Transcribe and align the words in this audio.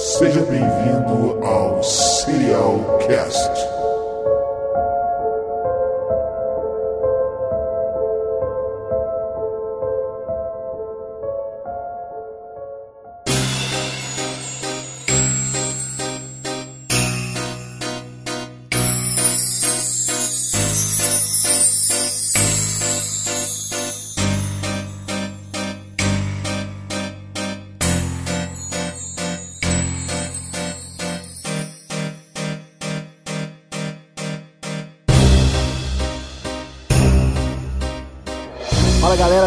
Seja 0.00 0.40
bem-vindo 0.40 1.44
ao 1.44 1.82
Serial 1.82 2.98
Cast. 3.06 3.79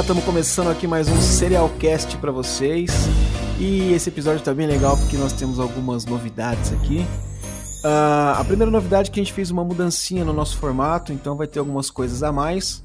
Estamos 0.03 0.25
começando 0.25 0.67
aqui 0.69 0.85
mais 0.85 1.07
um 1.07 1.21
Serialcast 1.21 2.17
para 2.17 2.29
vocês. 2.29 2.91
E 3.57 3.93
esse 3.93 4.09
episódio 4.09 4.43
tá 4.43 4.53
bem 4.53 4.67
legal 4.67 4.97
porque 4.97 5.15
nós 5.15 5.31
temos 5.31 5.61
algumas 5.61 6.03
novidades 6.03 6.73
aqui. 6.73 7.07
Uh, 7.85 8.35
a 8.37 8.43
primeira 8.45 8.69
novidade 8.69 9.09
é 9.09 9.13
que 9.13 9.21
a 9.21 9.23
gente 9.23 9.31
fez 9.31 9.49
uma 9.49 9.63
mudancinha 9.63 10.25
no 10.25 10.33
nosso 10.33 10.57
formato, 10.57 11.13
então 11.13 11.37
vai 11.37 11.47
ter 11.47 11.59
algumas 11.59 11.89
coisas 11.89 12.21
a 12.21 12.33
mais. 12.33 12.83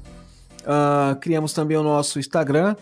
Uh, 0.61 1.13
criamos 1.19 1.51
também 1.51 1.75
o 1.75 1.83
nosso 1.83 2.19
Instagram. 2.19 2.77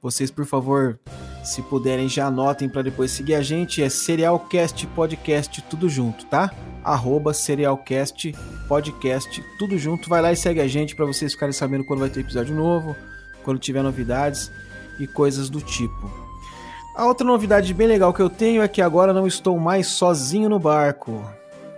Vocês, 0.00 0.30
por 0.30 0.46
favor, 0.46 1.00
se 1.42 1.60
puderem, 1.62 2.08
já 2.08 2.26
anotem 2.26 2.68
para 2.68 2.82
depois 2.82 3.10
seguir 3.10 3.34
a 3.34 3.42
gente. 3.42 3.82
É 3.82 3.88
Serialcast 3.88 4.86
Podcast, 4.94 5.60
tudo 5.62 5.88
junto, 5.88 6.24
tá? 6.26 6.52
Arroba 6.84 7.34
Serialcast 7.34 8.32
Podcast, 8.68 9.44
tudo 9.58 9.76
junto. 9.76 10.08
Vai 10.08 10.22
lá 10.22 10.30
e 10.30 10.36
segue 10.36 10.60
a 10.60 10.68
gente 10.68 10.94
para 10.94 11.04
vocês 11.04 11.32
ficarem 11.32 11.52
sabendo 11.52 11.84
quando 11.84 11.98
vai 11.98 12.08
ter 12.08 12.20
episódio 12.20 12.54
novo, 12.54 12.94
quando 13.46 13.60
tiver 13.60 13.82
novidades 13.82 14.50
e 14.98 15.06
coisas 15.06 15.48
do 15.48 15.60
tipo. 15.60 16.10
A 16.96 17.06
outra 17.06 17.24
novidade 17.26 17.72
bem 17.72 17.86
legal 17.86 18.12
que 18.12 18.20
eu 18.20 18.28
tenho 18.28 18.60
é 18.60 18.66
que 18.66 18.82
agora 18.82 19.12
não 19.12 19.26
estou 19.26 19.56
mais 19.58 19.86
sozinho 19.86 20.48
no 20.48 20.58
barco. 20.58 21.24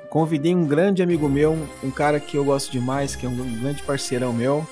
Convidei 0.08 0.54
um 0.54 0.64
grande 0.64 1.02
amigo 1.02 1.28
meu, 1.28 1.58
um 1.84 1.90
cara 1.90 2.18
que 2.18 2.36
eu 2.36 2.44
gosto 2.44 2.72
demais, 2.72 3.14
que 3.14 3.26
é 3.26 3.28
um 3.28 3.60
grande 3.60 3.82
parceirão 3.82 4.32
meu. 4.32 4.66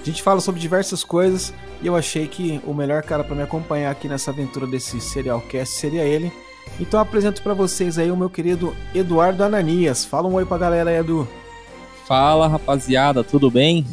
A 0.00 0.04
gente 0.04 0.22
fala 0.22 0.40
sobre 0.40 0.60
diversas 0.60 1.04
coisas 1.04 1.54
e 1.80 1.86
eu 1.86 1.94
achei 1.94 2.26
que 2.26 2.60
o 2.64 2.74
melhor 2.74 3.02
cara 3.02 3.22
para 3.22 3.36
me 3.36 3.42
acompanhar 3.42 3.90
aqui 3.90 4.08
nessa 4.08 4.32
aventura 4.32 4.66
desse 4.66 5.00
Serialcast 5.00 5.76
seria 5.76 6.02
ele. 6.02 6.32
Então 6.80 6.98
apresento 6.98 7.42
para 7.42 7.54
vocês 7.54 7.98
aí 7.98 8.10
o 8.10 8.16
meu 8.16 8.28
querido 8.28 8.74
Eduardo 8.92 9.44
Ananias. 9.44 10.04
Fala 10.04 10.26
um 10.26 10.34
oi 10.34 10.44
pra 10.44 10.58
galera 10.58 10.90
aí, 10.90 10.96
Edu. 10.96 11.28
Fala 12.06 12.48
rapaziada, 12.48 13.22
tudo 13.22 13.50
bem? 13.50 13.86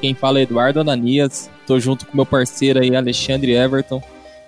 Quem 0.00 0.14
fala 0.14 0.38
é 0.38 0.42
Eduardo 0.42 0.80
Ananias, 0.80 1.50
tô 1.68 1.78
junto 1.78 2.06
com 2.06 2.16
meu 2.16 2.24
parceiro 2.24 2.80
aí 2.80 2.96
Alexandre 2.96 3.52
Everton 3.52 4.02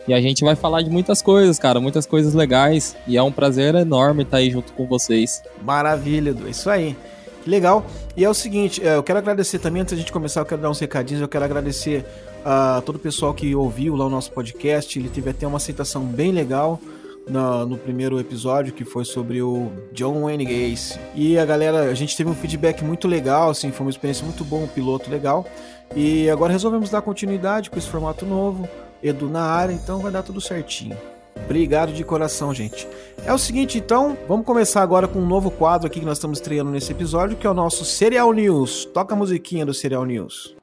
e 0.08 0.14
a 0.14 0.20
gente 0.20 0.42
vai 0.42 0.56
falar 0.56 0.80
de 0.80 0.88
muitas 0.88 1.20
coisas, 1.20 1.58
cara, 1.58 1.78
muitas 1.78 2.06
coisas 2.06 2.32
legais 2.32 2.96
e 3.06 3.18
é 3.18 3.22
um 3.22 3.30
prazer 3.30 3.74
enorme 3.74 4.22
estar 4.22 4.38
aí 4.38 4.50
junto 4.50 4.72
com 4.72 4.86
vocês. 4.86 5.42
Maravilha, 5.62 6.30
Edu, 6.30 6.46
é 6.46 6.50
isso 6.50 6.70
aí. 6.70 6.96
Que 7.44 7.50
legal. 7.50 7.84
E 8.16 8.24
é 8.24 8.28
o 8.28 8.34
seguinte, 8.34 8.82
eu 8.82 9.02
quero 9.02 9.18
agradecer 9.18 9.58
também, 9.58 9.82
antes 9.82 9.92
da 9.92 9.98
gente 9.98 10.10
começar, 10.10 10.40
eu 10.40 10.46
quero 10.46 10.62
dar 10.62 10.70
uns 10.70 10.78
recadinhos, 10.78 11.20
eu 11.20 11.28
quero 11.28 11.44
agradecer 11.44 12.04
a 12.44 12.82
todo 12.84 12.96
o 12.96 12.98
pessoal 12.98 13.34
que 13.34 13.54
ouviu 13.54 13.94
lá 13.94 14.06
o 14.06 14.10
nosso 14.10 14.32
podcast, 14.32 14.98
ele 14.98 15.10
teve 15.10 15.28
até 15.28 15.46
uma 15.46 15.58
aceitação 15.58 16.02
bem 16.02 16.32
legal 16.32 16.80
no, 17.28 17.66
no, 17.66 17.78
primeiro 17.78 18.18
episódio, 18.18 18.72
que 18.72 18.84
foi 18.84 19.04
sobre 19.04 19.42
o 19.42 19.70
John 19.92 20.22
Wayne 20.22 20.44
Gacy. 20.44 20.98
E 21.14 21.38
a 21.38 21.44
galera, 21.44 21.82
a 21.82 21.94
gente 21.94 22.16
teve 22.16 22.30
um 22.30 22.34
feedback 22.34 22.82
muito 22.82 23.06
legal, 23.06 23.50
assim, 23.50 23.70
foi 23.70 23.86
uma 23.86 23.90
experiência 23.90 24.24
muito 24.24 24.44
boa, 24.44 24.64
um 24.64 24.68
piloto 24.68 25.10
legal. 25.10 25.46
E 25.94 26.30
agora 26.30 26.52
resolvemos 26.52 26.90
dar 26.90 27.02
continuidade 27.02 27.70
com 27.70 27.78
esse 27.78 27.88
formato 27.88 28.24
novo, 28.24 28.68
Edu 29.02 29.28
na 29.28 29.42
área, 29.42 29.72
então 29.72 29.98
vai 29.98 30.12
dar 30.12 30.22
tudo 30.22 30.40
certinho. 30.40 30.96
Obrigado 31.44 31.92
de 31.92 32.04
coração, 32.04 32.54
gente. 32.54 32.86
É 33.24 33.32
o 33.32 33.38
seguinte, 33.38 33.78
então, 33.78 34.16
vamos 34.28 34.46
começar 34.46 34.82
agora 34.82 35.08
com 35.08 35.18
um 35.18 35.26
novo 35.26 35.50
quadro 35.50 35.86
aqui 35.86 36.00
que 36.00 36.06
nós 36.06 36.18
estamos 36.18 36.38
estreando 36.38 36.70
nesse 36.70 36.92
episódio, 36.92 37.36
que 37.36 37.46
é 37.46 37.50
o 37.50 37.54
nosso 37.54 37.84
Serial 37.84 38.32
News. 38.32 38.84
Toca 38.86 39.14
a 39.14 39.18
musiquinha 39.18 39.66
do 39.66 39.74
Serial 39.74 40.04
News. 40.04 40.59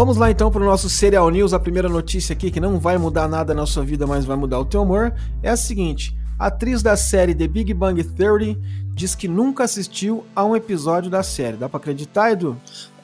Vamos 0.00 0.16
lá 0.16 0.30
então 0.30 0.50
para 0.50 0.62
o 0.62 0.64
nosso 0.64 0.88
Serial 0.88 1.28
News. 1.28 1.52
A 1.52 1.60
primeira 1.60 1.86
notícia 1.86 2.32
aqui, 2.32 2.50
que 2.50 2.58
não 2.58 2.80
vai 2.80 2.96
mudar 2.96 3.28
nada 3.28 3.52
na 3.52 3.66
sua 3.66 3.84
vida, 3.84 4.06
mas 4.06 4.24
vai 4.24 4.34
mudar 4.34 4.58
o 4.58 4.64
teu 4.64 4.80
humor, 4.80 5.12
é 5.42 5.50
a 5.50 5.56
seguinte: 5.58 6.16
a 6.38 6.46
atriz 6.46 6.82
da 6.82 6.96
série 6.96 7.34
The 7.34 7.46
Big 7.46 7.74
Bang 7.74 8.02
Theory 8.02 8.58
diz 8.94 9.14
que 9.14 9.28
nunca 9.28 9.64
assistiu 9.64 10.24
a 10.34 10.42
um 10.42 10.56
episódio 10.56 11.10
da 11.10 11.22
série. 11.22 11.58
Dá 11.58 11.68
para 11.68 11.76
acreditar, 11.76 12.32
Edu? 12.32 12.56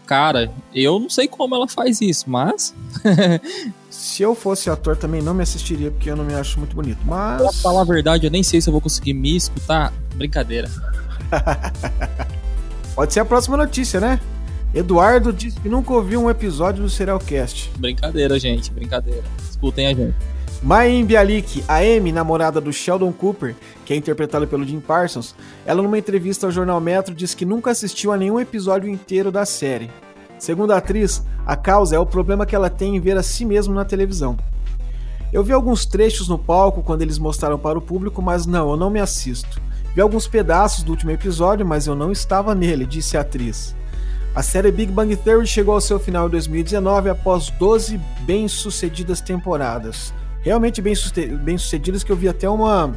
Cara, 0.06 0.50
eu 0.74 0.98
não 0.98 1.10
sei 1.10 1.28
como 1.28 1.54
ela 1.54 1.68
faz 1.68 2.00
isso, 2.00 2.30
mas. 2.30 2.74
se 3.90 4.22
eu 4.22 4.34
fosse 4.34 4.70
ator 4.70 4.96
também 4.96 5.20
não 5.20 5.34
me 5.34 5.42
assistiria, 5.42 5.90
porque 5.90 6.10
eu 6.10 6.16
não 6.16 6.24
me 6.24 6.32
acho 6.32 6.58
muito 6.58 6.74
bonito. 6.74 7.00
Mas. 7.04 7.42
Pra 7.42 7.52
falar 7.52 7.82
a 7.82 7.84
verdade, 7.84 8.26
eu 8.26 8.30
nem 8.30 8.42
sei 8.42 8.62
se 8.62 8.70
eu 8.70 8.72
vou 8.72 8.80
conseguir 8.80 9.12
me 9.12 9.36
escutar. 9.36 9.92
Brincadeira. 10.14 10.70
Pode 12.96 13.12
ser 13.12 13.20
a 13.20 13.24
próxima 13.26 13.58
notícia, 13.58 14.00
né? 14.00 14.18
Eduardo 14.75 15.32
disse 15.32 15.59
que 15.60 15.69
nunca 15.69 15.93
ouviu 15.93 16.22
um 16.22 16.31
episódio 16.31 16.82
do 16.82 16.91
Serialcast. 16.91 17.71
Brincadeira, 17.78 18.38
gente, 18.38 18.71
brincadeira. 18.71 19.25
Escutem 19.49 19.87
a 19.87 19.94
gente. 19.94 20.15
Mayim 20.62 21.04
Bialik, 21.04 21.62
a 21.69 21.77
Amy, 21.77 22.12
namorada 22.12 22.60
do 22.60 22.72
Sheldon 22.72 23.12
Cooper, 23.12 23.55
que 23.84 23.93
é 23.93 23.97
interpretada 23.97 24.47
pelo 24.47 24.65
Jim 24.66 24.81
Parsons, 24.81 25.34
ela 25.65 25.82
numa 25.82 25.99
entrevista 25.99 26.47
ao 26.47 26.53
jornal 26.53 26.81
Metro 26.81 27.15
disse 27.15 27.37
que 27.37 27.44
nunca 27.44 27.71
assistiu 27.71 28.12
a 28.12 28.16
nenhum 28.16 28.41
episódio 28.41 28.88
inteiro 28.88 29.31
da 29.31 29.44
série. 29.44 29.91
Segundo 30.38 30.72
a 30.72 30.78
atriz, 30.78 31.22
a 31.47 31.56
causa 31.56 31.97
é 31.97 31.99
o 31.99 32.06
problema 32.06 32.44
que 32.44 32.55
ela 32.55 32.69
tem 32.69 32.97
em 32.97 33.00
ver 33.00 33.16
a 33.16 33.22
si 33.22 33.44
mesma 33.44 33.75
na 33.75 33.84
televisão. 33.84 34.37
Eu 35.32 35.43
vi 35.44 35.53
alguns 35.53 35.84
trechos 35.84 36.28
no 36.28 36.38
palco 36.38 36.82
quando 36.82 37.03
eles 37.03 37.19
mostraram 37.19 37.59
para 37.59 37.78
o 37.78 37.82
público, 37.82 38.22
mas 38.22 38.47
não, 38.47 38.71
eu 38.71 38.76
não 38.76 38.91
me 38.91 39.00
assisto. 39.00 39.60
Vi 39.94 40.00
alguns 40.00 40.26
pedaços 40.26 40.82
do 40.82 40.91
último 40.91 41.10
episódio, 41.10 41.65
mas 41.65 41.87
eu 41.87 41.94
não 41.94 42.12
estava 42.12 42.55
nele, 42.55 42.84
disse 42.84 43.16
a 43.16 43.21
atriz. 43.21 43.75
A 44.36 44.42
série 44.42 44.70
Big 44.70 44.92
Bang 44.92 45.16
Theory 45.16 45.47
chegou 45.47 45.72
ao 45.72 45.80
seu 45.80 45.98
final 45.98 46.26
em 46.26 46.30
2019 46.30 47.08
após 47.08 47.48
12 47.48 47.98
bem-sucedidas 48.20 49.22
temporadas. 49.22 50.12
Realmente 50.42 50.82
bem-sucedidas, 50.82 52.04
que 52.04 52.12
eu 52.12 52.16
vi 52.16 52.28
até 52.28 52.46
uma 52.46 52.94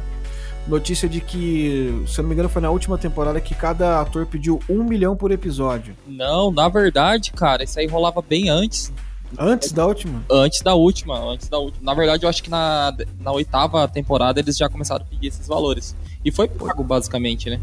notícia 0.68 1.08
de 1.08 1.22
que, 1.22 2.04
se 2.06 2.20
eu 2.20 2.24
não 2.24 2.28
me 2.28 2.34
engano, 2.34 2.50
foi 2.50 2.60
na 2.60 2.68
última 2.68 2.98
temporada 2.98 3.40
que 3.40 3.54
cada 3.54 4.02
ator 4.02 4.26
pediu 4.26 4.60
um 4.68 4.84
milhão 4.84 5.16
por 5.16 5.32
episódio. 5.32 5.96
Não, 6.06 6.50
na 6.50 6.68
verdade, 6.68 7.32
cara, 7.32 7.64
isso 7.64 7.80
aí 7.80 7.86
rolava 7.86 8.20
bem 8.20 8.50
antes. 8.50 8.92
Antes 9.38 9.72
da 9.72 9.86
última? 9.86 10.22
Antes 10.30 10.60
da 10.60 10.74
última, 10.74 11.18
antes 11.18 11.48
da 11.48 11.56
última. 11.56 11.82
Na 11.82 11.94
verdade, 11.94 12.26
eu 12.26 12.28
acho 12.28 12.42
que 12.42 12.50
na, 12.50 12.94
na 13.18 13.32
oitava 13.32 13.88
temporada 13.88 14.40
eles 14.40 14.58
já 14.58 14.68
começaram 14.68 15.06
a 15.06 15.08
pedir 15.08 15.28
esses 15.28 15.48
valores. 15.48 15.96
E 16.22 16.30
foi 16.30 16.48
pago, 16.48 16.84
basicamente, 16.84 17.48
né? 17.48 17.58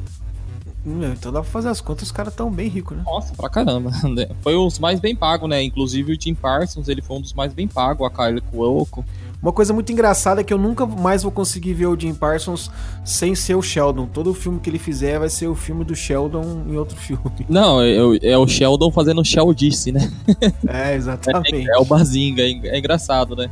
Então 0.85 1.31
dá 1.31 1.41
pra 1.41 1.49
fazer 1.49 1.69
as 1.69 1.81
contas, 1.81 2.03
os 2.03 2.11
caras 2.11 2.33
tão 2.33 2.49
bem 2.49 2.69
ricos, 2.69 2.95
né? 2.95 3.03
Nossa, 3.05 3.33
pra 3.35 3.49
caramba. 3.49 3.91
Foi 4.41 4.55
os 4.55 4.79
mais 4.79 4.99
bem 4.99 5.15
pagos, 5.15 5.49
né? 5.49 5.61
Inclusive 5.61 6.13
o 6.13 6.21
Jim 6.21 6.33
Parsons, 6.33 6.87
ele 6.87 7.01
foi 7.01 7.17
um 7.17 7.21
dos 7.21 7.33
mais 7.33 7.53
bem 7.53 7.67
pagos, 7.67 8.07
a 8.07 8.09
Kylie 8.09 8.41
Cuoco. 8.41 9.03
Uma 9.41 9.51
coisa 9.51 9.71
muito 9.73 9.91
engraçada 9.91 10.41
é 10.41 10.43
que 10.43 10.53
eu 10.53 10.57
nunca 10.57 10.85
mais 10.85 11.21
vou 11.21 11.31
conseguir 11.31 11.73
ver 11.73 11.85
o 11.85 11.99
Jim 11.99 12.13
Parsons 12.13 12.71
sem 13.05 13.35
ser 13.35 13.55
o 13.55 13.61
Sheldon. 13.61 14.07
Todo 14.07 14.33
filme 14.33 14.59
que 14.59 14.69
ele 14.69 14.79
fizer 14.79 15.19
vai 15.19 15.29
ser 15.29 15.47
o 15.47 15.55
filme 15.55 15.83
do 15.83 15.95
Sheldon 15.95 16.63
em 16.67 16.75
outro 16.75 16.97
filme. 16.97 17.45
Não, 17.47 17.81
é, 17.81 17.95
é 18.23 18.37
o 18.37 18.47
Sheldon 18.47 18.91
fazendo 18.91 19.23
Sheldice, 19.23 19.91
né? 19.91 20.11
É, 20.67 20.95
exatamente. 20.95 21.69
É, 21.69 21.75
é 21.75 21.79
o 21.79 21.85
Bazinga, 21.85 22.41
é, 22.41 22.51
é 22.63 22.77
engraçado, 22.79 23.35
né? 23.35 23.49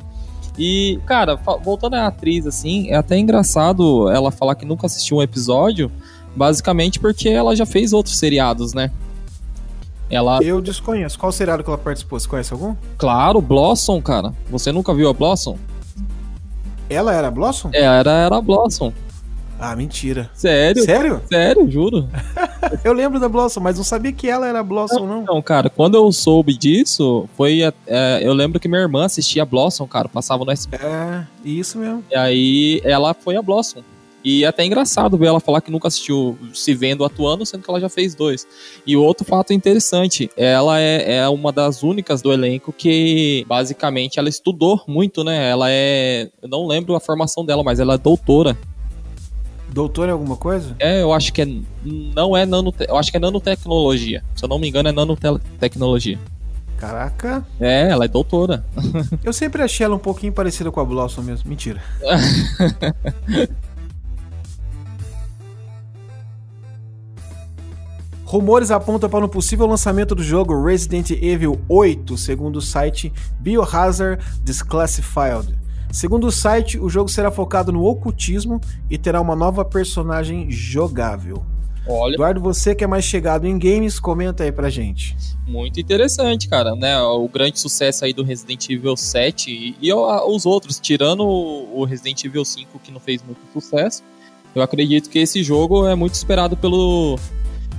E, 0.58 1.00
cara, 1.06 1.36
voltando 1.36 1.96
à 1.96 2.08
atriz, 2.08 2.48
assim, 2.48 2.90
é 2.90 2.96
até 2.96 3.18
engraçado 3.18 4.10
ela 4.10 4.32
falar 4.32 4.56
que 4.56 4.66
nunca 4.66 4.86
assistiu 4.88 5.18
um 5.18 5.22
episódio, 5.22 5.92
Basicamente 6.36 7.00
porque 7.00 7.30
ela 7.30 7.56
já 7.56 7.66
fez 7.66 7.94
outros 7.94 8.18
seriados, 8.18 8.74
né? 8.74 8.92
Ela... 10.10 10.40
Eu 10.44 10.62
desconheço. 10.62 11.18
Qual 11.18 11.32
seriado 11.32 11.64
que 11.64 11.70
ela 11.70 11.78
participou? 11.78 12.20
Você 12.20 12.28
conhece 12.28 12.54
algum? 12.54 12.76
Claro, 12.98 13.42
Blossom, 13.42 14.02
cara. 14.02 14.34
Você 14.50 14.72
nunca 14.72 14.94
viu 14.94 15.10
a 15.10 15.14
Blossom? 15.14 15.58
Ela 16.90 17.14
era 17.14 17.28
a 17.28 17.32
Blossom? 17.32 17.70
É, 17.74 17.82
era, 17.82 18.12
era 18.12 18.38
a 18.38 18.42
Blossom. 18.42 18.94
Ah, 19.60 19.76
mentira. 19.76 20.30
Sério? 20.34 20.84
Sério? 20.84 21.22
Sério, 21.32 21.72
juro. 21.72 22.08
Eu 22.84 22.94
lembro 22.94 23.20
da 23.20 23.30
Blossom, 23.30 23.62
mas 23.62 23.78
não 23.78 23.84
sabia 23.84 24.12
que 24.12 24.30
ela 24.30 24.48
era 24.48 24.62
Blossom, 24.62 25.08
não. 25.08 25.24
Não, 25.24 25.42
cara, 25.42 25.70
quando 25.70 25.96
eu 25.96 26.12
soube 26.12 26.58
disso, 26.58 27.28
foi. 27.38 27.62
é, 27.88 28.20
eu 28.22 28.34
lembro 28.34 28.60
que 28.60 28.68
minha 28.68 28.82
irmã 28.82 29.06
assistia 29.06 29.46
Blossom, 29.46 29.88
cara, 29.88 30.10
passava 30.10 30.44
no 30.44 30.52
SBT. 30.52 30.86
É, 30.86 31.26
isso 31.44 31.78
mesmo. 31.78 32.04
E 32.12 32.16
aí 32.16 32.82
ela 32.84 33.14
foi 33.14 33.38
a 33.38 33.42
Blossom. 33.42 33.82
E 34.26 34.44
é 34.44 34.48
até 34.48 34.66
engraçado 34.66 35.20
ver 35.20 35.28
ela 35.28 35.40
falar 35.40 35.62
que 35.62 35.70
nunca 35.70 35.88
assistiu 35.88 36.36
se 36.52 36.74
vendo 36.74 37.06
atuando, 37.06 37.46
sendo 37.46 37.62
que 37.62 37.70
ela 37.70 37.80
já 37.80 37.88
fez 37.88 38.16
dois. 38.16 38.48
E 38.86 38.98
outro 38.98 39.24
fato 39.24 39.54
interessante, 39.54 40.32
ela 40.36 40.82
é, 40.82 41.18
é 41.18 41.30
uma 41.30 41.52
das 41.52 41.84
únicas 41.84 42.24
do 42.24 42.34
elenco 42.34 42.74
que 42.74 43.46
basicamente 43.48 44.18
ela 44.18 44.28
estudou 44.28 44.82
muito, 44.88 45.24
né? 45.24 45.48
Ela 45.48 45.68
é. 45.70 46.32
Eu 46.42 46.50
não 46.50 46.66
lembro 46.66 46.96
a 46.96 47.00
formação 47.00 47.46
dela, 47.46 47.64
mas 47.64 47.80
ela 47.80 47.94
é 47.94 47.98
doutora. 48.00 48.58
Doutor 49.72 50.10
em 50.10 50.12
alguma 50.12 50.38
coisa? 50.38 50.76
É, 50.80 51.04
eu 51.04 51.14
acho 51.14 51.32
que 51.32 51.44
é. 51.44 51.48
Não 51.84 52.36
é 52.36 52.48
nanote, 52.48 52.84
Eu 52.88 52.98
acho 52.98 53.12
que 53.12 53.18
é 53.18 53.20
nanotecnologia. 53.20 54.24
Se 54.36 54.44
eu 54.44 54.50
não 54.50 54.58
me 54.58 54.68
engano, 54.68 54.90
é 54.90 54.92
nanotecnologia. 54.92 56.18
Caraca. 56.78 57.46
É, 57.60 57.90
ela 57.90 58.06
é 58.06 58.08
doutora. 58.08 58.66
Eu 59.24 59.32
sempre 59.32 59.62
achei 59.62 59.86
ela 59.86 59.96
um 59.96 60.00
pouquinho 60.00 60.34
parecida 60.34 60.72
com 60.72 60.80
a 60.80 60.86
Blossom 60.86 61.22
mesmo. 61.22 61.48
Mentira. 61.48 61.84
Rumores 68.36 68.70
apontam 68.70 69.10
para 69.10 69.24
um 69.24 69.30
possível 69.30 69.66
lançamento 69.66 70.14
do 70.14 70.22
jogo 70.22 70.62
Resident 70.62 71.12
Evil 71.12 71.58
8, 71.70 72.18
segundo 72.18 72.58
o 72.58 72.62
site 72.62 73.10
Biohazard 73.40 74.22
Declassified. 74.42 75.58
Segundo 75.90 76.28
o 76.28 76.32
site, 76.34 76.78
o 76.78 76.90
jogo 76.90 77.08
será 77.08 77.32
focado 77.32 77.72
no 77.72 77.86
ocultismo 77.86 78.60
e 78.90 78.98
terá 78.98 79.22
uma 79.22 79.38
nova 79.38 79.64
personagem 79.64 80.52
jogável. 80.52 81.46
Olha, 81.88 82.16
Eduardo, 82.16 82.42
você 82.42 82.76
que 82.76 82.84
é 82.84 82.88
mais 82.88 83.06
chegado 83.06 83.48
em 83.48 83.58
games, 83.58 84.02
comenta 84.02 84.44
aí 84.44 84.52
pra 84.52 84.70
gente. 84.70 85.16
muito 85.48 85.80
interessante, 85.80 86.50
cara, 86.50 86.76
né? 86.76 87.00
O 87.00 87.30
grande 87.30 87.58
sucesso 87.58 88.04
aí 88.04 88.12
do 88.12 88.22
Resident 88.22 88.70
Evil 88.70 88.98
7 88.98 89.50
e, 89.50 89.78
e 89.82 89.94
os 89.94 90.46
outros, 90.46 90.78
tirando 90.78 91.24
o 91.24 91.86
Resident 91.86 92.26
Evil 92.26 92.44
5 92.44 92.80
que 92.80 92.92
não 92.92 93.00
fez 93.00 93.24
muito 93.24 93.40
sucesso. 93.54 94.04
Eu 94.54 94.62
acredito 94.62 95.10
que 95.10 95.20
esse 95.20 95.42
jogo 95.42 95.88
é 95.88 95.96
muito 95.96 96.16
esperado 96.16 96.58
pelo, 96.58 97.18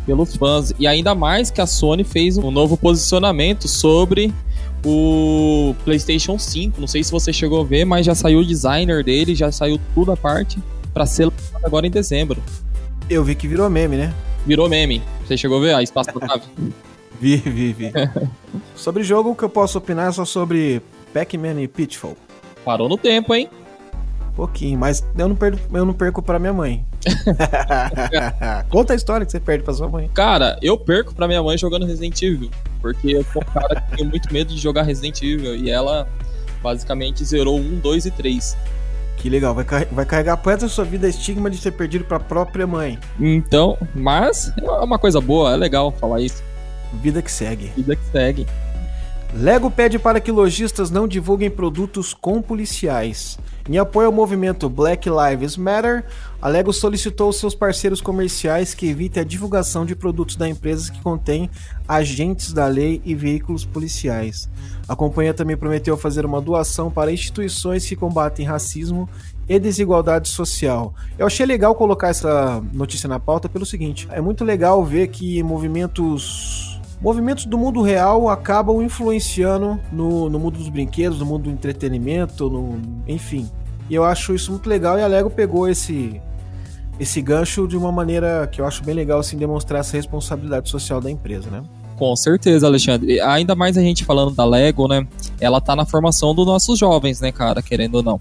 pelos 0.07 0.37
fãs. 0.37 0.73
E 0.79 0.87
ainda 0.87 1.15
mais 1.15 1.51
que 1.51 1.61
a 1.61 1.67
Sony 1.67 2.05
fez 2.05 2.39
um 2.39 2.51
novo 2.51 2.77
posicionamento 2.77 3.67
sobre 3.67 4.33
o 4.85 5.75
PlayStation 5.85 6.39
5. 6.39 6.81
Não 6.81 6.87
sei 6.87 7.03
se 7.03 7.11
você 7.11 7.33
chegou 7.33 7.61
a 7.61 7.65
ver, 7.65 7.85
mas 7.85 8.07
já 8.07 8.15
saiu 8.15 8.39
o 8.39 8.45
designer 8.45 9.03
dele, 9.03 9.35
já 9.35 9.51
saiu 9.51 9.79
tudo 9.95 10.13
a 10.13 10.17
parte 10.17 10.59
para 10.95 11.05
ser 11.05 11.25
lançado 11.27 11.67
agora 11.67 11.87
em 11.87 11.91
dezembro. 11.91 12.43
Eu 13.11 13.23
vi 13.23 13.35
que 13.35 13.47
virou 13.49 13.69
meme, 13.69 13.97
né? 13.97 14.15
Virou 14.47 14.69
meme. 14.69 15.03
Você 15.27 15.37
chegou 15.37 15.59
a 15.59 15.61
ver 15.61 15.75
a 15.75 15.83
espaço 15.83 16.11
da 16.19 16.27
nave? 16.27 16.45
Vi, 17.19 17.37
vi, 17.39 17.73
vi. 17.73 17.93
sobre 18.77 19.03
jogo, 19.03 19.31
o 19.31 19.35
que 19.35 19.43
eu 19.43 19.49
posso 19.49 19.79
opinar 19.79 20.11
é 20.11 20.13
só 20.13 20.27
sobre 20.27 20.83
Pac-Man 21.15 21.63
e 21.63 21.67
Pitfall. 21.67 22.15
Parou 22.63 22.91
no 22.91 22.99
tempo, 22.99 23.35
hein? 23.35 23.49
Pouquinho, 24.35 24.79
mas 24.79 25.03
eu 25.17 25.27
não 25.27 25.35
perco, 25.35 25.59
eu 25.75 25.87
não 25.87 25.95
perco 25.95 26.21
pra 26.21 26.39
minha 26.39 26.53
mãe. 26.53 26.85
Conta 28.69 28.93
a 28.93 28.97
história 28.97 29.25
que 29.25 29.33
você 29.33 29.41
perde 29.41 29.65
pra 29.65 29.75
sua 29.75 29.89
mãe. 29.89 30.11
Cara, 30.15 30.59
eu 30.63 30.77
perco 30.79 31.15
pra 31.15 31.27
minha 31.27 31.43
mãe 31.43 31.57
jogando 31.57 31.87
Resident 31.87 32.21
Evil. 32.23 32.51
Porque 32.81 33.11
eu 33.17 33.25
sou 33.33 33.43
um 33.43 33.53
cara 33.53 33.81
que 33.81 33.97
tem 33.97 34.07
muito 34.07 34.33
medo 34.33 34.53
de 34.55 34.61
jogar 34.61 34.83
Resident 34.83 35.23
Evil. 35.23 35.57
E 35.57 35.71
ela 35.71 36.09
basicamente 36.63 37.25
zerou 37.25 37.59
1, 37.59 37.79
2 37.81 38.07
e 38.07 38.11
3. 38.11 38.57
Que 39.17 39.31
legal, 39.31 39.55
vai, 39.55 39.65
car- 39.65 39.87
vai 39.91 40.05
carregar 40.05 40.37
pro 40.37 40.51
resto 40.51 40.63
da 40.63 40.69
sua 40.69 40.85
vida 40.85 41.09
estigma 41.09 41.49
de 41.51 41.59
ter 41.61 41.71
perdido 41.73 42.05
pra 42.05 42.21
própria 42.21 42.67
mãe. 42.67 42.99
Então, 43.19 43.79
mas 43.95 44.53
é 44.59 44.71
uma 44.71 44.99
coisa 44.99 45.21
boa, 45.21 45.53
é 45.55 45.57
legal 45.57 45.91
falar 45.93 46.21
isso. 46.21 46.43
Vida 47.03 47.23
que 47.23 47.31
segue. 47.31 47.73
Vida 47.77 47.97
que 47.97 48.05
segue. 48.13 48.47
Lego 49.35 49.71
pede 49.71 49.99
para 49.99 50.21
que 50.21 50.31
lojistas 50.31 50.91
não 50.91 51.09
divulguem 51.09 51.51
produtos 51.51 52.15
com 52.15 52.41
policiais. 52.43 53.39
Em 53.69 53.79
apoio 53.79 54.07
ao 54.07 54.13
movimento 54.13 54.69
Black 54.69 55.09
Lives 55.11 55.57
Matter, 55.57 56.05
a 56.41 56.47
Lego 56.47 56.73
solicitou 56.73 57.27
aos 57.27 57.37
seus 57.37 57.53
parceiros 57.53 58.01
comerciais 58.01 58.75
que 58.75 58.87
evitem 58.89 59.21
a 59.21 59.27
divulgação 59.27 59.85
de 59.85 59.97
produtos 59.97 60.37
da 60.37 60.49
empresa 60.49 60.93
que 60.93 61.03
contém 61.03 61.51
agentes 61.89 62.53
da 62.53 62.69
lei 62.69 63.03
e 63.05 63.13
veículos 63.13 63.65
policiais. 63.65 64.49
A 64.89 64.95
companhia 64.95 65.35
também 65.35 65.57
prometeu 65.57 65.97
fazer 65.97 66.25
uma 66.25 66.41
doação 66.41 66.93
para 66.93 67.11
instituições 67.11 67.85
que 67.85 67.97
combatem 67.97 68.47
racismo 68.47 69.09
e 69.49 69.59
desigualdade 69.59 70.29
social. 70.29 70.95
Eu 71.19 71.27
achei 71.27 71.45
legal 71.45 71.75
colocar 71.75 72.09
essa 72.09 72.63
notícia 72.73 73.09
na 73.09 73.19
pauta 73.19 73.49
pelo 73.49 73.67
seguinte: 73.67 74.07
é 74.13 74.21
muito 74.21 74.45
legal 74.45 74.85
ver 74.85 75.09
que 75.09 75.43
movimentos 75.43 76.76
movimentos 77.01 77.45
do 77.45 77.59
mundo 77.59 77.83
real 77.83 78.29
acabam 78.29 78.83
influenciando 78.83 79.81
no, 79.93 80.29
no 80.29 80.39
mundo 80.39 80.59
dos 80.59 80.69
brinquedos, 80.69 81.19
no 81.19 81.27
mundo 81.27 81.45
do 81.45 81.51
entretenimento, 81.51 82.49
no, 82.49 82.81
enfim. 83.07 83.49
E 83.89 83.95
eu 83.95 84.05
acho 84.05 84.35
isso 84.35 84.51
muito 84.51 84.69
legal 84.69 84.99
e 84.99 85.03
a 85.03 85.07
Lego 85.07 85.31
pegou 85.31 85.69
esse 85.69 86.21
esse 86.99 87.21
gancho 87.21 87.69
de 87.69 87.77
uma 87.77 87.93
maneira 87.93 88.49
que 88.51 88.61
eu 88.61 88.67
acho 88.67 88.83
bem 88.83 88.95
legal 88.95 89.19
assim 89.19 89.37
demonstrar 89.37 89.81
essa 89.81 89.97
responsabilidade 89.97 90.71
social 90.71 91.01
da 91.01 91.11
empresa, 91.11 91.51
né? 91.51 91.63
Com 91.97 92.15
certeza, 92.15 92.67
Alexandre. 92.67 93.21
Ainda 93.21 93.55
mais 93.55 93.77
a 93.77 93.81
gente 93.81 94.05
falando 94.05 94.35
da 94.35 94.45
Lego, 94.45 94.87
né? 94.87 95.07
Ela 95.41 95.61
tá 95.61 95.75
na 95.75 95.87
formação 95.87 96.35
dos 96.35 96.47
nossos 96.47 96.79
jovens, 96.79 97.21
né, 97.21 97.33
cara? 97.33 97.63
Querendo 97.63 97.97
ou 97.97 98.03
não. 98.03 98.21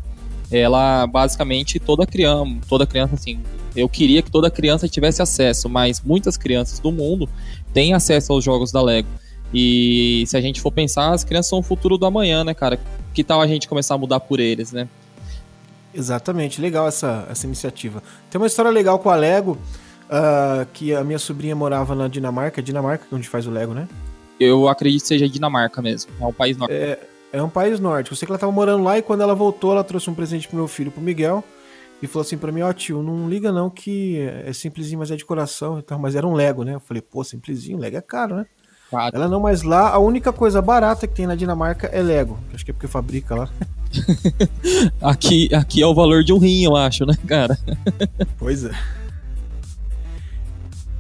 Ela, 0.52 1.06
basicamente, 1.08 1.80
toda 1.80 2.06
criança, 2.06 2.52
toda 2.70 2.86
criança, 2.86 3.16
assim, 3.16 3.40
eu 3.76 3.90
queria 3.90 4.22
que 4.22 4.32
toda 4.32 4.50
criança 4.50 4.88
tivesse 4.88 5.22
acesso, 5.22 5.68
mas 5.68 6.02
muitas 6.02 6.38
crianças 6.38 6.80
do 6.80 6.92
mundo 6.92 7.28
têm 7.76 7.94
acesso 7.94 8.32
aos 8.32 8.44
jogos 8.44 8.72
da 8.72 8.82
Lego. 8.82 9.10
E 9.54 10.24
se 10.28 10.36
a 10.38 10.42
gente 10.42 10.62
for 10.62 10.72
pensar, 10.72 11.12
as 11.12 11.26
crianças 11.26 11.50
são 11.50 11.60
o 11.60 11.62
futuro 11.62 11.98
do 11.98 12.06
amanhã, 12.06 12.44
né, 12.44 12.54
cara? 12.54 12.80
Que 13.14 13.24
tal 13.24 13.42
a 13.42 13.48
gente 13.48 13.68
começar 13.68 13.96
a 13.96 13.98
mudar 13.98 14.22
por 14.22 14.40
eles, 14.40 14.72
né? 14.72 14.88
Exatamente, 15.94 16.60
legal 16.60 16.88
essa, 16.88 17.28
essa 17.30 17.46
iniciativa. 17.46 18.02
Tem 18.30 18.40
uma 18.40 18.48
história 18.48 18.72
legal 18.72 18.98
com 18.98 19.10
a 19.10 19.16
Lego, 19.16 19.58
ah, 20.10 20.66
que 20.74 20.94
a 20.94 21.04
minha 21.04 21.20
sobrinha 21.20 21.56
morava 21.56 21.94
na 21.94 22.08
Dinamarca, 22.08 22.62
Dinamarca 22.62 23.06
que 23.08 23.14
é 23.14 23.18
onde 23.18 23.28
faz 23.28 23.46
o 23.46 23.52
Lego, 23.52 23.74
né? 23.74 23.88
Eu 24.40 24.68
acredito 24.68 25.02
que 25.02 25.08
seja 25.08 25.28
Dinamarca 25.28 25.82
mesmo. 25.82 26.12
É 26.20 26.26
um 26.26 26.34
país 26.34 26.58
norte. 26.58 26.74
É 27.32 27.44
um 27.44 27.50
país 27.50 27.80
nórdico. 27.80 28.14
Eu 28.14 28.18
sei 28.18 28.26
que 28.26 28.32
ela 28.32 28.40
tava 28.40 28.52
morando 28.52 28.84
lá 28.84 28.98
e 28.98 29.02
quando 29.02 29.22
ela 29.22 29.36
voltou, 29.36 29.74
ela 29.74 29.84
trouxe 29.84 30.10
um 30.10 30.14
presente 30.14 30.48
pro 30.48 30.56
meu 30.56 30.68
filho, 30.68 30.92
pro 30.92 31.02
Miguel. 31.02 31.44
E 32.02 32.08
falou 32.08 32.26
assim 32.26 32.38
pra 32.38 32.52
mim, 32.52 32.62
ó 32.62 32.72
tio, 32.74 33.02
não 33.02 33.30
liga 33.30 33.52
não 33.52 33.70
que 33.70 34.20
é 34.46 34.52
simplesinho, 34.54 35.00
mas 35.00 35.12
é 35.12 35.16
de 35.16 35.26
coração 35.26 35.80
e 35.80 35.82
tal. 35.82 35.98
Mas 35.98 36.16
era 36.16 36.28
um 36.28 36.34
Lego, 36.34 36.64
né? 36.64 36.76
Eu 36.76 36.80
falei, 36.80 37.02
pô, 37.02 37.24
simplesinho, 37.24 37.78
Lego 37.78 37.98
é 37.98 38.02
caro, 38.02 38.36
né? 38.36 38.46
Cara, 38.92 39.16
Ela 39.16 39.28
não, 39.28 39.40
mas 39.40 39.64
lá 39.64 39.90
a 39.90 39.98
única 39.98 40.32
coisa 40.32 40.62
barata 40.62 41.08
que 41.08 41.14
tem 41.16 41.26
na 41.26 41.36
Dinamarca 41.36 41.88
é 41.88 42.02
Lego. 42.02 42.40
Acho 42.54 42.64
que 42.64 42.72
é 42.72 42.74
porque 42.74 42.88
fabrica 42.88 43.36
lá. 43.36 43.50
aqui, 45.02 45.54
aqui 45.54 45.82
é 45.82 45.88
o 45.88 45.94
valor 45.96 46.24
de 46.24 46.32
um 46.32 46.38
rim, 46.38 46.64
eu 46.64 46.76
acho, 46.76 47.06
né, 47.06 47.18
cara? 47.28 47.58
Pois 48.38 48.64
é. 48.64 48.72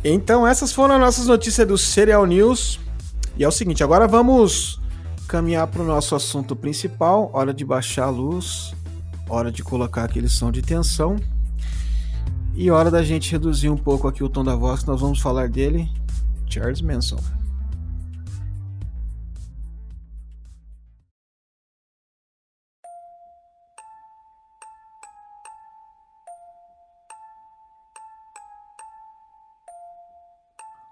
Então, 0.04 0.46
essas 0.48 0.72
foram 0.72 0.96
as 0.96 1.02
nossas 1.02 1.28
notícias 1.28 1.68
do 1.68 1.78
Serial 1.78 2.26
News. 2.26 2.80
E 3.38 3.44
é 3.44 3.48
o 3.48 3.52
seguinte, 3.52 3.84
agora 3.84 4.08
vamos 4.08 4.80
caminhar 5.28 5.68
para 5.68 5.82
o 5.82 5.86
nosso 5.86 6.16
assunto 6.16 6.56
principal. 6.56 7.30
Hora 7.34 7.54
de 7.54 7.66
baixar 7.66 8.06
a 8.06 8.10
luz, 8.10 8.74
hora 9.30 9.52
de 9.52 9.64
colocar 9.64 10.04
aquele 10.04 10.30
som 10.30 10.52
de 10.52 10.62
tensão. 10.62 11.16
E 12.54 12.72
hora 12.72 12.90
da 12.90 13.04
gente 13.04 13.32
reduzir 13.32 13.70
um 13.70 13.78
pouco 13.78 14.08
aqui 14.08 14.24
o 14.24 14.30
tom 14.30 14.44
da 14.44 14.56
voz, 14.56 14.86
nós 14.86 15.02
vamos 15.02 15.20
falar 15.20 15.50
dele, 15.50 15.90
Charles 16.50 16.82
Manson. 16.82 17.20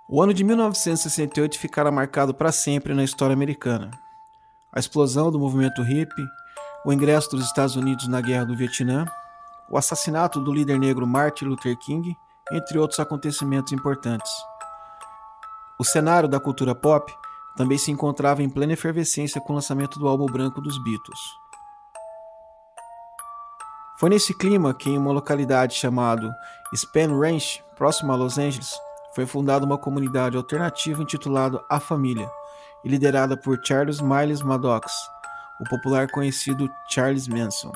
O 0.09 0.21
ano 0.21 0.31
de 0.31 0.43
1968 0.43 1.57
ficará 1.57 1.89
marcado 1.89 2.35
para 2.35 2.51
sempre 2.51 2.93
na 2.93 3.03
história 3.03 3.33
americana. 3.33 3.89
A 4.71 4.79
explosão 4.79 5.31
do 5.31 5.39
movimento 5.39 5.81
hippie, 5.81 6.27
o 6.85 6.91
ingresso 6.91 7.29
dos 7.31 7.45
Estados 7.45 7.75
Unidos 7.75 8.07
na 8.07 8.19
Guerra 8.19 8.45
do 8.45 8.55
Vietnã, 8.55 9.05
o 9.69 9.77
assassinato 9.77 10.39
do 10.39 10.51
líder 10.51 10.77
negro 10.77 11.07
Martin 11.07 11.45
Luther 11.45 11.77
King, 11.77 12.15
entre 12.51 12.77
outros 12.77 12.99
acontecimentos 12.99 13.71
importantes. 13.71 14.31
O 15.79 15.83
cenário 15.83 16.27
da 16.27 16.39
cultura 16.39 16.75
pop 16.75 17.13
também 17.55 17.77
se 17.77 17.91
encontrava 17.91 18.43
em 18.43 18.49
plena 18.49 18.73
efervescência 18.73 19.39
com 19.39 19.53
o 19.53 19.55
lançamento 19.55 19.97
do 19.97 20.07
álbum 20.07 20.25
branco 20.25 20.59
dos 20.61 20.81
Beatles. 20.83 21.19
Foi 23.97 24.09
nesse 24.09 24.37
clima 24.37 24.73
que, 24.73 24.89
em 24.89 24.97
uma 24.97 25.13
localidade 25.13 25.75
chamada 25.75 26.35
Span 26.73 27.17
Ranch, 27.17 27.63
próximo 27.77 28.11
a 28.11 28.15
Los 28.15 28.37
Angeles, 28.37 28.73
foi 29.15 29.25
fundada 29.25 29.65
uma 29.65 29.77
comunidade 29.77 30.35
alternativa 30.35 31.01
intitulada 31.01 31.63
A 31.69 31.79
Família, 31.79 32.29
e 32.83 32.89
liderada 32.89 33.37
por 33.37 33.59
Charles 33.63 34.01
Miles 34.01 34.41
Maddox, 34.41 34.91
o 35.59 35.63
popular 35.69 36.09
conhecido 36.09 36.69
Charles 36.89 37.27
Manson. 37.27 37.71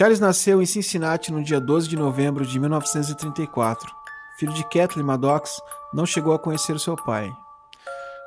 Charles 0.00 0.18
nasceu 0.18 0.62
em 0.62 0.66
Cincinnati 0.66 1.30
no 1.30 1.42
dia 1.42 1.60
12 1.60 1.86
de 1.86 1.94
novembro 1.94 2.46
de 2.46 2.58
1934. 2.58 3.94
Filho 4.38 4.54
de 4.54 4.64
Kathleen 4.64 5.04
Maddox, 5.04 5.60
não 5.92 6.06
chegou 6.06 6.32
a 6.32 6.38
conhecer 6.38 6.80
seu 6.80 6.96
pai. 6.96 7.30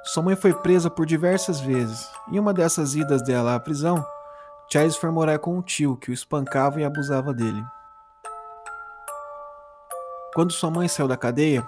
Sua 0.03 0.21
mãe 0.21 0.35
foi 0.35 0.53
presa 0.53 0.89
por 0.89 1.05
diversas 1.05 1.59
vezes. 1.59 2.07
Em 2.31 2.37
uma 2.37 2.53
dessas 2.53 2.93
idas 2.93 3.23
dela 3.23 3.55
à 3.55 3.59
prisão, 3.59 4.05
Charles 4.71 4.95
foi 4.95 5.09
morar 5.09 5.39
com 5.39 5.57
um 5.57 5.61
tio 5.63 5.97
que 5.97 6.11
o 6.11 6.13
espancava 6.13 6.79
e 6.79 6.83
abusava 6.83 7.33
dele. 7.33 7.63
Quando 10.33 10.51
sua 10.51 10.71
mãe 10.71 10.87
saiu 10.87 11.07
da 11.07 11.15
cadeia, 11.15 11.67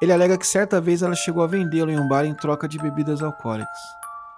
ele 0.00 0.12
alega 0.12 0.38
que 0.38 0.46
certa 0.46 0.80
vez 0.80 1.02
ela 1.02 1.14
chegou 1.14 1.42
a 1.42 1.46
vendê-lo 1.46 1.90
em 1.90 1.98
um 1.98 2.08
bar 2.08 2.24
em 2.24 2.34
troca 2.34 2.66
de 2.66 2.78
bebidas 2.78 3.22
alcoólicas. 3.22 3.78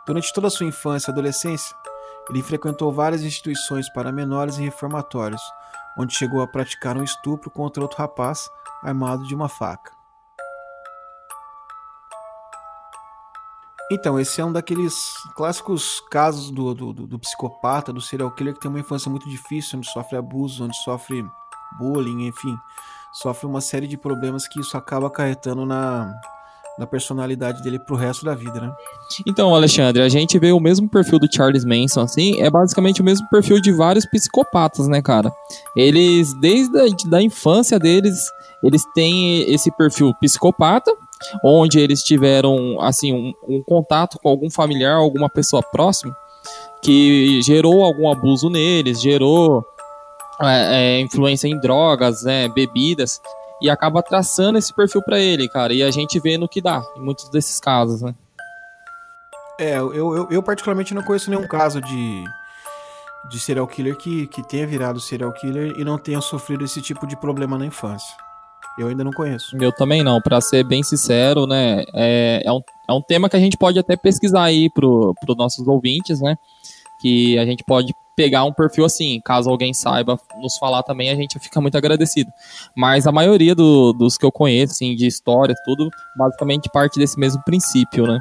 Durante 0.07 0.33
toda 0.33 0.49
a 0.49 0.51
sua 0.51 0.67
infância 0.67 1.11
e 1.11 1.13
adolescência, 1.13 1.77
ele 2.29 2.43
frequentou 2.43 2.93
várias 2.93 3.23
instituições 3.23 3.89
para 3.89 4.11
menores 4.11 4.59
e 4.59 4.63
reformatórios, 4.63 5.43
onde 5.97 6.15
chegou 6.15 6.43
a 6.43 6.49
praticar 6.49 6.97
um 6.97 7.05
estupro 7.05 7.51
contra 7.51 7.83
outro 7.83 7.99
rapaz 7.99 8.51
armado 8.83 9.25
de 9.27 9.35
uma 9.35 9.49
faca. 9.49 9.93
Então, 13.93 14.19
esse 14.19 14.41
é 14.41 14.45
um 14.45 14.53
daqueles 14.53 14.95
clássicos 15.35 16.01
casos 16.11 16.51
do, 16.51 16.75
do, 16.75 16.93
do, 16.93 17.19
psicopata, 17.19 17.93
do 17.93 18.01
serial 18.01 18.31
killer 18.31 18.55
que 18.55 18.61
tem 18.61 18.71
uma 18.71 18.79
infância 18.79 19.11
muito 19.11 19.29
difícil, 19.29 19.79
onde 19.79 19.91
sofre 19.91 20.17
abuso, 20.17 20.65
onde 20.65 20.77
sofre 20.79 21.25
bullying, 21.77 22.27
enfim, 22.29 22.57
sofre 23.13 23.47
uma 23.47 23.61
série 23.61 23.87
de 23.87 23.97
problemas 23.97 24.47
que 24.47 24.61
isso 24.61 24.77
acaba 24.77 25.09
acarretando 25.09 25.67
na, 25.67 26.13
na 26.79 26.87
personalidade 26.87 27.63
dele 27.63 27.79
pro 27.79 27.97
resto 27.97 28.25
da 28.25 28.35
vida, 28.35 28.61
né? 28.61 28.73
Então, 29.27 29.55
Alexandre, 29.55 30.03
a 30.03 30.09
gente 30.09 30.39
vê 30.39 30.53
o 30.53 30.61
mesmo 30.61 30.89
perfil 30.89 31.19
do 31.19 31.33
Charles 31.33 31.65
Manson, 31.65 32.03
assim, 32.03 32.41
é 32.41 32.51
basicamente 32.51 33.01
o 33.01 33.05
mesmo 33.05 33.29
perfil 33.29 33.61
de 33.61 33.73
vários 33.73 34.07
psicopatas, 34.07 34.89
né, 34.89 35.03
cara? 35.03 35.33
Eles, 35.77 36.33
desde 36.41 36.79
a 36.79 36.87
da 37.09 37.23
infância 37.23 37.79
deles, 37.79 38.19
eles 38.63 38.83
têm 38.95 39.43
esse 39.53 39.71
perfil 39.77 40.15
psicopata, 40.21 40.93
onde 41.45 41.79
eles 41.79 42.03
tiveram 42.03 42.81
assim 42.81 43.13
um, 43.13 43.33
um 43.47 43.63
contato 43.63 44.19
com 44.23 44.29
algum 44.29 44.51
familiar, 44.51 44.97
alguma 44.97 45.29
pessoa 45.29 45.63
próxima 45.63 46.17
que 46.83 47.43
gerou 47.43 47.85
algum 47.85 48.11
abuso 48.11 48.49
neles, 48.49 49.01
gerou 49.01 49.65
é, 50.43 50.99
é, 50.99 51.01
influência 51.01 51.49
em 51.49 51.59
drogas, 51.61 52.23
né, 52.23 52.49
bebidas 52.49 53.21
e 53.61 53.69
acaba 53.69 54.03
traçando 54.03 54.59
esse 54.59 54.75
perfil 54.75 55.03
para 55.03 55.19
ele, 55.19 55.49
cara. 55.49 55.73
E 55.73 55.83
a 55.83 55.91
gente 55.91 56.19
vê 56.19 56.39
no 56.39 56.49
que 56.49 56.61
dá 56.61 56.83
em 56.97 57.01
muitos 57.01 57.29
desses 57.29 57.61
casos, 57.61 58.01
né? 58.01 58.15
É, 59.59 59.77
eu, 59.77 59.95
eu, 59.95 60.29
eu 60.31 60.43
particularmente 60.43 60.95
não 60.95 61.03
conheço 61.03 61.29
nenhum 61.29 61.47
caso 61.47 61.83
de, 61.83 62.25
de 63.29 63.39
serial 63.39 63.67
killer 63.67 63.95
que, 63.97 64.27
que 64.29 64.43
tenha 64.43 64.67
virado 64.67 64.99
serial 64.99 65.33
killer 65.35 65.75
e 65.79 65.85
não 65.85 65.99
tenha 65.99 66.21
sofrido 66.23 66.65
esse 66.65 66.81
tipo 66.81 67.07
de 67.07 67.15
problema 67.15 67.59
na 67.59 67.67
infância. 67.67 68.17
Eu 68.79 68.89
ainda 68.89 69.05
não 69.05 69.13
conheço. 69.13 69.55
Eu 69.61 69.73
também 69.73 70.03
não, 70.03 70.23
para 70.23 70.41
ser 70.41 70.65
bem 70.65 70.83
sincero, 70.83 71.47
né? 71.47 71.85
É, 71.93 72.43
é, 72.45 72.53
um, 72.53 72.61
é 72.89 72.93
um 72.93 73.03
tema 73.03 73.29
que 73.29 73.37
a 73.37 73.41
gente 73.41 73.59
pode 73.59 73.79
até 73.79 73.97
pesquisar 73.97 74.45
aí 74.45 74.71
pro, 74.71 75.15
pro 75.21 75.35
nossos 75.35 75.69
ouvintes, 75.69 76.21
né? 76.23 76.37
Que 76.99 77.39
a 77.39 77.45
gente 77.45 77.63
pode 77.63 77.93
pegar 78.21 78.45
um 78.45 78.53
perfil 78.53 78.85
assim, 78.85 79.19
caso 79.25 79.49
alguém 79.49 79.73
saiba 79.73 80.21
nos 80.43 80.59
falar 80.59 80.83
também, 80.83 81.09
a 81.09 81.15
gente 81.15 81.39
fica 81.39 81.59
muito 81.59 81.79
agradecido. 81.79 82.31
Mas 82.77 83.07
a 83.07 83.13
maioria 83.13 83.55
do, 83.55 83.95
dos 83.95 84.19
que 84.19 84.27
eu 84.27 84.31
conheço, 84.31 84.75
assim, 84.75 84.95
de 84.95 85.07
histórias, 85.07 85.59
tudo, 85.65 85.89
basicamente 86.19 86.69
parte 86.71 86.99
desse 86.99 87.19
mesmo 87.19 87.43
princípio, 87.45 88.07
né? 88.07 88.19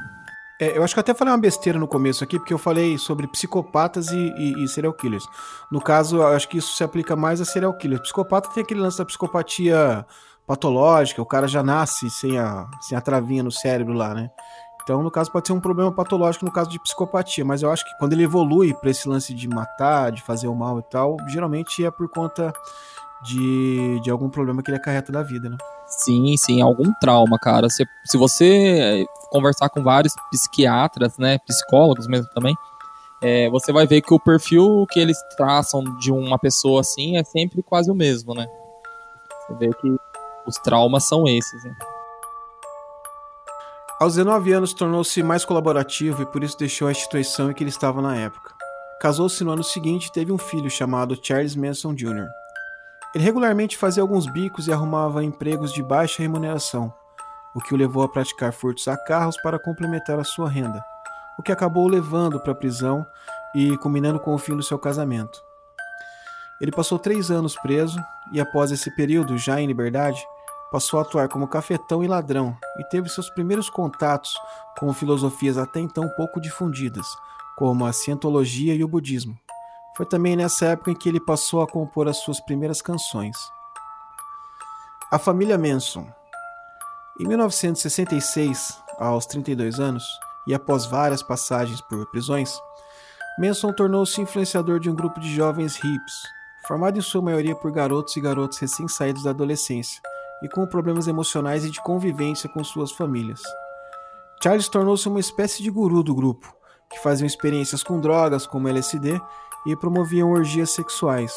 É, 0.62 0.78
eu 0.78 0.84
acho 0.84 0.94
que 0.94 1.02
até 1.02 1.14
falei 1.14 1.34
uma 1.34 1.40
besteira 1.40 1.78
no 1.78 1.88
começo 1.88 2.24
aqui, 2.24 2.40
porque 2.40 2.54
eu 2.54 2.58
falei 2.58 2.98
sobre 2.98 3.28
psicopatas 3.28 4.10
e, 4.10 4.34
e, 4.38 4.64
e, 4.64 4.68
serial 4.70 4.94
killers. 4.94 5.26
No 5.70 5.82
caso, 5.82 6.22
acho 6.22 6.48
que 6.48 6.58
isso 6.58 6.74
se 6.74 6.84
aplica 6.84 7.14
mais 7.14 7.42
a 7.42 7.46
serial 7.46 7.74
killers. 7.74 8.02
Psicopata 8.02 8.50
tem 8.54 8.64
aquele 8.64 8.80
lance 8.80 8.98
da 8.98 9.06
psicopatia 9.06 10.06
patológica, 10.48 11.22
o 11.22 11.26
cara 11.26 11.48
já 11.48 11.62
nasce 11.62 12.10
sem 12.10 12.38
a, 12.38 12.68
sem 12.82 12.98
a 12.98 13.02
travinha 13.02 13.44
no 13.44 13.52
cérebro 13.52 13.94
lá, 13.94 14.14
né? 14.14 14.30
Então, 14.90 15.04
no 15.04 15.12
caso, 15.12 15.32
pode 15.32 15.46
ser 15.46 15.54
um 15.54 15.60
problema 15.60 15.92
patológico 15.92 16.44
no 16.44 16.52
caso 16.52 16.68
de 16.68 16.80
psicopatia, 16.80 17.46
mas 17.46 17.62
eu 17.62 17.70
acho 17.70 17.86
que 17.86 17.96
quando 18.00 18.14
ele 18.14 18.24
evolui 18.24 18.74
para 18.74 18.90
esse 18.90 19.08
lance 19.08 19.36
de 19.36 19.48
matar, 19.48 20.12
de 20.12 20.20
fazer 20.24 20.48
o 20.48 20.56
mal 20.56 20.80
e 20.80 20.82
tal, 20.82 21.16
geralmente 21.28 21.86
é 21.86 21.92
por 21.92 22.10
conta 22.10 22.52
de, 23.22 24.00
de 24.02 24.10
algum 24.10 24.32
problema 24.32 24.64
que 24.64 24.72
ele 24.72 24.78
acarreta 24.78 25.12
da 25.12 25.22
vida, 25.22 25.48
né? 25.48 25.58
Sim, 25.86 26.36
sim, 26.38 26.60
algum 26.60 26.92
trauma, 27.00 27.38
cara. 27.38 27.70
Se, 27.70 27.86
se 28.04 28.18
você 28.18 29.06
conversar 29.30 29.70
com 29.70 29.84
vários 29.84 30.16
psiquiatras, 30.32 31.20
né, 31.20 31.38
psicólogos 31.46 32.08
mesmo 32.08 32.28
também, 32.34 32.56
é, 33.22 33.48
você 33.52 33.72
vai 33.72 33.86
ver 33.86 34.02
que 34.02 34.12
o 34.12 34.20
perfil 34.20 34.88
que 34.90 35.00
eles 35.00 35.20
traçam 35.38 35.84
de 36.00 36.12
uma 36.12 36.40
pessoa 36.40 36.82
assim 36.82 37.16
é 37.16 37.24
sempre 37.24 37.62
quase 37.62 37.92
o 37.92 37.96
mesmo, 37.96 38.34
né? 38.34 38.48
Você 39.46 39.54
vê 39.54 39.70
que 39.72 39.96
os 40.48 40.56
traumas 40.56 41.08
são 41.08 41.28
esses. 41.28 41.64
Né? 41.64 41.76
Aos 44.00 44.16
19 44.16 44.54
anos, 44.54 44.74
tornou-se 44.74 45.22
mais 45.22 45.44
colaborativo 45.44 46.22
e 46.22 46.26
por 46.26 46.42
isso 46.42 46.58
deixou 46.58 46.88
a 46.88 46.92
instituição 46.92 47.52
em 47.52 47.54
que 47.54 47.62
ele 47.62 47.70
estava 47.70 48.02
na 48.02 48.16
época. 48.16 48.54
Casou-se 49.02 49.44
no 49.44 49.52
ano 49.52 49.64
seguinte 49.64 50.06
e 50.06 50.12
teve 50.14 50.32
um 50.32 50.38
filho 50.38 50.70
chamado 50.70 51.20
Charles 51.22 51.54
Manson 51.54 51.94
Jr. 51.94 52.30
Ele 53.14 53.24
regularmente 53.26 53.76
fazia 53.76 54.02
alguns 54.02 54.26
bicos 54.26 54.68
e 54.68 54.72
arrumava 54.72 55.22
empregos 55.22 55.74
de 55.74 55.84
baixa 55.84 56.22
remuneração, 56.22 56.94
o 57.54 57.60
que 57.60 57.74
o 57.74 57.78
levou 57.78 58.02
a 58.02 58.08
praticar 58.08 58.54
furtos 58.54 58.88
a 58.88 58.96
carros 58.96 59.36
para 59.42 59.60
complementar 59.60 60.18
a 60.18 60.24
sua 60.24 60.50
renda, 60.50 60.82
o 61.38 61.44
que 61.44 61.52
acabou 61.52 61.84
o 61.84 61.90
levando 61.90 62.40
para 62.40 62.54
a 62.54 62.56
prisão 62.56 63.06
e 63.54 63.76
combinando 63.80 64.18
com 64.22 64.34
o 64.34 64.38
fim 64.38 64.56
do 64.56 64.64
seu 64.64 64.80
casamento. 64.80 65.44
Ele 66.62 66.72
passou 66.72 66.98
três 66.98 67.30
anos 67.30 67.54
preso 67.58 68.00
e, 68.32 68.40
após 68.40 68.72
esse 68.72 68.96
período, 68.96 69.38
já 69.38 69.60
em 69.60 69.68
liberdade, 69.68 70.26
passou 70.72 71.00
a 71.00 71.02
atuar 71.02 71.28
como 71.28 71.48
cafetão 71.48 72.04
e 72.04 72.08
ladrão 72.08 72.56
e 72.78 72.84
teve 72.86 73.10
seus 73.10 73.30
primeiros 73.30 73.70
contatos 73.70 74.34
com 74.78 74.94
filosofias 74.94 75.58
até 75.58 75.80
então 75.80 76.08
pouco 76.10 76.40
difundidas, 76.40 77.08
como 77.58 77.86
a 77.86 77.94
cientologia 77.94 78.74
e 78.76 78.84
o 78.84 78.88
budismo. 78.88 79.38
Foi 79.96 80.06
também 80.06 80.36
nessa 80.36 80.68
época 80.68 80.92
em 80.92 80.96
que 80.96 81.10
ele 81.10 81.20
passou 81.20 81.62
a 81.62 81.68
compor 81.68 82.08
as 82.08 82.18
suas 82.18 82.40
primeiras 82.40 82.82
canções. 82.82 83.38
A 85.12 85.20
família 85.20 85.58
Manson. 85.58 86.08
Em 87.20 87.28
1966, 87.28 88.82
aos 88.98 89.26
32 89.26 89.80
anos, 89.80 90.06
e 90.48 90.54
após 90.54 90.86
várias 90.86 91.22
passagens 91.22 91.82
por 91.82 92.06
prisões, 92.12 92.58
Manson 93.38 93.74
tornou-se 93.74 94.22
influenciador 94.22 94.80
de 94.80 94.90
um 94.90 94.96
grupo 94.96 95.20
de 95.20 95.36
jovens 95.36 95.78
hips 95.78 96.40
formado 96.66 96.98
em 96.98 97.02
sua 97.02 97.22
maioria 97.22 97.56
por 97.56 97.72
garotos 97.72 98.16
e 98.16 98.22
garotas 98.22 98.60
recém-saídos 98.60 99.24
da 99.24 99.32
adolescência 99.32 100.02
e 100.42 100.50
com 100.50 100.66
problemas 100.66 101.08
emocionais 101.08 101.66
e 101.66 101.70
de 101.70 101.82
convivência 101.82 102.50
com 102.50 102.64
suas 102.64 102.92
famílias. 102.92 103.42
Charles 104.42 104.70
tornou-se 104.70 105.08
uma 105.08 105.20
espécie 105.20 105.62
de 105.62 105.70
guru 105.70 106.02
do 106.02 106.16
grupo, 106.16 106.54
que 106.90 107.00
faziam 107.00 107.28
experiências 107.28 107.84
com 107.84 108.00
drogas 108.00 108.48
como 108.48 108.68
LSD 108.68 109.20
e 109.66 109.76
promoviam 109.76 110.32
orgias 110.32 110.72
sexuais. 110.72 111.34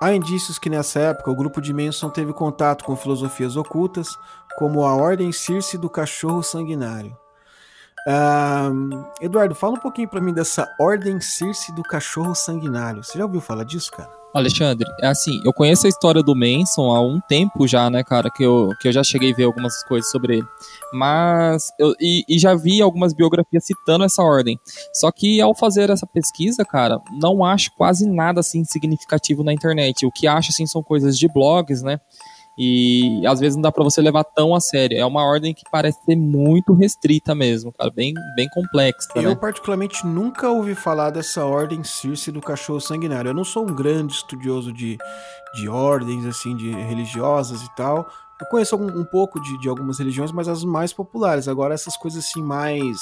Há 0.00 0.12
indícios 0.12 0.58
que 0.58 0.70
nessa 0.70 1.00
época 1.00 1.30
o 1.30 1.36
grupo 1.36 1.60
de 1.60 1.72
Manson 1.72 2.10
teve 2.10 2.32
contato 2.32 2.84
com 2.84 2.94
filosofias 2.94 3.56
ocultas, 3.56 4.18
como 4.56 4.84
a 4.84 4.94
Ordem 4.94 5.32
Circe 5.32 5.76
do 5.78 5.90
Cachorro 5.90 6.42
Sanguinário. 6.42 7.16
Eduardo, 9.20 9.54
fala 9.54 9.74
um 9.74 9.80
pouquinho 9.80 10.08
para 10.08 10.20
mim 10.20 10.32
dessa 10.32 10.68
Ordem 10.78 11.20
Circe 11.20 11.72
do 11.72 11.82
Cachorro 11.82 12.34
Sanguinário. 12.34 13.02
Você 13.02 13.18
já 13.18 13.24
ouviu 13.24 13.40
falar 13.40 13.64
disso, 13.64 13.90
cara? 13.92 14.23
Alexandre, 14.34 14.84
é 15.00 15.06
assim, 15.06 15.40
eu 15.44 15.52
conheço 15.52 15.86
a 15.86 15.88
história 15.88 16.20
do 16.20 16.34
Manson 16.34 16.90
há 16.90 17.00
um 17.00 17.20
tempo 17.20 17.68
já, 17.68 17.88
né, 17.88 18.02
cara, 18.02 18.28
que 18.28 18.42
eu, 18.42 18.70
que 18.80 18.88
eu 18.88 18.92
já 18.92 19.04
cheguei 19.04 19.32
a 19.32 19.36
ver 19.36 19.44
algumas 19.44 19.84
coisas 19.84 20.10
sobre 20.10 20.38
ele. 20.38 20.46
Mas, 20.92 21.68
eu, 21.78 21.94
e, 22.00 22.24
e 22.28 22.36
já 22.36 22.54
vi 22.54 22.82
algumas 22.82 23.14
biografias 23.14 23.64
citando 23.64 24.04
essa 24.04 24.22
ordem. 24.22 24.58
Só 24.92 25.12
que 25.12 25.40
ao 25.40 25.54
fazer 25.54 25.88
essa 25.88 26.06
pesquisa, 26.06 26.64
cara, 26.64 26.98
não 27.20 27.44
acho 27.44 27.70
quase 27.76 28.08
nada, 28.08 28.40
assim, 28.40 28.64
significativo 28.64 29.44
na 29.44 29.52
internet. 29.52 30.04
O 30.04 30.10
que 30.10 30.26
acho, 30.26 30.50
assim, 30.50 30.66
são 30.66 30.82
coisas 30.82 31.16
de 31.16 31.28
blogs, 31.28 31.82
né, 31.82 32.00
e 32.56 33.26
às 33.26 33.40
vezes 33.40 33.56
não 33.56 33.62
dá 33.62 33.72
para 33.72 33.82
você 33.82 34.00
levar 34.00 34.24
tão 34.24 34.54
a 34.54 34.60
sério. 34.60 34.96
É 34.96 35.04
uma 35.04 35.24
ordem 35.24 35.52
que 35.52 35.64
parece 35.70 35.98
ser 36.04 36.16
muito 36.16 36.72
restrita 36.72 37.34
mesmo, 37.34 37.72
cara, 37.72 37.90
bem, 37.90 38.14
bem 38.36 38.48
complexa. 38.48 39.08
Eu 39.16 39.30
né? 39.30 39.34
particularmente 39.34 40.06
nunca 40.06 40.48
ouvi 40.48 40.74
falar 40.74 41.10
dessa 41.10 41.44
ordem 41.44 41.82
Circe 41.82 42.30
do 42.30 42.40
cachorro 42.40 42.80
sanguinário. 42.80 43.30
Eu 43.30 43.34
não 43.34 43.44
sou 43.44 43.64
um 43.64 43.74
grande 43.74 44.14
estudioso 44.14 44.72
de, 44.72 44.96
de 45.54 45.68
ordens 45.68 46.24
assim, 46.26 46.56
de 46.56 46.70
religiosas 46.70 47.62
e 47.62 47.74
tal. 47.74 48.06
Eu 48.40 48.46
conheço 48.46 48.76
um, 48.76 49.00
um 49.00 49.04
pouco 49.04 49.40
de, 49.40 49.60
de 49.60 49.68
algumas 49.68 49.98
religiões, 49.98 50.32
mas 50.32 50.48
as 50.48 50.64
mais 50.64 50.92
populares. 50.92 51.48
Agora 51.48 51.74
essas 51.74 51.96
coisas 51.96 52.24
assim 52.24 52.42
mais 52.42 52.96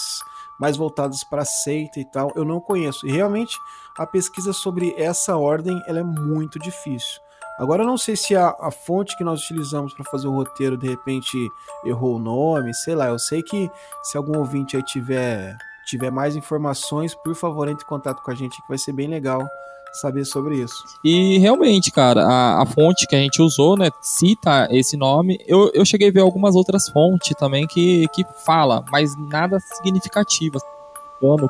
mais 0.60 0.76
voltadas 0.76 1.24
para 1.24 1.44
seita 1.44 1.98
e 1.98 2.04
tal, 2.04 2.30
eu 2.36 2.44
não 2.44 2.60
conheço. 2.60 3.04
E 3.04 3.10
realmente 3.10 3.56
a 3.98 4.06
pesquisa 4.06 4.52
sobre 4.52 4.94
essa 4.96 5.36
ordem 5.36 5.82
ela 5.88 5.98
é 5.98 6.04
muito 6.04 6.56
difícil. 6.58 7.20
Agora 7.62 7.84
eu 7.84 7.86
não 7.86 7.96
sei 7.96 8.16
se 8.16 8.34
a, 8.34 8.56
a 8.58 8.72
fonte 8.72 9.16
que 9.16 9.22
nós 9.22 9.40
utilizamos 9.40 9.94
para 9.94 10.04
fazer 10.04 10.26
o 10.26 10.32
roteiro 10.32 10.76
de 10.76 10.88
repente 10.88 11.48
errou 11.84 12.16
o 12.16 12.18
nome, 12.18 12.74
sei 12.74 12.96
lá. 12.96 13.06
Eu 13.06 13.20
sei 13.20 13.40
que 13.40 13.70
se 14.02 14.16
algum 14.16 14.36
ouvinte 14.36 14.76
aí 14.76 14.82
tiver 14.82 15.56
tiver 15.86 16.10
mais 16.10 16.34
informações, 16.34 17.14
por 17.14 17.36
favor 17.36 17.68
entre 17.68 17.84
em 17.84 17.88
contato 17.88 18.20
com 18.20 18.32
a 18.32 18.34
gente 18.34 18.60
que 18.60 18.68
vai 18.68 18.78
ser 18.78 18.92
bem 18.92 19.06
legal 19.06 19.46
saber 19.92 20.24
sobre 20.24 20.56
isso. 20.56 20.82
E 21.04 21.38
realmente, 21.38 21.92
cara, 21.92 22.24
a, 22.24 22.62
a, 22.62 22.66
fonte 22.66 23.06
que 23.06 23.14
a 23.14 23.18
gente 23.18 23.40
usou, 23.40 23.76
né, 23.76 23.90
cita 24.00 24.66
esse 24.72 24.96
nome. 24.96 25.38
Eu, 25.46 25.70
eu 25.72 25.84
cheguei 25.84 26.08
a 26.08 26.12
ver 26.12 26.20
algumas 26.20 26.56
outras 26.56 26.88
fontes 26.88 27.36
também 27.36 27.64
que, 27.68 28.08
que 28.08 28.26
fala, 28.44 28.84
mas 28.90 29.16
nada 29.16 29.60
significativo. 29.60 30.58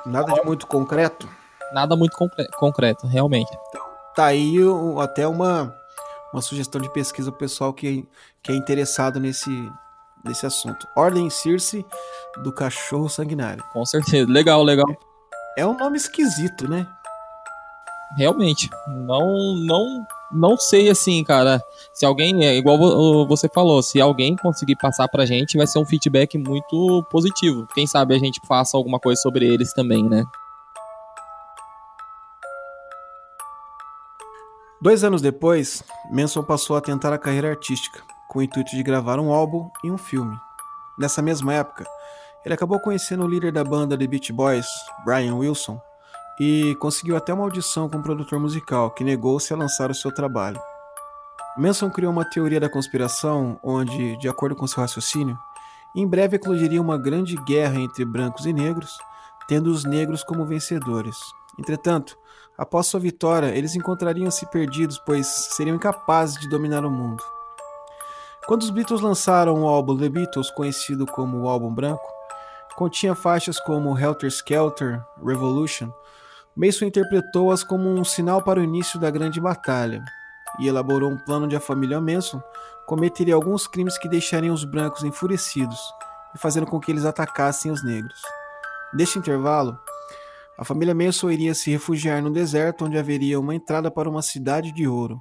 Nada 0.05 0.35
de 0.35 0.45
muito 0.45 0.67
concreto? 0.67 1.27
Nada 1.73 1.97
muito 1.97 2.15
concre 2.15 2.47
concreto, 2.59 3.07
realmente. 3.07 3.51
Então, 3.69 3.83
tá 4.15 4.27
aí 4.27 4.57
até 4.99 5.27
uma, 5.27 5.75
uma 6.33 6.43
sugestão 6.43 6.81
de 6.81 6.93
pesquisa 6.93 7.31
pro 7.31 7.41
pessoal 7.41 7.73
que, 7.73 8.07
que 8.43 8.53
é 8.53 8.55
interessado 8.55 9.21
nesse, 9.21 9.51
nesse 10.25 10.47
assunto. 10.47 10.87
Ordem 10.97 11.29
Circe 11.29 11.85
do 12.43 12.53
Cachorro 12.53 13.09
Sanguinário. 13.09 13.63
Com 13.73 13.85
certeza. 13.85 14.31
Legal, 14.31 14.63
legal. 14.63 14.91
É, 15.57 15.63
é 15.63 15.67
um 15.67 15.77
nome 15.77 15.97
esquisito, 15.97 16.69
né? 16.69 16.87
realmente, 18.17 18.69
não, 18.87 19.55
não, 19.57 20.07
não 20.31 20.57
sei 20.57 20.91
assim, 20.91 21.23
cara. 21.25 21.63
Se 21.93 22.05
alguém, 22.05 22.45
é 22.45 22.57
igual 22.57 22.79
você 23.27 23.49
falou, 23.49 23.83
se 23.83 24.01
alguém 24.01 24.37
conseguir 24.37 24.77
passar 24.77 25.09
pra 25.09 25.27
gente, 25.27 25.57
vai 25.57 25.67
ser 25.67 25.79
um 25.79 25.87
feedback 25.87 26.37
muito 26.39 27.07
positivo. 27.11 27.67
Quem 27.75 27.87
sabe 27.87 28.15
a 28.15 28.19
gente 28.19 28.41
faça 28.47 28.77
alguma 28.77 28.99
coisa 28.99 29.21
sobre 29.21 29.47
eles 29.47 29.73
também, 29.73 30.09
né? 30.09 30.25
Dois 34.83 35.05
anos 35.05 35.23
depois, 35.23 35.81
Manson 36.11 36.43
passou 36.43 36.77
a 36.77 36.81
tentar 36.81 37.13
a 37.13 37.19
carreira 37.19 37.49
artística, 37.49 38.03
com 38.29 38.41
o 38.41 38.43
intuito 38.43 38.73
de 38.73 38.83
gravar 38.83 39.21
um 39.21 39.33
álbum 39.33 39.71
e 39.85 39.89
um 39.89 39.97
filme. 39.97 40.37
Nessa 40.99 41.23
mesma 41.23 41.55
época, 41.55 41.87
ele 42.45 42.53
acabou 42.53 42.81
conhecendo 42.81 43.25
o 43.25 43.29
líder 43.29 43.53
da 43.53 43.63
banda 43.63 43.97
The 43.97 44.09
Beach 44.09 44.33
Boys, 44.33 44.67
Brian 45.05 45.37
Wilson, 45.37 45.81
e 46.41 46.75
conseguiu 46.81 47.17
até 47.17 47.33
uma 47.33 47.45
audição 47.45 47.89
com 47.89 47.99
um 47.99 48.03
produtor 48.03 48.41
musical 48.41 48.91
que 48.91 49.05
negou-se 49.05 49.55
a 49.55 49.57
lançar 49.57 49.89
o 49.89 49.95
seu 49.95 50.13
trabalho. 50.13 50.61
Manson 51.57 51.89
criou 51.89 52.11
uma 52.11 52.29
teoria 52.29 52.59
da 52.59 52.69
conspiração 52.69 53.61
onde, 53.63 54.17
de 54.17 54.29
acordo 54.29 54.57
com 54.57 54.67
seu 54.67 54.81
raciocínio, 54.81 55.39
em 55.95 56.05
breve 56.05 56.35
eclodiria 56.35 56.83
uma 56.83 56.99
grande 56.99 57.37
guerra 57.45 57.79
entre 57.79 58.05
brancos 58.05 58.47
e 58.47 58.53
negros, 58.53 58.99
tendo 59.47 59.71
os 59.71 59.85
negros 59.85 60.25
como 60.25 60.45
vencedores. 60.45 61.17
Entretanto, 61.57 62.19
após 62.63 62.87
sua 62.87 63.01
vitória, 63.01 63.49
eles 63.57 63.75
encontrariam-se 63.75 64.47
perdidos, 64.47 64.97
pois 64.97 65.27
seriam 65.27 65.75
incapazes 65.75 66.39
de 66.39 66.49
dominar 66.49 66.85
o 66.85 66.91
mundo. 66.91 67.21
Quando 68.47 68.63
os 68.63 68.71
Beatles 68.71 69.01
lançaram 69.01 69.63
o 69.63 69.67
álbum 69.67 69.99
The 69.99 70.09
Beatles, 70.09 70.49
conhecido 70.53 71.05
como 71.05 71.41
o 71.41 71.49
álbum 71.49 71.75
branco, 71.75 72.07
continha 72.77 73.17
faixas 73.17 73.59
como 73.59 73.99
Helter 73.99 74.31
Skelter, 74.31 75.05
Revolution, 75.25 75.91
Mason 76.55 76.85
interpretou-as 76.85 77.65
como 77.65 77.89
um 77.89 78.05
sinal 78.05 78.41
para 78.43 78.61
o 78.61 78.63
início 78.63 79.01
da 79.01 79.11
grande 79.11 79.41
batalha 79.41 80.05
e 80.61 80.69
elaborou 80.69 81.11
um 81.11 81.19
plano 81.19 81.47
onde 81.47 81.57
a 81.57 81.61
família 81.61 82.01
Manson 82.01 82.41
cometeria 82.87 83.35
alguns 83.35 83.67
crimes 83.67 83.99
que 83.99 84.09
deixariam 84.09 84.55
os 84.55 84.65
brancos 84.65 85.03
enfurecidos 85.03 85.81
e 86.33 86.39
fazendo 86.39 86.67
com 86.67 86.79
que 86.79 86.93
eles 86.93 87.05
atacassem 87.05 87.73
os 87.73 87.83
negros. 87.83 88.23
Neste 88.95 89.19
intervalo, 89.19 89.77
a 90.63 90.65
família 90.65 90.95
Manson 90.95 91.29
iria 91.29 91.55
se 91.57 91.73
refugiar 91.73 92.23
no 92.23 92.31
deserto 92.31 92.85
onde 92.85 92.97
haveria 92.97 93.41
uma 93.41 93.53
entrada 93.53 93.91
para 93.91 94.09
uma 94.09 94.23
cidade 94.23 94.71
de 94.71 94.87
ouro. 94.87 95.21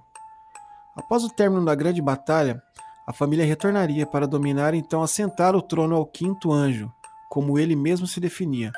Após 0.96 1.24
o 1.24 1.34
término 1.34 1.66
da 1.66 1.74
grande 1.74 2.00
batalha, 2.00 2.62
a 3.08 3.12
família 3.12 3.44
retornaria 3.44 4.06
para 4.06 4.28
dominar 4.28 4.76
e 4.76 4.78
então 4.78 5.02
assentar 5.02 5.56
o 5.56 5.62
trono 5.64 5.96
ao 5.96 6.06
quinto 6.06 6.54
anjo, 6.54 6.94
como 7.28 7.58
ele 7.58 7.76
mesmo 7.76 8.06
se 8.06 8.20
definia, 8.20 8.72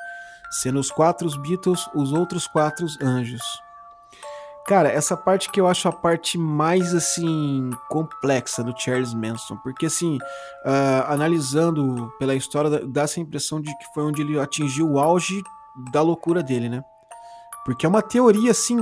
sendo 0.61 0.79
os 0.79 0.89
quatro 0.89 1.29
Beatles 1.41 1.85
os 1.93 2.13
outros 2.13 2.47
quatro 2.47 2.87
anjos. 3.01 3.43
Cara, 4.65 4.87
essa 4.87 5.17
parte 5.17 5.51
que 5.51 5.59
eu 5.59 5.67
acho 5.67 5.89
a 5.89 5.91
parte 5.91 6.37
mais 6.37 6.95
assim 6.95 7.71
complexa 7.89 8.63
do 8.63 8.73
Charles 8.79 9.13
Manson, 9.13 9.57
porque 9.57 9.87
assim, 9.87 10.15
uh, 10.65 11.11
analisando 11.11 12.09
pela 12.17 12.33
história, 12.33 12.87
dá 12.87 13.01
essa 13.01 13.19
impressão 13.19 13.59
de 13.59 13.77
que 13.77 13.93
foi 13.93 14.03
onde 14.03 14.21
ele 14.21 14.39
atingiu 14.39 14.89
o 14.89 14.97
auge 14.97 15.43
da 15.91 16.01
loucura 16.01 16.43
dele, 16.43 16.69
né? 16.69 16.83
Porque 17.65 17.85
é 17.85 17.89
uma 17.89 18.01
teoria 18.01 18.51
assim, 18.51 18.77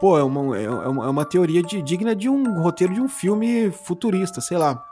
pô, 0.00 0.18
é 0.18 0.22
uma, 0.22 0.58
é 0.58 0.68
uma, 0.68 1.04
é 1.06 1.08
uma 1.08 1.24
teoria 1.24 1.62
de, 1.62 1.82
digna 1.82 2.14
de 2.14 2.28
um 2.28 2.60
roteiro 2.62 2.94
de 2.94 3.00
um 3.00 3.08
filme 3.08 3.70
futurista, 3.70 4.40
sei 4.40 4.56
lá. 4.56 4.82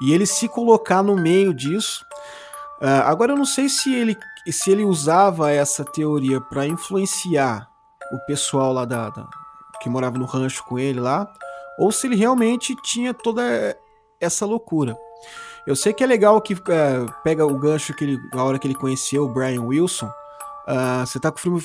E 0.00 0.12
ele 0.12 0.26
se 0.26 0.48
colocar 0.48 1.02
no 1.02 1.16
meio 1.16 1.54
disso, 1.54 2.04
Uh, 2.82 2.98
agora 3.04 3.30
eu 3.30 3.36
não 3.36 3.44
sei 3.44 3.68
se 3.68 3.94
ele, 3.94 4.18
se 4.50 4.72
ele 4.72 4.82
usava 4.82 5.52
essa 5.52 5.84
teoria 5.84 6.40
para 6.40 6.66
influenciar 6.66 7.70
o 8.12 8.18
pessoal 8.26 8.72
lá 8.72 8.84
da, 8.84 9.08
da, 9.08 9.28
que 9.80 9.88
morava 9.88 10.18
no 10.18 10.24
rancho 10.24 10.64
com 10.64 10.80
ele 10.80 10.98
lá, 10.98 11.32
ou 11.78 11.92
se 11.92 12.08
ele 12.08 12.16
realmente 12.16 12.74
tinha 12.82 13.14
toda 13.14 13.78
essa 14.20 14.44
loucura. 14.44 14.98
Eu 15.66 15.76
sei 15.76 15.92
que 15.92 16.02
é 16.02 16.06
legal 16.06 16.40
que 16.40 16.54
uh, 16.54 16.58
pega 17.22 17.46
o 17.46 17.58
gancho 17.58 17.94
que 17.94 18.04
ele, 18.04 18.18
a 18.32 18.42
hora 18.42 18.58
que 18.58 18.66
ele 18.66 18.74
conheceu 18.74 19.24
o 19.24 19.28
Brian 19.28 19.62
Wilson. 19.62 20.06
Uh, 20.66 21.06
você 21.06 21.18
tá 21.18 21.30
com 21.30 21.38
o 21.38 21.40
filme, 21.40 21.62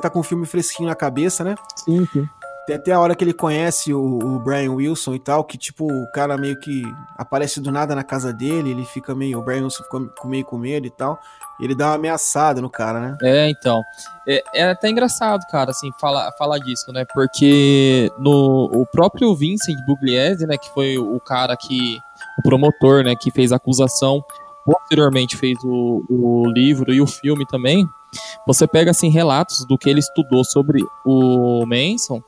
tá 0.00 0.10
com 0.10 0.20
o 0.20 0.22
filme 0.22 0.46
fresquinho 0.46 0.88
na 0.88 0.94
cabeça, 0.94 1.44
né? 1.44 1.54
Sim, 1.76 2.06
sim. 2.12 2.28
Tem 2.66 2.76
até 2.76 2.92
a 2.92 3.00
hora 3.00 3.16
que 3.16 3.24
ele 3.24 3.32
conhece 3.32 3.92
o, 3.92 4.00
o, 4.00 4.38
Brian 4.38 4.72
Wilson 4.72 5.14
e 5.14 5.18
tal, 5.18 5.42
que 5.42 5.58
tipo, 5.58 5.84
o 5.84 6.10
cara 6.12 6.38
meio 6.38 6.58
que 6.60 6.82
aparece 7.18 7.60
do 7.60 7.72
nada 7.72 7.94
na 7.94 8.04
casa 8.04 8.32
dele, 8.32 8.70
ele 8.70 8.84
fica 8.84 9.14
meio. 9.14 9.40
O 9.40 9.42
Brian 9.42 9.64
Wilson 9.64 9.82
fica 9.82 10.28
meio 10.28 10.44
com 10.44 10.56
medo 10.56 10.86
e 10.86 10.90
tal. 10.90 11.18
E 11.60 11.64
ele 11.64 11.74
dá 11.74 11.88
uma 11.88 11.94
ameaçada 11.96 12.60
no 12.60 12.70
cara, 12.70 13.00
né? 13.00 13.18
É, 13.20 13.50
então. 13.50 13.82
É, 14.28 14.42
é 14.54 14.70
até 14.70 14.88
engraçado, 14.88 15.40
cara, 15.50 15.72
assim, 15.72 15.90
falar, 16.00 16.30
falar 16.32 16.58
disso, 16.58 16.92
né? 16.92 17.04
Porque 17.12 18.10
no 18.18 18.70
o 18.72 18.86
próprio 18.86 19.34
Vincent 19.34 19.78
Bugliese, 19.84 20.46
né, 20.46 20.56
que 20.56 20.70
foi 20.72 20.96
o 20.98 21.18
cara 21.18 21.56
que. 21.56 21.98
O 22.38 22.42
promotor, 22.42 23.04
né, 23.04 23.14
que 23.14 23.30
fez 23.30 23.52
a 23.52 23.56
acusação, 23.56 24.22
posteriormente 24.64 25.36
fez 25.36 25.58
o, 25.64 26.04
o 26.08 26.50
livro 26.50 26.92
e 26.92 27.00
o 27.00 27.06
filme 27.06 27.46
também. 27.46 27.86
Você 28.46 28.66
pega 28.66 28.90
assim 28.90 29.08
relatos 29.08 29.64
do 29.66 29.78
que 29.78 29.88
ele 29.88 30.00
estudou 30.00 30.44
sobre 30.44 30.82
o 31.04 31.64
Manson 31.66 32.22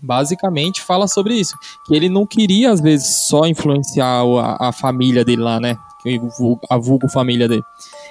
basicamente 0.00 0.82
fala 0.82 1.08
sobre 1.08 1.34
isso. 1.34 1.56
Que 1.86 1.94
ele 1.94 2.08
não 2.08 2.26
queria, 2.26 2.70
às 2.70 2.80
vezes, 2.80 3.26
só 3.28 3.46
influenciar 3.46 4.22
a, 4.22 4.68
a 4.68 4.72
família 4.72 5.24
dele 5.24 5.42
lá, 5.42 5.60
né? 5.60 5.76
A 6.70 6.78
vulgo 6.78 7.08
família 7.08 7.48
dele. 7.48 7.62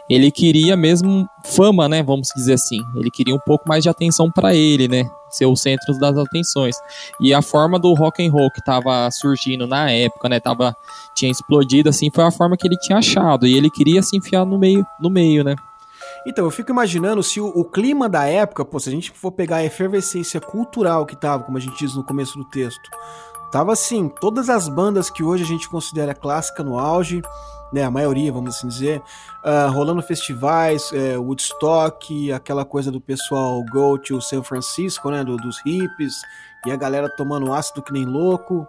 Ele 0.10 0.32
queria 0.32 0.78
mesmo 0.78 1.28
fama, 1.44 1.90
né? 1.90 2.02
Vamos 2.02 2.30
dizer 2.36 2.54
assim. 2.54 2.80
Ele 2.96 3.12
queria 3.12 3.36
um 3.36 3.40
pouco 3.40 3.68
mais 3.68 3.84
de 3.84 3.90
atenção 3.90 4.32
para 4.32 4.56
ele, 4.56 4.88
né? 4.88 5.10
Ser 5.30 5.46
o 5.46 5.56
centro 5.56 5.98
das 6.00 6.18
atenções. 6.18 6.78
E 7.20 7.34
a 7.34 7.42
forma 7.42 7.78
do 7.78 7.94
rock 7.94 8.26
and 8.26 8.32
roll 8.32 8.50
que 8.50 8.64
tava 8.64 9.10
surgindo 9.12 9.68
na 9.68 9.92
época, 9.92 10.30
né? 10.30 10.40
Tava, 10.40 10.76
tinha 11.14 11.30
explodido, 11.30 11.90
assim, 11.90 12.10
foi 12.10 12.24
a 12.24 12.32
forma 12.32 12.56
que 12.56 12.66
ele 12.66 12.78
tinha 12.78 13.00
achado. 13.00 13.46
E 13.46 13.58
ele 13.58 13.70
queria 13.70 14.02
se 14.02 14.16
enfiar 14.16 14.46
no 14.46 14.58
meio, 14.58 14.86
no 15.00 15.10
meio, 15.10 15.44
né? 15.44 15.56
Então, 16.26 16.46
eu 16.46 16.52
fico 16.52 16.72
imaginando 16.72 17.22
se 17.22 17.40
o, 17.40 17.48
o, 17.48 17.64
clima 17.64 18.10
da 18.10 18.26
época, 18.26 18.66
pô, 18.66 18.80
se 18.80 18.90
a 18.90 18.92
gente 18.92 19.12
for 19.12 19.32
pegar 19.32 19.58
a 19.58 19.66
efervescência 19.66 20.40
cultural 20.40 21.06
que 21.06 21.16
tava, 21.16 21.44
como 21.44 21.58
a 21.58 21.62
gente 21.62 21.78
diz 21.78 21.96
no 21.96 22.04
começo 22.04 22.38
do 22.38 22.46
texto, 22.46 22.90
tava 23.52 23.72
assim, 23.72 24.10
todas 24.10 24.50
as 24.50 24.68
bandas 24.68 25.10
que 25.10 25.24
hoje 25.24 25.44
a 25.44 25.48
gente 25.48 25.70
considera 25.70 26.14
clássica 26.14 26.64
no 26.64 26.78
auge, 26.78 27.22
né, 27.72 27.84
a 27.84 27.92
maioria, 27.92 28.32
vamos 28.32 28.56
assim 28.56 28.68
dizer, 28.68 29.02
uh, 29.44 29.72
rolando 29.72 30.02
festivais, 30.02 30.92
é, 30.94 31.18
Woodstock, 31.18 32.32
aquela 32.32 32.64
coisa 32.64 32.92
do 32.92 33.02
pessoal 33.02 33.64
go 33.72 33.98
to 33.98 34.22
San 34.22 34.44
Francisco, 34.44 35.10
né, 35.10 35.24
do, 35.24 35.38
dos 35.38 35.60
hippies, 35.66 36.16
e 36.66 36.72
a 36.72 36.76
galera 36.76 37.10
tomando 37.10 37.54
ácido 37.54 37.82
que 37.82 37.94
nem 37.94 38.06
louco. 38.06 38.68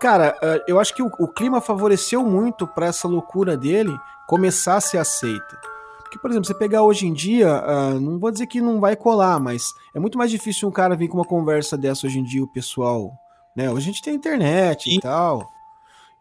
Cara, 0.00 0.36
uh, 0.42 0.62
eu 0.66 0.80
acho 0.80 0.94
que 0.94 1.02
o, 1.02 1.10
o 1.18 1.28
clima 1.28 1.60
favoreceu 1.60 2.24
muito 2.24 2.66
para 2.66 2.86
essa 2.86 3.06
loucura 3.06 3.56
dele 3.56 3.96
começar 4.26 4.76
a 4.76 4.80
ser 4.80 4.98
aceita. 4.98 5.58
Porque, 6.10 6.18
por 6.18 6.30
exemplo, 6.30 6.46
você 6.46 6.54
pegar 6.54 6.82
hoje 6.82 7.06
em 7.06 7.12
dia, 7.12 7.62
uh, 7.62 8.00
não 8.00 8.18
vou 8.18 8.32
dizer 8.32 8.46
que 8.46 8.60
não 8.60 8.80
vai 8.80 8.96
colar, 8.96 9.38
mas 9.38 9.72
é 9.94 10.00
muito 10.00 10.18
mais 10.18 10.30
difícil 10.30 10.68
um 10.68 10.72
cara 10.72 10.96
vir 10.96 11.06
com 11.06 11.18
uma 11.18 11.24
conversa 11.24 11.76
dessa 11.76 12.06
hoje 12.06 12.18
em 12.18 12.24
dia, 12.24 12.42
o 12.42 12.48
pessoal. 12.48 13.12
Né? 13.54 13.70
Hoje 13.70 13.88
a 13.88 13.92
gente 13.92 14.02
tem 14.02 14.14
internet 14.14 14.90
Sim. 14.90 14.96
e 14.96 15.00
tal. 15.00 15.48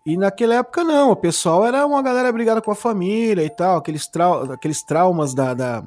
E 0.05 0.17
naquela 0.17 0.55
época 0.55 0.83
não, 0.83 1.11
o 1.11 1.15
pessoal 1.15 1.65
era 1.65 1.85
uma 1.85 2.01
galera 2.01 2.31
brigada 2.31 2.61
com 2.61 2.71
a 2.71 2.75
família 2.75 3.43
e 3.43 3.49
tal, 3.49 3.77
aqueles, 3.77 4.07
trau 4.07 4.51
aqueles 4.51 4.81
traumas 4.81 5.33
da, 5.33 5.53
da, 5.53 5.83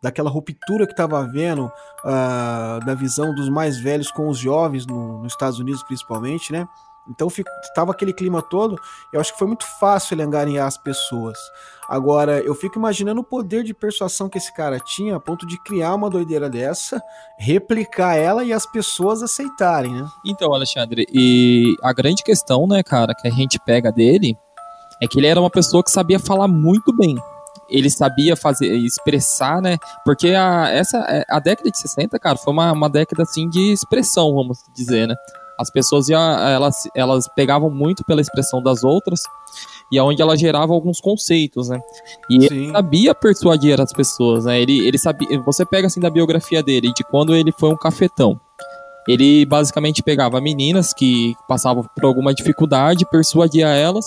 daquela 0.00 0.30
ruptura 0.30 0.86
que 0.86 0.92
estava 0.92 1.18
havendo, 1.18 1.66
uh, 1.66 2.84
da 2.86 2.94
visão 2.94 3.34
dos 3.34 3.48
mais 3.48 3.78
velhos 3.78 4.10
com 4.10 4.28
os 4.28 4.38
jovens 4.38 4.86
no, 4.86 5.22
nos 5.22 5.32
Estados 5.32 5.58
Unidos 5.58 5.82
principalmente, 5.82 6.52
né? 6.52 6.66
Então 7.08 7.28
estava 7.28 7.92
aquele 7.92 8.12
clima 8.12 8.42
todo, 8.42 8.80
eu 9.12 9.20
acho 9.20 9.32
que 9.32 9.38
foi 9.38 9.46
muito 9.46 9.64
fácil 9.78 10.14
ele 10.14 10.22
angariar 10.22 10.66
as 10.66 10.76
pessoas. 10.76 11.38
Agora, 11.88 12.40
eu 12.40 12.54
fico 12.54 12.78
imaginando 12.78 13.20
o 13.20 13.24
poder 13.24 13.62
de 13.62 13.72
persuasão 13.72 14.28
que 14.28 14.38
esse 14.38 14.52
cara 14.52 14.80
tinha 14.80 15.16
a 15.16 15.20
ponto 15.20 15.46
de 15.46 15.62
criar 15.62 15.94
uma 15.94 16.10
doideira 16.10 16.50
dessa, 16.50 17.00
replicar 17.38 18.16
ela 18.16 18.44
e 18.44 18.52
as 18.52 18.66
pessoas 18.66 19.22
aceitarem, 19.22 19.92
né? 19.92 20.08
Então, 20.24 20.52
Alexandre, 20.52 21.06
e 21.12 21.76
a 21.82 21.92
grande 21.92 22.24
questão, 22.24 22.66
né, 22.66 22.82
cara, 22.82 23.14
que 23.14 23.28
a 23.28 23.30
gente 23.30 23.58
pega 23.60 23.92
dele 23.92 24.36
é 25.00 25.06
que 25.06 25.18
ele 25.18 25.26
era 25.26 25.40
uma 25.40 25.50
pessoa 25.50 25.84
que 25.84 25.90
sabia 25.90 26.18
falar 26.18 26.48
muito 26.48 26.94
bem. 26.96 27.16
ele 27.68 27.90
sabia 27.90 28.36
fazer, 28.36 28.72
expressar, 28.76 29.60
né? 29.60 29.76
Porque 30.04 30.28
a, 30.28 30.68
essa, 30.70 30.98
é, 31.08 31.24
a 31.28 31.40
década 31.40 31.68
de 31.68 31.78
60, 31.78 32.16
cara, 32.18 32.36
foi 32.36 32.52
uma, 32.52 32.72
uma 32.72 32.88
década 32.88 33.24
assim 33.24 33.48
de 33.48 33.72
expressão, 33.72 34.32
vamos 34.34 34.58
dizer, 34.74 35.08
né? 35.08 35.14
As 35.58 35.70
pessoas 35.70 36.08
iam, 36.08 36.20
elas, 36.20 36.88
elas 36.94 37.26
pegavam 37.34 37.70
muito 37.70 38.04
pela 38.04 38.20
expressão 38.20 38.62
das 38.62 38.84
outras 38.84 39.22
e 39.90 39.98
aonde 39.98 40.20
ela 40.20 40.36
gerava 40.36 40.72
alguns 40.72 41.00
conceitos, 41.00 41.68
né? 41.68 41.80
E 42.28 42.40
Sim. 42.40 42.54
ele 42.54 42.72
sabia 42.72 43.14
persuadir 43.14 43.80
as 43.80 43.92
pessoas, 43.92 44.44
né? 44.44 44.60
Ele, 44.60 44.86
ele 44.86 44.98
sabia. 44.98 45.40
Você 45.42 45.64
pega 45.64 45.86
assim 45.86 46.00
da 46.00 46.10
biografia 46.10 46.62
dele, 46.62 46.92
de 46.92 47.04
quando 47.04 47.34
ele 47.34 47.52
foi 47.52 47.70
um 47.70 47.76
cafetão. 47.76 48.40
Ele 49.08 49.46
basicamente 49.46 50.02
pegava 50.02 50.40
meninas 50.40 50.92
que 50.92 51.34
passavam 51.48 51.84
por 51.94 52.04
alguma 52.04 52.34
dificuldade, 52.34 53.08
persuadia 53.08 53.68
elas 53.68 54.04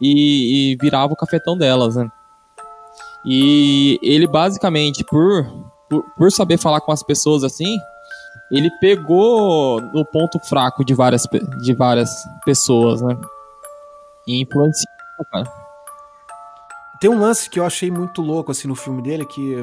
e, 0.00 0.72
e 0.72 0.76
virava 0.76 1.12
o 1.12 1.16
cafetão 1.16 1.58
delas, 1.58 1.96
né? 1.96 2.10
E 3.24 3.98
ele 4.02 4.26
basicamente, 4.26 5.04
por, 5.04 5.46
por, 5.90 6.02
por 6.16 6.32
saber 6.32 6.56
falar 6.56 6.80
com 6.80 6.90
as 6.90 7.02
pessoas 7.02 7.44
assim, 7.44 7.76
ele 8.50 8.70
pegou 8.80 9.80
no 9.80 10.06
ponto 10.06 10.38
fraco 10.40 10.82
de 10.84 10.94
várias, 10.94 11.26
de 11.62 11.74
várias 11.74 12.10
pessoas, 12.44 13.02
né? 13.02 13.14
E 14.26 14.40
influenciou. 14.40 14.99
Tem 17.00 17.10
um 17.10 17.18
lance 17.18 17.48
que 17.48 17.58
eu 17.58 17.64
achei 17.64 17.90
muito 17.90 18.20
louco 18.20 18.50
assim 18.50 18.68
no 18.68 18.74
filme 18.74 19.00
dele 19.02 19.24
que 19.24 19.56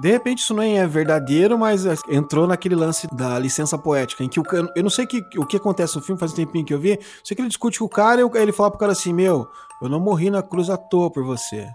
de 0.00 0.10
repente 0.10 0.38
isso 0.38 0.54
não 0.54 0.62
é 0.62 0.86
verdadeiro, 0.86 1.58
mas 1.58 1.84
entrou 2.08 2.46
naquele 2.46 2.76
lance 2.76 3.08
da 3.12 3.38
licença 3.38 3.76
poética, 3.76 4.22
em 4.22 4.28
que 4.28 4.38
o 4.38 4.44
eu 4.76 4.82
não 4.82 4.90
sei 4.90 5.04
que, 5.06 5.24
o 5.36 5.44
que 5.44 5.56
acontece 5.56 5.96
no 5.96 6.02
filme, 6.02 6.18
faz 6.18 6.32
um 6.32 6.36
tempinho 6.36 6.64
que 6.64 6.72
eu 6.72 6.78
vi, 6.78 6.98
sei 7.24 7.34
que 7.34 7.42
ele 7.42 7.48
discute 7.48 7.80
com 7.80 7.86
o 7.86 7.88
cara 7.88 8.20
e 8.20 8.38
ele 8.38 8.52
fala 8.52 8.70
pro 8.70 8.78
cara 8.78 8.92
assim, 8.92 9.12
meu, 9.12 9.48
eu 9.82 9.88
não 9.88 9.98
morri 9.98 10.30
na 10.30 10.42
cruz 10.42 10.70
à 10.70 10.76
toa 10.76 11.10
por 11.10 11.24
você. 11.24 11.68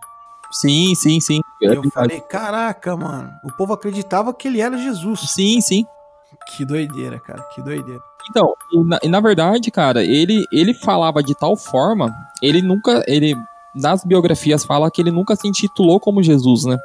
Sim, 0.52 0.96
sim, 0.96 1.20
sim. 1.20 1.42
E 1.62 1.66
eu 1.66 1.84
falei, 1.92 2.22
caraca, 2.22 2.96
mano, 2.96 3.30
o 3.44 3.52
povo 3.52 3.74
acreditava 3.74 4.34
que 4.34 4.48
ele 4.48 4.62
era 4.62 4.78
Jesus. 4.78 5.32
Sim, 5.32 5.60
sim. 5.60 5.86
Que 6.56 6.64
doideira, 6.64 7.20
cara, 7.20 7.42
que 7.54 7.62
doideira. 7.62 8.02
Então, 8.30 8.54
e 8.72 8.84
na, 8.84 9.00
e 9.04 9.10
na 9.10 9.20
verdade, 9.20 9.70
cara, 9.72 10.04
ele, 10.04 10.46
ele 10.52 10.74
falava 10.74 11.22
de 11.22 11.36
tal 11.36 11.58
forma, 11.58 12.16
ele 12.46 12.62
nunca, 12.62 13.04
ele 13.08 13.36
nas 13.76 14.06
biografias 14.06 14.64
fala 14.64 14.90
que 14.90 15.02
ele 15.02 15.12
nunca 15.12 15.36
se 15.36 15.48
intitulou 15.48 16.00
como 16.00 16.24
Jesus, 16.24 16.64
né? 16.64 16.78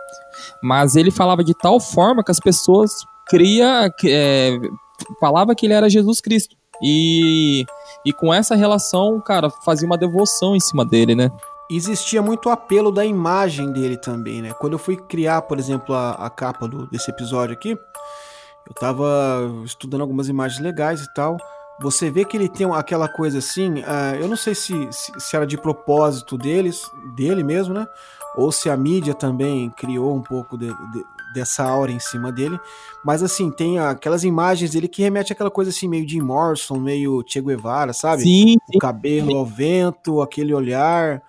Mas 0.62 0.96
ele 0.96 1.10
falava 1.10 1.44
de 1.44 1.54
tal 1.54 1.78
forma 1.78 2.24
que 2.24 2.30
as 2.30 2.40
pessoas 2.40 2.90
cria, 3.28 3.92
é, 4.04 4.58
falava 5.20 5.54
que 5.54 5.66
ele 5.66 5.74
era 5.74 5.88
Jesus 5.88 6.20
Cristo. 6.20 6.56
E, 6.82 7.64
e 8.04 8.12
com 8.12 8.32
essa 8.32 8.56
relação, 8.56 9.20
cara, 9.20 9.50
fazia 9.50 9.86
uma 9.86 9.98
devoção 9.98 10.56
em 10.56 10.60
cima 10.60 10.84
dele, 10.84 11.14
né? 11.14 11.30
Existia 11.70 12.20
muito 12.20 12.48
apelo 12.48 12.90
da 12.90 13.04
imagem 13.04 13.70
dele 13.70 13.96
também, 13.96 14.42
né? 14.42 14.52
Quando 14.54 14.72
eu 14.72 14.78
fui 14.78 14.96
criar, 14.96 15.42
por 15.42 15.58
exemplo, 15.58 15.94
a, 15.94 16.12
a 16.12 16.30
capa 16.30 16.66
do, 16.66 16.88
desse 16.88 17.10
episódio 17.10 17.54
aqui, 17.54 17.70
eu 17.70 18.74
tava 18.74 19.06
estudando 19.64 20.00
algumas 20.00 20.28
imagens 20.28 20.60
legais 20.60 21.02
e 21.02 21.14
tal 21.14 21.36
você 21.80 22.10
vê 22.10 22.26
que 22.26 22.36
ele 22.36 22.48
tem 22.48 22.70
aquela 22.74 23.08
coisa 23.08 23.38
assim, 23.38 23.80
uh, 23.80 24.14
eu 24.20 24.28
não 24.28 24.36
sei 24.36 24.54
se, 24.54 24.88
se, 24.92 25.12
se, 25.18 25.34
era 25.34 25.46
de 25.46 25.56
propósito 25.56 26.36
deles, 26.36 26.82
dele 27.16 27.42
mesmo, 27.42 27.72
né? 27.72 27.86
Ou 28.36 28.52
se 28.52 28.68
a 28.68 28.76
mídia 28.76 29.14
também 29.14 29.70
criou 29.70 30.14
um 30.14 30.20
pouco 30.20 30.58
de, 30.58 30.66
de, 30.68 31.04
dessa 31.34 31.64
aura 31.64 31.90
em 31.90 31.98
cima 31.98 32.30
dele. 32.30 32.60
Mas 33.02 33.22
assim, 33.22 33.50
tem 33.50 33.78
aquelas 33.78 34.24
imagens 34.24 34.72
dele 34.72 34.88
que 34.88 35.02
remete 35.02 35.32
àquela 35.32 35.50
coisa 35.50 35.70
assim, 35.70 35.88
meio 35.88 36.06
de 36.06 36.20
Morrison, 36.20 36.78
meio 36.78 37.24
Che 37.26 37.40
Guevara, 37.40 37.94
sabe? 37.94 38.22
Sim. 38.22 38.56
O 38.74 38.78
cabelo 38.78 39.36
ao 39.36 39.46
vento, 39.46 40.20
aquele 40.20 40.52
olhar. 40.52 41.22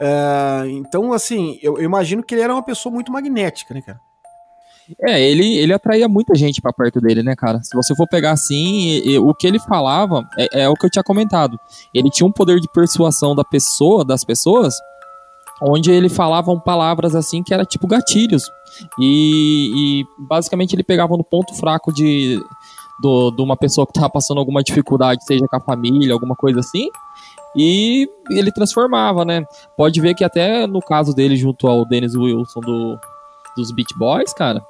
Uh, 0.00 0.66
então, 0.70 1.12
assim, 1.12 1.58
eu, 1.62 1.76
eu 1.76 1.84
imagino 1.84 2.22
que 2.22 2.34
ele 2.34 2.42
era 2.42 2.54
uma 2.54 2.62
pessoa 2.62 2.92
muito 2.92 3.12
magnética, 3.12 3.74
né, 3.74 3.82
cara? 3.82 4.00
É, 5.00 5.20
ele, 5.20 5.56
ele 5.56 5.72
atraía 5.72 6.08
muita 6.08 6.34
gente 6.34 6.60
para 6.60 6.72
perto 6.72 7.00
dele, 7.00 7.22
né, 7.22 7.34
cara? 7.36 7.62
Se 7.62 7.74
você 7.76 7.94
for 7.94 8.08
pegar 8.08 8.32
assim, 8.32 8.88
e, 8.88 9.12
e, 9.12 9.18
o 9.18 9.34
que 9.34 9.46
ele 9.46 9.58
falava 9.58 10.26
é, 10.38 10.62
é, 10.62 10.68
o 10.68 10.74
que 10.74 10.86
eu 10.86 10.90
tinha 10.90 11.02
comentado. 11.02 11.58
Ele 11.94 12.10
tinha 12.10 12.26
um 12.26 12.32
poder 12.32 12.60
de 12.60 12.68
persuasão 12.72 13.34
da 13.34 13.44
pessoa, 13.44 14.04
das 14.04 14.24
pessoas, 14.24 14.74
onde 15.62 15.90
ele 15.90 16.08
falava 16.08 16.58
palavras 16.60 17.14
assim 17.14 17.42
que 17.42 17.52
era 17.52 17.64
tipo 17.64 17.86
gatilhos. 17.86 18.50
E, 18.98 19.72
e 20.00 20.04
basicamente 20.18 20.74
ele 20.74 20.82
pegava 20.82 21.16
no 21.16 21.24
ponto 21.24 21.54
fraco 21.54 21.92
de, 21.92 22.40
do, 23.00 23.30
de 23.30 23.42
uma 23.42 23.56
pessoa 23.56 23.86
que 23.86 23.92
tava 23.92 24.10
passando 24.10 24.38
alguma 24.38 24.62
dificuldade, 24.62 25.24
seja 25.24 25.46
com 25.46 25.56
a 25.56 25.60
família, 25.60 26.12
alguma 26.12 26.34
coisa 26.34 26.60
assim. 26.60 26.88
E 27.56 28.08
ele 28.30 28.52
transformava, 28.52 29.24
né? 29.24 29.44
Pode 29.76 30.00
ver 30.00 30.14
que 30.14 30.24
até 30.24 30.66
no 30.66 30.80
caso 30.80 31.12
dele, 31.12 31.36
junto 31.36 31.66
ao 31.66 31.84
Dennis 31.84 32.14
Wilson 32.14 32.60
do, 32.60 32.98
dos 33.56 33.72
Beat 33.72 33.88
Boys, 33.96 34.32
cara, 34.32 34.64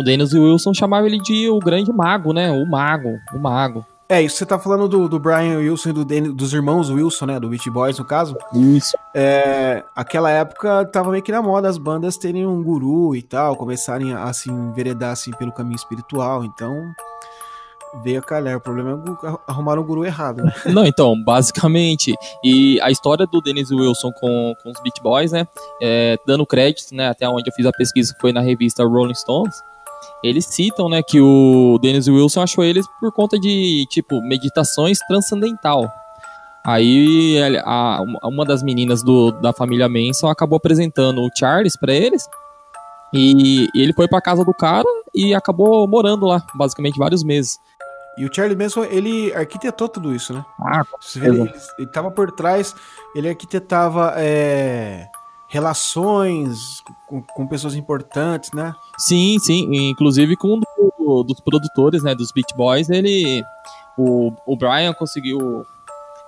o 0.00 0.02
Dennis 0.02 0.32
Wilson 0.32 0.74
chamava 0.74 1.06
ele 1.06 1.18
de 1.18 1.48
o 1.48 1.58
grande 1.58 1.92
mago, 1.92 2.32
né? 2.32 2.50
O 2.50 2.68
mago, 2.68 3.18
o 3.32 3.38
mago. 3.38 3.84
É, 4.08 4.20
isso 4.20 4.38
você 4.38 4.44
tá 4.44 4.58
falando 4.58 4.88
do, 4.88 5.08
do 5.08 5.20
Brian 5.20 5.58
Wilson 5.58 5.90
e 5.90 5.92
do 5.92 6.04
Dennis, 6.04 6.34
dos 6.34 6.52
irmãos 6.52 6.90
Wilson, 6.90 7.26
né? 7.26 7.38
Do 7.38 7.48
Beach 7.48 7.70
Boys, 7.70 7.96
no 7.96 8.04
caso. 8.04 8.36
Isso. 8.52 8.96
É, 9.14 9.84
aquela 9.94 10.28
época 10.30 10.84
tava 10.86 11.12
meio 11.12 11.22
que 11.22 11.30
na 11.30 11.40
moda 11.40 11.68
as 11.68 11.78
bandas 11.78 12.16
terem 12.16 12.44
um 12.44 12.60
guru 12.60 13.14
e 13.14 13.22
tal, 13.22 13.54
começarem 13.54 14.12
a 14.12 14.32
se 14.32 14.50
assim, 14.50 14.50
enveredar 14.50 15.12
assim, 15.12 15.30
pelo 15.30 15.52
caminho 15.52 15.76
espiritual. 15.76 16.44
Então, 16.44 16.74
veio 18.02 18.18
a 18.18 18.22
calhar. 18.22 18.56
O 18.56 18.60
problema 18.60 19.00
é 19.22 19.36
arrumar 19.46 19.78
um 19.78 19.84
guru 19.84 20.04
errado, 20.04 20.42
né? 20.42 20.52
Não, 20.74 20.84
então, 20.84 21.14
basicamente. 21.22 22.12
E 22.42 22.80
a 22.80 22.90
história 22.90 23.28
do 23.28 23.40
Dennis 23.40 23.70
Wilson 23.70 24.10
com, 24.18 24.54
com 24.60 24.70
os 24.70 24.80
Beach 24.80 25.00
Boys, 25.00 25.30
né? 25.30 25.46
É, 25.80 26.18
dando 26.26 26.44
crédito, 26.44 26.96
né? 26.96 27.08
Até 27.08 27.28
onde 27.28 27.48
eu 27.48 27.54
fiz 27.54 27.64
a 27.64 27.70
pesquisa, 27.70 28.12
foi 28.20 28.32
na 28.32 28.40
revista 28.40 28.84
Rolling 28.84 29.14
Stones 29.14 29.54
eles 30.22 30.46
citam, 30.46 30.88
né, 30.88 31.02
que 31.02 31.20
o 31.20 31.78
Dennis 31.80 32.08
Wilson 32.08 32.42
achou 32.42 32.64
eles 32.64 32.86
por 33.00 33.12
conta 33.12 33.38
de, 33.38 33.86
tipo, 33.90 34.20
meditações 34.22 34.98
transcendental. 35.08 35.90
Aí 36.64 37.38
a, 37.64 38.02
uma 38.22 38.44
das 38.44 38.62
meninas 38.62 39.02
do, 39.02 39.30
da 39.32 39.52
família 39.52 39.88
Manson 39.88 40.28
acabou 40.28 40.56
apresentando 40.56 41.22
o 41.22 41.30
Charles 41.34 41.76
para 41.76 41.94
eles. 41.94 42.28
E, 43.12 43.68
e 43.74 43.82
ele 43.82 43.92
foi 43.92 44.06
para 44.06 44.20
casa 44.20 44.44
do 44.44 44.54
cara 44.54 44.86
e 45.14 45.34
acabou 45.34 45.88
morando 45.88 46.26
lá, 46.26 46.44
basicamente 46.54 46.98
vários 46.98 47.24
meses. 47.24 47.58
E 48.18 48.24
o 48.26 48.30
Charles 48.32 48.56
Manson, 48.56 48.84
ele 48.84 49.32
arquitetou 49.32 49.88
tudo 49.88 50.14
isso, 50.14 50.34
né? 50.34 50.44
Ah, 50.60 50.84
ele, 51.16 51.40
ele, 51.40 51.52
ele 51.78 51.88
tava 51.88 52.10
por 52.10 52.30
trás, 52.30 52.74
ele 53.14 53.28
arquitetava 53.28 54.12
é, 54.16 55.08
relações 55.50 56.80
com, 57.08 57.20
com, 57.20 57.46
pessoas 57.46 57.74
importantes, 57.74 58.52
né? 58.52 58.72
Sim, 58.96 59.36
sim, 59.40 59.68
inclusive 59.90 60.36
com 60.36 60.54
um 60.54 60.60
do, 60.60 61.24
dos 61.24 61.40
produtores, 61.40 62.04
né, 62.04 62.14
dos 62.14 62.30
Beat 62.30 62.54
Boys, 62.56 62.88
ele 62.88 63.42
o, 63.98 64.32
o 64.46 64.56
Brian 64.56 64.94
conseguiu 64.94 65.66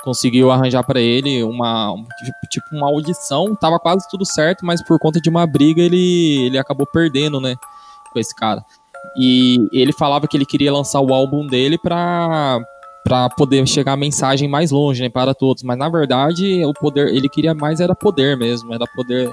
conseguiu 0.03 0.51
arranjar 0.51 0.83
para 0.83 1.01
ele 1.01 1.45
uma 1.45 1.95
tipo 2.51 2.67
uma 2.73 2.89
audição, 2.89 3.55
tava 3.55 3.79
quase 3.79 4.09
tudo 4.11 4.27
certo, 4.27 4.67
mas 4.67 4.83
por 4.83 4.99
conta 4.99 5.21
de 5.21 5.31
uma 5.31 5.47
briga 5.47 5.81
ele 5.81 6.47
ele 6.47 6.59
acabou 6.59 6.85
perdendo, 6.85 7.41
né, 7.41 7.55
com 8.13 8.19
esse 8.19 8.35
cara. 8.35 8.65
E 9.17 9.69
ele 9.73 9.93
falava 9.93 10.27
que 10.27 10.37
ele 10.37 10.47
queria 10.47 10.73
lançar 10.73 11.01
o 11.01 11.15
álbum 11.15 11.47
dele 11.47 11.79
para 11.79 12.61
para 13.05 13.29
poder 13.31 13.67
chegar 13.67 13.93
a 13.93 13.97
mensagem 13.97 14.49
mais 14.49 14.71
longe, 14.71 15.03
né, 15.03 15.09
para 15.09 15.35
todos. 15.35 15.63
Mas 15.63 15.79
na 15.79 15.89
verdade, 15.89 16.65
o 16.65 16.73
poder, 16.73 17.09
ele 17.09 17.29
queria 17.29 17.55
mais 17.55 17.81
era 17.81 17.95
poder 17.95 18.37
mesmo, 18.37 18.73
era 18.73 18.87
poder 18.95 19.33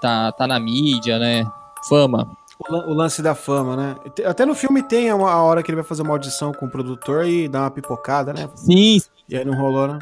tá, 0.00 0.32
tá 0.32 0.46
na 0.46 0.58
mídia, 0.58 1.18
né, 1.18 1.44
fama. 1.88 2.28
O 2.68 2.94
lance 2.94 3.20
da 3.22 3.34
fama, 3.34 3.74
né? 3.74 3.96
Até 4.24 4.46
no 4.46 4.54
filme 4.54 4.82
tem 4.84 5.10
a 5.10 5.16
hora 5.16 5.62
que 5.62 5.70
ele 5.70 5.76
vai 5.76 5.84
fazer 5.84 6.02
uma 6.02 6.12
audição 6.12 6.52
com 6.52 6.66
o 6.66 6.70
produtor 6.70 7.26
e 7.26 7.48
dá 7.48 7.62
uma 7.62 7.70
pipocada, 7.70 8.32
né? 8.32 8.48
Sim. 8.54 9.00
E 9.28 9.36
aí 9.36 9.44
não 9.44 9.54
rolou, 9.54 9.88
né? 9.88 9.98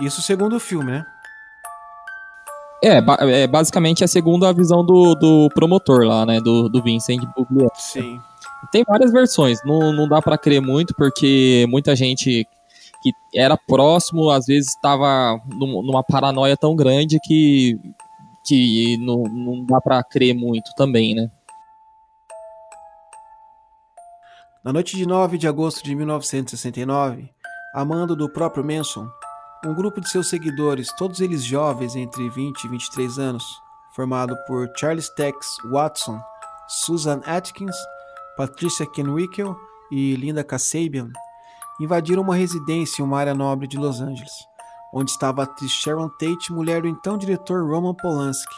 Isso 0.00 0.20
segundo 0.22 0.56
o 0.56 0.60
filme, 0.60 0.90
né? 0.90 1.06
É, 2.82 3.00
é 3.42 3.46
basicamente 3.46 4.02
a 4.02 4.08
segunda 4.08 4.52
visão 4.52 4.84
do, 4.84 5.14
do 5.14 5.48
promotor 5.54 6.04
lá, 6.04 6.26
né? 6.26 6.40
Do, 6.40 6.68
do 6.68 6.82
Vincent 6.82 7.22
Buglione. 7.36 7.70
Sim. 7.74 8.20
Tem 8.70 8.84
várias 8.84 9.10
versões, 9.10 9.58
não, 9.64 9.92
não 9.92 10.08
dá 10.08 10.20
para 10.20 10.38
crer 10.38 10.60
muito, 10.60 10.94
porque 10.94 11.66
muita 11.68 11.96
gente 11.96 12.46
que 13.02 13.12
era 13.34 13.56
próximo, 13.56 14.30
às 14.30 14.46
vezes 14.46 14.68
estava 14.68 15.40
numa 15.48 16.04
paranoia 16.04 16.56
tão 16.56 16.76
grande 16.76 17.18
que, 17.22 17.80
que 18.44 18.96
não, 18.98 19.22
não 19.22 19.64
dá 19.64 19.80
para 19.80 20.02
crer 20.04 20.34
muito 20.34 20.70
também, 20.76 21.14
né? 21.14 21.30
Na 24.62 24.74
noite 24.74 24.94
de 24.94 25.06
9 25.06 25.38
de 25.38 25.48
agosto 25.48 25.82
de 25.82 25.94
1969, 25.96 27.30
a 27.74 27.82
mando 27.82 28.14
do 28.14 28.28
próprio 28.28 28.62
Manson, 28.62 29.08
um 29.64 29.74
grupo 29.74 30.02
de 30.02 30.10
seus 30.10 30.28
seguidores, 30.28 30.92
todos 30.98 31.20
eles 31.20 31.42
jovens 31.42 31.96
entre 31.96 32.28
20 32.28 32.64
e 32.64 32.68
23 32.68 33.18
anos, 33.18 33.44
formado 33.96 34.36
por 34.46 34.70
Charles 34.76 35.08
Tex 35.08 35.56
Watson, 35.70 36.20
Susan 36.68 37.22
Atkins 37.24 37.76
Patricia 38.40 38.86
Kenwickel 38.86 39.54
e 39.90 40.16
Linda 40.16 40.42
Kasabian 40.42 41.10
invadiram 41.78 42.22
uma 42.22 42.34
residência 42.34 43.02
em 43.02 43.04
uma 43.04 43.18
área 43.18 43.34
nobre 43.34 43.66
de 43.66 43.76
Los 43.76 44.00
Angeles, 44.00 44.32
onde 44.94 45.10
estava 45.10 45.42
a 45.42 45.44
atriz 45.44 45.70
Sharon 45.70 46.08
Tate, 46.08 46.50
mulher 46.50 46.80
do 46.80 46.88
então 46.88 47.18
diretor 47.18 47.62
Roman 47.68 47.92
Polanski. 47.92 48.54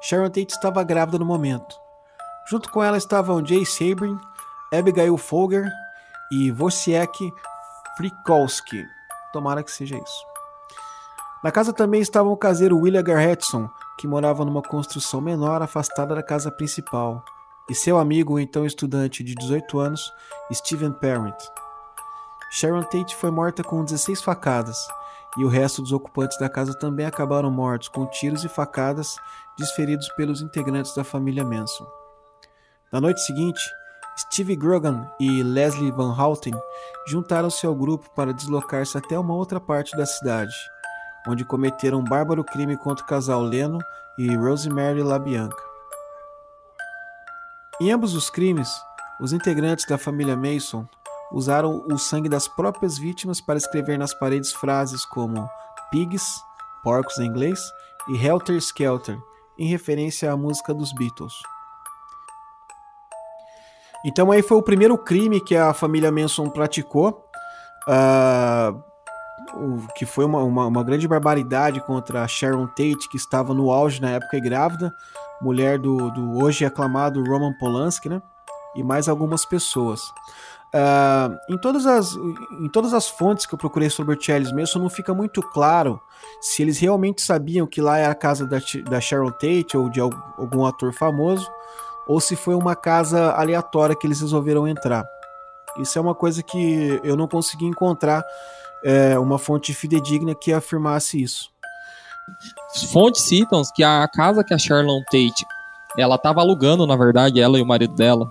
Sharon 0.00 0.30
Tate 0.30 0.54
estava 0.54 0.82
grávida 0.82 1.18
no 1.18 1.26
momento. 1.26 1.76
Junto 2.48 2.70
com 2.70 2.82
ela 2.82 2.96
estavam 2.96 3.44
Jay 3.44 3.66
Sabrin, 3.66 4.18
Abigail 4.72 5.18
Folger 5.18 5.70
e 6.32 6.50
Wojciech 6.52 7.30
Frikowski. 7.98 8.86
Tomara 9.34 9.62
que 9.62 9.70
seja 9.70 9.96
isso. 9.96 10.26
Na 11.44 11.52
casa 11.52 11.74
também 11.74 12.00
estava 12.00 12.30
o 12.30 12.38
caseiro 12.38 12.78
William 12.78 13.02
Garretson, 13.02 13.68
que 13.98 14.08
morava 14.08 14.46
numa 14.46 14.62
construção 14.62 15.20
menor 15.20 15.60
afastada 15.60 16.14
da 16.14 16.22
casa 16.22 16.50
principal, 16.50 17.22
e 17.70 17.74
seu 17.74 17.98
amigo, 17.98 18.36
então 18.40 18.66
estudante 18.66 19.22
de 19.22 19.32
18 19.32 19.78
anos, 19.78 20.12
Steven 20.52 20.90
Parent. 20.90 21.40
Sharon 22.50 22.82
Tate 22.82 23.14
foi 23.14 23.30
morta 23.30 23.62
com 23.62 23.84
16 23.84 24.20
facadas, 24.22 24.76
e 25.38 25.44
o 25.44 25.48
resto 25.48 25.80
dos 25.80 25.92
ocupantes 25.92 26.36
da 26.36 26.48
casa 26.48 26.76
também 26.76 27.06
acabaram 27.06 27.48
mortos 27.48 27.86
com 27.86 28.04
tiros 28.06 28.44
e 28.44 28.48
facadas 28.48 29.16
desferidos 29.56 30.08
pelos 30.16 30.42
integrantes 30.42 30.92
da 30.96 31.04
família 31.04 31.44
Manson. 31.44 31.86
Na 32.92 33.00
noite 33.00 33.20
seguinte, 33.20 33.60
Steve 34.18 34.56
Grogan 34.56 35.08
e 35.20 35.40
Leslie 35.40 35.92
Van 35.92 36.12
Houten 36.12 36.54
juntaram-se 37.06 37.64
ao 37.64 37.74
grupo 37.76 38.10
para 38.16 38.34
deslocar-se 38.34 38.98
até 38.98 39.16
uma 39.16 39.34
outra 39.34 39.60
parte 39.60 39.96
da 39.96 40.04
cidade, 40.04 40.52
onde 41.28 41.44
cometeram 41.44 42.00
um 42.00 42.04
bárbaro 42.04 42.42
crime 42.42 42.76
contra 42.76 43.04
o 43.04 43.08
casal 43.08 43.40
Leno 43.42 43.78
e 44.18 44.34
Rosemary 44.34 45.04
LaBianca. 45.04 45.69
Em 47.80 47.90
ambos 47.90 48.14
os 48.14 48.28
crimes, 48.28 48.68
os 49.18 49.32
integrantes 49.32 49.86
da 49.86 49.96
família 49.96 50.36
Mason 50.36 50.86
usaram 51.32 51.82
o 51.90 51.96
sangue 51.96 52.28
das 52.28 52.46
próprias 52.46 52.98
vítimas 52.98 53.40
para 53.40 53.56
escrever 53.56 53.98
nas 53.98 54.12
paredes 54.12 54.52
frases 54.52 55.02
como 55.06 55.48
pigs, 55.90 56.42
porcos 56.84 57.18
em 57.18 57.24
inglês, 57.24 57.58
e 58.06 58.22
helter 58.22 58.56
skelter, 58.56 59.18
em 59.58 59.66
referência 59.66 60.30
à 60.30 60.36
música 60.36 60.74
dos 60.74 60.92
Beatles. 60.92 61.32
Então 64.04 64.30
aí 64.30 64.42
foi 64.42 64.58
o 64.58 64.62
primeiro 64.62 64.98
crime 64.98 65.40
que 65.40 65.56
a 65.56 65.72
família 65.72 66.12
Manson 66.12 66.50
praticou, 66.50 67.24
uh, 67.88 68.78
o, 69.54 69.86
que 69.94 70.04
foi 70.04 70.26
uma, 70.26 70.42
uma, 70.42 70.66
uma, 70.66 70.84
grande 70.84 71.08
barbaridade 71.08 71.80
contra 71.80 72.24
a 72.24 72.28
Sharon 72.28 72.66
Tate, 72.66 73.08
que 73.10 73.16
estava 73.16 73.54
no 73.54 73.70
auge 73.70 74.02
na 74.02 74.10
época 74.10 74.36
e 74.36 74.40
grávida, 74.40 74.94
mulher 75.40 75.78
do, 75.78 76.10
do 76.10 76.42
hoje 76.42 76.64
aclamado 76.64 77.24
Roman 77.24 77.52
Polanski, 77.58 78.08
né? 78.08 78.20
E 78.74 78.82
mais 78.82 79.08
algumas 79.08 79.44
pessoas. 79.44 80.00
Uh, 80.72 81.36
em, 81.48 81.58
todas 81.58 81.84
as, 81.84 82.14
em 82.14 82.68
todas 82.68 82.94
as 82.94 83.08
fontes 83.08 83.44
que 83.44 83.52
eu 83.52 83.58
procurei 83.58 83.90
sobre 83.90 84.14
o 84.14 84.20
Charles 84.20 84.52
Manson, 84.52 84.78
não 84.78 84.88
fica 84.88 85.12
muito 85.12 85.42
claro 85.42 86.00
se 86.40 86.62
eles 86.62 86.78
realmente 86.78 87.22
sabiam 87.22 87.66
que 87.66 87.80
lá 87.80 87.98
era 87.98 88.12
a 88.12 88.14
casa 88.14 88.46
da, 88.46 88.58
da 88.88 89.00
Sharon 89.00 89.32
Tate 89.32 89.76
ou 89.76 89.88
de 89.88 90.00
algum 90.00 90.64
ator 90.64 90.92
famoso, 90.92 91.50
ou 92.06 92.20
se 92.20 92.36
foi 92.36 92.54
uma 92.54 92.76
casa 92.76 93.32
aleatória 93.32 93.96
que 93.96 94.06
eles 94.06 94.20
resolveram 94.20 94.68
entrar. 94.68 95.04
Isso 95.78 95.98
é 95.98 96.02
uma 96.02 96.14
coisa 96.14 96.42
que 96.42 97.00
eu 97.02 97.16
não 97.16 97.26
consegui 97.26 97.66
encontrar 97.66 98.24
é, 98.84 99.18
uma 99.18 99.38
fonte 99.38 99.74
fidedigna 99.74 100.34
que 100.34 100.52
afirmasse 100.52 101.20
isso. 101.20 101.50
Fontes 102.92 103.22
citam 103.22 103.62
que 103.74 103.82
a 103.82 104.06
casa 104.08 104.44
que 104.44 104.54
a 104.54 104.58
Sharon 104.58 105.02
Tate 105.10 105.44
ela 105.98 106.14
estava 106.14 106.40
alugando, 106.40 106.86
na 106.86 106.96
verdade, 106.96 107.40
ela 107.40 107.58
e 107.58 107.62
o 107.62 107.66
marido 107.66 107.94
dela, 107.94 108.30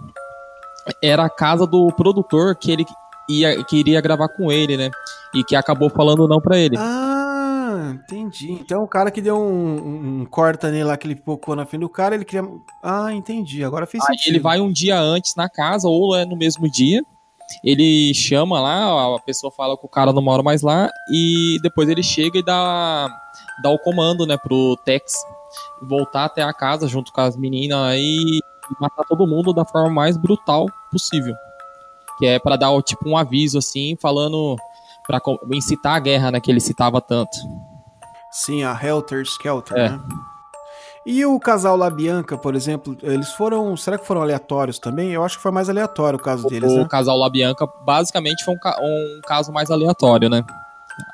era 1.02 1.26
a 1.26 1.30
casa 1.30 1.68
do 1.68 1.92
produtor 1.92 2.56
que 2.56 2.72
ele 2.72 2.86
ia, 3.30 3.64
que 3.64 3.78
iria 3.78 4.02
gravar 4.02 4.30
com 4.30 4.52
ele, 4.52 4.78
né? 4.78 4.90
E 5.34 5.44
que 5.44 5.56
acabou 5.56 5.90
falando 5.90 6.28
não 6.28 6.40
para 6.40 6.58
ele. 6.58 6.76
Ah, 6.78 7.92
entendi. 7.94 8.52
Então 8.54 8.84
o 8.84 8.88
cara 8.88 9.12
que 9.12 9.22
deu 9.22 9.38
um, 9.38 10.22
um, 10.22 10.26
corta 10.26 10.72
nele 10.72 10.86
lá, 10.86 10.98
que 10.98 11.06
ele 11.06 11.16
pocou 11.16 11.56
na 11.56 11.66
frente 11.66 11.82
do 11.82 11.90
cara, 11.90 12.16
ele 12.16 12.26
queria. 12.26 12.48
Ah, 12.82 13.14
entendi. 13.14 13.64
Agora 13.64 13.86
fez 13.86 14.04
Aí 14.04 14.18
sentido. 14.18 14.34
Ele 14.34 14.40
vai 14.40 14.60
um 14.60 14.72
dia 14.72 15.00
antes 15.00 15.36
na 15.36 15.50
casa, 15.50 15.88
ou 15.88 16.16
é 16.16 16.26
no 16.26 16.36
mesmo 16.36 16.70
dia. 16.70 17.04
Ele 17.64 18.14
chama 18.14 18.62
lá, 18.62 19.16
a 19.16 19.20
pessoa 19.20 19.52
fala 19.52 19.76
que 19.76 19.86
o 19.86 19.90
cara 19.90 20.14
não 20.14 20.22
mora 20.22 20.44
mais 20.44 20.62
lá, 20.62 20.90
e 21.12 21.58
depois 21.64 21.90
ele 21.90 22.04
chega 22.04 22.38
e 22.38 22.46
dá, 22.46 23.10
dá 23.62 23.70
o 23.70 23.80
comando, 23.80 24.26
né, 24.26 24.38
pro 24.38 24.78
Tex 24.86 25.14
voltar 25.82 26.26
até 26.26 26.44
a 26.44 26.54
casa 26.54 26.88
junto 26.88 27.12
com 27.12 27.22
as 27.22 27.36
meninas 27.36 27.80
aí 27.80 28.40
matar 28.80 29.04
todo 29.06 29.26
mundo 29.26 29.54
da 29.54 29.66
forma 29.66 29.90
mais 29.90 30.18
brutal 30.18 30.68
possível. 30.92 31.36
Que 32.18 32.28
é 32.28 32.40
para 32.40 32.56
dar 32.56 32.70
tipo 32.84 33.10
um 33.10 33.18
aviso 33.18 33.58
assim, 33.58 33.98
falando 34.00 34.56
para 35.08 35.20
incitar 35.54 35.96
a 35.96 36.00
guerra, 36.00 36.32
né, 36.32 36.40
que 36.40 36.52
ele 36.52 36.60
citava 36.60 37.02
tanto. 37.02 37.36
Sim, 38.32 38.64
a 38.64 38.78
Helter 38.80 39.24
Skelter, 39.24 39.78
é. 39.78 39.90
né? 39.90 40.00
E 41.06 41.26
o 41.26 41.40
casal 41.40 41.76
La 41.76 41.90
Bianca, 41.90 42.38
por 42.38 42.54
exemplo, 42.54 42.96
eles 43.02 43.32
foram. 43.32 43.76
Será 43.76 43.98
que 43.98 44.06
foram 44.06 44.22
aleatórios 44.22 44.78
também? 44.78 45.12
Eu 45.12 45.24
acho 45.24 45.38
que 45.38 45.42
foi 45.42 45.52
mais 45.52 45.68
aleatório 45.68 46.20
o 46.20 46.22
caso 46.22 46.48
deles, 46.48 46.72
o 46.72 46.76
né? 46.76 46.82
O 46.84 46.88
casal 46.88 47.18
La 47.18 47.30
Bianca 47.30 47.66
basicamente 47.84 48.44
foi 48.44 48.54
um, 48.54 48.58
um 48.58 49.22
caso 49.26 49.52
mais 49.52 49.72
aleatório, 49.72 50.30
né? 50.30 50.44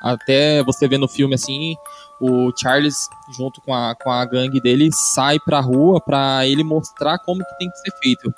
Até 0.00 0.62
você 0.62 0.88
vê 0.88 0.98
no 0.98 1.08
filme 1.08 1.34
assim, 1.34 1.74
o 2.20 2.50
Charles, 2.56 3.08
junto 3.36 3.60
com 3.60 3.74
a, 3.74 3.94
com 3.94 4.10
a 4.10 4.24
gangue 4.24 4.60
dele, 4.60 4.90
sai 4.92 5.38
pra 5.38 5.60
rua 5.60 6.00
pra 6.00 6.46
ele 6.46 6.64
mostrar 6.64 7.18
como 7.18 7.44
que 7.44 7.58
tem 7.58 7.70
que 7.70 7.78
ser 7.78 7.92
feito. 7.98 8.34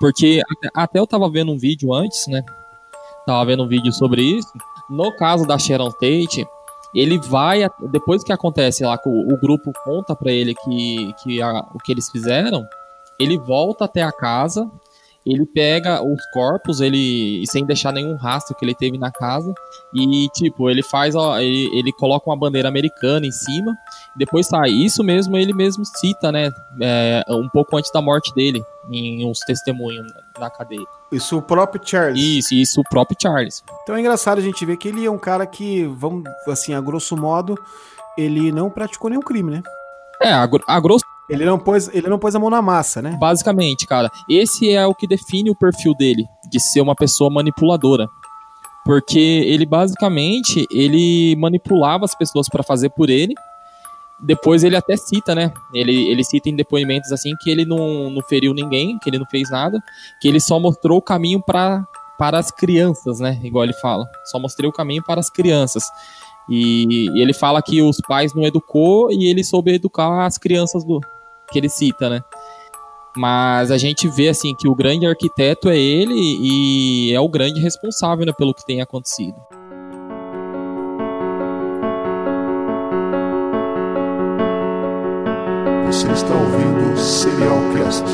Porque 0.00 0.40
até, 0.74 0.98
eu 0.98 1.06
tava 1.06 1.28
vendo 1.30 1.52
um 1.52 1.58
vídeo 1.58 1.92
antes, 1.92 2.26
né? 2.28 2.42
Tava 3.26 3.44
vendo 3.44 3.64
um 3.64 3.68
vídeo 3.68 3.92
sobre 3.92 4.22
isso. 4.22 4.52
No 4.88 5.14
caso 5.16 5.46
da 5.46 5.58
Sharon 5.58 5.90
Tate, 5.90 6.46
ele 6.94 7.18
vai, 7.18 7.68
depois 7.90 8.24
que 8.24 8.32
acontece 8.32 8.84
lá, 8.84 8.98
o, 9.04 9.34
o 9.34 9.36
grupo 9.38 9.72
conta 9.84 10.16
para 10.16 10.32
ele 10.32 10.54
que, 10.54 11.12
que 11.22 11.42
a, 11.42 11.66
o 11.74 11.78
que 11.78 11.92
eles 11.92 12.08
fizeram, 12.10 12.66
ele 13.18 13.36
volta 13.36 13.84
até 13.84 14.02
a 14.02 14.12
casa, 14.12 14.70
ele 15.28 15.44
pega 15.44 16.02
os 16.02 16.24
corpos, 16.32 16.80
ele 16.80 17.44
sem 17.46 17.64
deixar 17.66 17.92
nenhum 17.92 18.16
rastro 18.16 18.56
que 18.56 18.64
ele 18.64 18.74
teve 18.74 18.96
na 18.96 19.10
casa 19.10 19.52
e 19.94 20.28
tipo 20.30 20.70
ele 20.70 20.82
faz, 20.82 21.14
ó, 21.14 21.38
ele, 21.38 21.68
ele 21.78 21.92
coloca 21.92 22.30
uma 22.30 22.36
bandeira 22.36 22.68
americana 22.68 23.26
em 23.26 23.30
cima. 23.30 23.76
Depois 24.16 24.46
sai. 24.46 24.70
Isso 24.70 25.04
mesmo 25.04 25.36
ele 25.36 25.52
mesmo 25.52 25.84
cita, 25.84 26.32
né? 26.32 26.50
É, 26.80 27.24
um 27.28 27.48
pouco 27.48 27.76
antes 27.76 27.92
da 27.92 28.00
morte 28.00 28.34
dele, 28.34 28.62
em 28.90 29.28
uns 29.28 29.40
testemunhos 29.40 30.06
na 30.38 30.48
cadeia. 30.48 30.86
Isso 31.12 31.36
o 31.36 31.42
próprio 31.42 31.80
Charles. 31.84 32.18
Isso, 32.18 32.54
isso 32.54 32.80
o 32.80 32.84
próprio 32.84 33.16
Charles. 33.20 33.62
Então 33.82 33.96
é 33.96 34.00
engraçado 34.00 34.38
a 34.38 34.42
gente 34.42 34.64
ver 34.64 34.78
que 34.78 34.88
ele 34.88 35.04
é 35.04 35.10
um 35.10 35.18
cara 35.18 35.46
que, 35.46 35.84
vamos 35.84 36.24
assim, 36.46 36.72
a 36.72 36.80
grosso 36.80 37.16
modo, 37.16 37.58
ele 38.16 38.50
não 38.50 38.70
praticou 38.70 39.10
nenhum 39.10 39.22
crime, 39.22 39.50
né? 39.50 39.62
É, 40.22 40.32
a, 40.32 40.48
a 40.66 40.80
grosso 40.80 41.04
ele 41.28 41.44
não, 41.44 41.58
pôs, 41.58 41.88
ele 41.92 42.08
não 42.08 42.18
pôs 42.18 42.34
a 42.34 42.38
mão 42.38 42.48
na 42.48 42.62
massa, 42.62 43.02
né? 43.02 43.16
Basicamente, 43.20 43.86
cara. 43.86 44.10
Esse 44.28 44.70
é 44.70 44.86
o 44.86 44.94
que 44.94 45.06
define 45.06 45.50
o 45.50 45.54
perfil 45.54 45.94
dele, 45.94 46.24
de 46.50 46.58
ser 46.58 46.80
uma 46.80 46.94
pessoa 46.94 47.28
manipuladora. 47.28 48.08
Porque 48.84 49.18
ele 49.18 49.66
basicamente, 49.66 50.66
ele 50.70 51.36
manipulava 51.36 52.06
as 52.06 52.14
pessoas 52.14 52.48
para 52.48 52.62
fazer 52.62 52.88
por 52.90 53.10
ele. 53.10 53.34
Depois 54.18 54.64
ele 54.64 54.74
até 54.74 54.96
cita, 54.96 55.34
né? 55.34 55.52
Ele, 55.74 56.10
ele 56.10 56.24
cita 56.24 56.48
em 56.48 56.56
depoimentos 56.56 57.12
assim 57.12 57.34
que 57.40 57.50
ele 57.50 57.66
não, 57.66 58.10
não 58.10 58.22
feriu 58.22 58.54
ninguém, 58.54 58.98
que 58.98 59.10
ele 59.10 59.18
não 59.18 59.26
fez 59.26 59.50
nada, 59.50 59.78
que 60.20 60.26
ele 60.26 60.40
só 60.40 60.58
mostrou 60.58 60.98
o 60.98 61.02
caminho 61.02 61.40
para 61.40 61.84
para 62.18 62.36
as 62.36 62.50
crianças, 62.50 63.20
né? 63.20 63.38
Igual 63.44 63.62
ele 63.62 63.74
fala. 63.74 64.04
Só 64.24 64.40
mostrei 64.40 64.68
o 64.68 64.72
caminho 64.72 65.04
para 65.04 65.20
as 65.20 65.30
crianças. 65.30 65.84
E, 66.48 67.08
e 67.14 67.22
ele 67.22 67.32
fala 67.32 67.62
que 67.62 67.80
os 67.80 67.98
pais 68.08 68.34
não 68.34 68.42
educou 68.42 69.12
e 69.12 69.30
ele 69.30 69.44
soube 69.44 69.72
educar 69.72 70.26
as 70.26 70.36
crianças 70.36 70.82
do, 70.82 71.00
que 71.50 71.58
ele 71.58 71.68
cita, 71.68 72.08
né? 72.08 72.22
Mas 73.16 73.70
a 73.70 73.78
gente 73.78 74.08
vê 74.08 74.28
assim 74.28 74.54
que 74.54 74.68
o 74.68 74.74
grande 74.74 75.06
arquiteto 75.06 75.68
é 75.68 75.76
ele 75.76 76.14
e 76.14 77.12
é 77.12 77.20
o 77.20 77.28
grande 77.28 77.60
responsável 77.60 78.24
né, 78.24 78.32
pelo 78.36 78.54
que 78.54 78.64
tem 78.64 78.80
acontecido. 78.80 79.36
Você 85.86 86.06
está 86.12 86.34
ouvindo 86.34 86.92
o 86.92 86.96
Serialcast. 86.96 88.04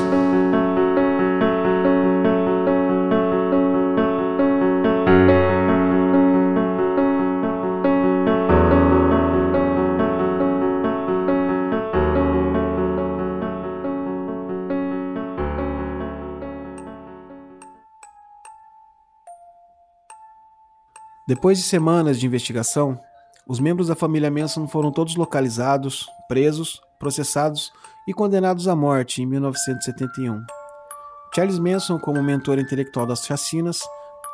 Depois 21.26 21.56
de 21.56 21.64
semanas 21.64 22.20
de 22.20 22.26
investigação, 22.26 23.00
os 23.48 23.58
membros 23.58 23.88
da 23.88 23.94
família 23.94 24.30
Manson 24.30 24.68
foram 24.68 24.92
todos 24.92 25.16
localizados, 25.16 26.06
presos, 26.28 26.82
processados 26.98 27.72
e 28.06 28.12
condenados 28.12 28.68
à 28.68 28.76
morte 28.76 29.22
em 29.22 29.26
1971. 29.26 30.44
Charles 31.34 31.58
Manson 31.58 31.98
como 31.98 32.22
mentor 32.22 32.58
intelectual 32.58 33.06
das 33.06 33.24
chacinas, 33.24 33.80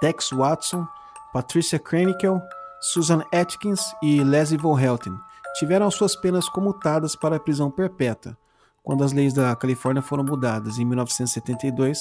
Tex 0.00 0.30
Watson, 0.30 0.84
Patricia 1.32 1.78
Kranikel, 1.78 2.42
Susan 2.80 3.22
Atkins 3.32 3.94
e 4.02 4.24
Leslie 4.24 4.58
Van 4.58 4.76
Helten 4.76 5.16
tiveram 5.60 5.88
suas 5.92 6.16
penas 6.16 6.48
comutadas 6.48 7.14
para 7.14 7.36
a 7.36 7.40
prisão 7.40 7.70
perpétua, 7.70 8.36
quando 8.82 9.04
as 9.04 9.12
leis 9.12 9.32
da 9.32 9.54
Califórnia 9.54 10.02
foram 10.02 10.24
mudadas 10.24 10.78
em 10.78 10.84
1972, 10.84 12.00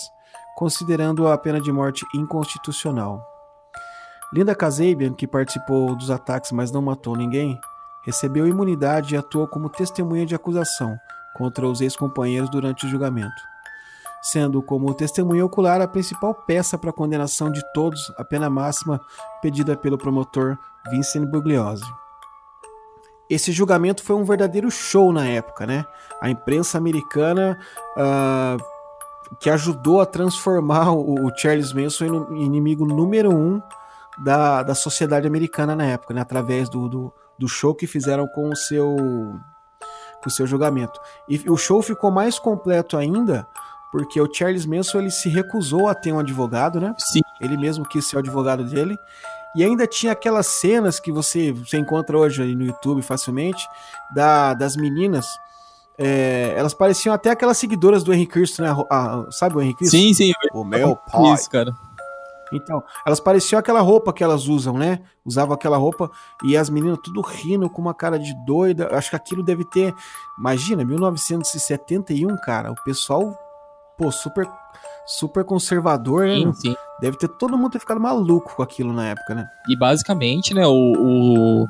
considerando 0.58 1.28
a 1.28 1.38
pena 1.38 1.62
de 1.62 1.72
morte 1.72 2.04
inconstitucional. 2.16 3.39
Linda 4.32 4.54
Kasabian, 4.54 5.14
que 5.14 5.28
participou 5.28 5.96
dos 5.96 6.12
ataques 6.12 6.52
mas 6.52 6.72
não 6.72 6.82
matou 6.82 7.16
ninguém, 7.16 7.60
recebeu 8.04 8.48
imunidade 8.48 9.16
e 9.16 9.18
atuou 9.18 9.48
como 9.48 9.70
testemunha 9.70 10.26
de 10.26 10.36
acusação 10.36 10.96
contra 11.36 11.68
os 11.68 11.82
ex-companheiros 11.82 12.50
durante 12.50 12.86
o 12.86 12.90
julgamento, 12.90 13.42
sendo 14.22 14.62
como 14.62 14.94
testemunha 14.94 15.46
ocular 15.46 15.82
a 15.82 15.88
principal 15.88 16.34
peça 16.34 16.78
para 16.78 16.92
a 16.92 16.94
condenação 16.94 17.52
de 17.52 17.62
todos 17.74 18.12
a 18.18 18.24
pena 18.24 18.50
máxima 18.50 19.00
pedida 19.42 19.76
pelo 19.76 19.98
promotor 19.98 20.58
Vincent 20.92 21.26
Bugliosi. 21.26 21.86
Esse 23.30 23.52
julgamento 23.52 24.04
foi 24.04 24.16
um 24.16 24.24
verdadeiro 24.24 24.72
show 24.72 25.14
na 25.14 25.26
época, 25.28 25.66
né? 25.66 25.86
A 26.20 26.30
imprensa 26.30 26.80
americana 26.80 27.60
uh, 27.96 28.64
que 29.40 29.50
ajudou 29.50 30.02
a 30.02 30.06
transformar 30.06 30.92
o, 30.92 31.32
Charles 31.38 31.72
Manson 31.72 32.06
no 32.06 32.36
inimigo 32.38 32.86
número 32.86 33.32
um 33.32 33.62
da, 34.24 34.64
da 34.64 34.76
sociedade 34.76 35.28
americana 35.28 35.76
na 35.76 35.86
época, 35.86 36.14
né? 36.14 36.22
Através 36.22 36.70
do, 36.70 36.88
do, 36.90 37.14
do 37.38 37.48
show 37.48 37.74
que 37.74 37.88
fizeram 37.88 38.28
com 38.28 38.50
o 38.50 38.56
seu 38.56 38.96
com 40.22 40.28
o 40.28 40.32
seu 40.32 40.46
julgamento. 40.46 41.00
E 41.30 41.50
o 41.50 41.56
show 41.56 41.82
ficou 41.82 42.12
mais 42.12 42.38
completo 42.38 42.98
ainda 42.98 43.48
porque 43.92 44.22
o 44.22 44.32
Charles 44.32 44.66
Manson 44.66 45.00
ele 45.00 45.12
se 45.12 45.30
recusou 45.30 45.88
a 45.88 45.96
ter 45.96 46.12
um 46.12 46.20
advogado, 46.20 46.80
né? 46.80 46.94
Sim. 46.98 47.22
Ele 47.42 47.58
mesmo 47.58 47.88
quis 47.88 48.06
ser 48.06 48.18
o 48.18 48.20
advogado 48.20 48.64
dele. 48.64 48.96
E 49.56 49.64
ainda 49.64 49.88
tinha 49.88 50.12
aquelas 50.12 50.46
cenas 50.46 51.00
que 51.00 51.12
você, 51.12 51.52
você 51.52 51.78
encontra 51.78 52.18
hoje 52.18 52.56
no 52.56 52.64
YouTube 52.64 53.02
facilmente, 53.02 53.68
da, 54.14 54.54
das 54.54 54.76
meninas. 54.76 55.26
É, 55.98 56.54
elas 56.56 56.74
pareciam 56.74 57.14
até 57.14 57.32
aquelas 57.32 57.58
seguidoras 57.58 58.04
do 58.04 58.14
Henry 58.14 58.28
Cristo, 58.28 58.62
né? 58.62 58.70
A, 58.90 59.22
a, 59.26 59.32
sabe 59.32 59.58
o 59.58 59.62
Henry 59.62 59.76
Cristo? 59.76 59.98
Sim, 59.98 60.14
sim. 60.14 60.32
O 60.54 60.64
meu 60.64 60.96
pai. 60.96 61.34
Isso, 61.34 61.50
cara. 61.50 61.74
Então, 62.54 62.84
elas 63.06 63.20
pareciam 63.20 63.60
aquela 63.60 63.82
roupa 63.82 64.14
que 64.14 64.24
elas 64.24 64.48
usam, 64.48 64.78
né? 64.78 65.02
Usavam 65.26 65.54
aquela 65.54 65.78
roupa 65.78 66.10
e 66.44 66.58
as 66.58 66.70
meninas 66.70 67.00
tudo 67.04 67.22
rindo 67.22 67.70
com 67.70 67.82
uma 67.82 67.94
cara 67.94 68.18
de 68.18 68.34
doida. 68.46 68.90
Acho 68.92 69.12
que 69.12 69.16
aquilo 69.16 69.44
deve 69.44 69.64
ter. 69.66 69.94
Imagina, 70.38 70.84
1971, 70.84 72.36
cara. 72.38 72.72
O 72.72 72.76
pessoal, 72.84 73.38
pô, 73.98 74.12
super, 74.12 74.50
super 75.06 75.44
conservador, 75.44 76.28
né? 76.28 76.36
Sim, 76.36 76.54
sim. 76.54 76.76
Deve 77.00 77.18
ter 77.18 77.28
todo 77.28 77.58
mundo 77.58 77.72
ter 77.72 77.80
ficado 77.80 78.00
maluco 78.00 78.56
com 78.56 78.64
aquilo 78.64 78.92
na 78.92 79.08
época, 79.08 79.34
né? 79.34 79.48
E 79.70 79.78
basicamente, 79.78 80.54
né, 80.54 80.68
o, 80.68 80.74
o, 80.74 81.66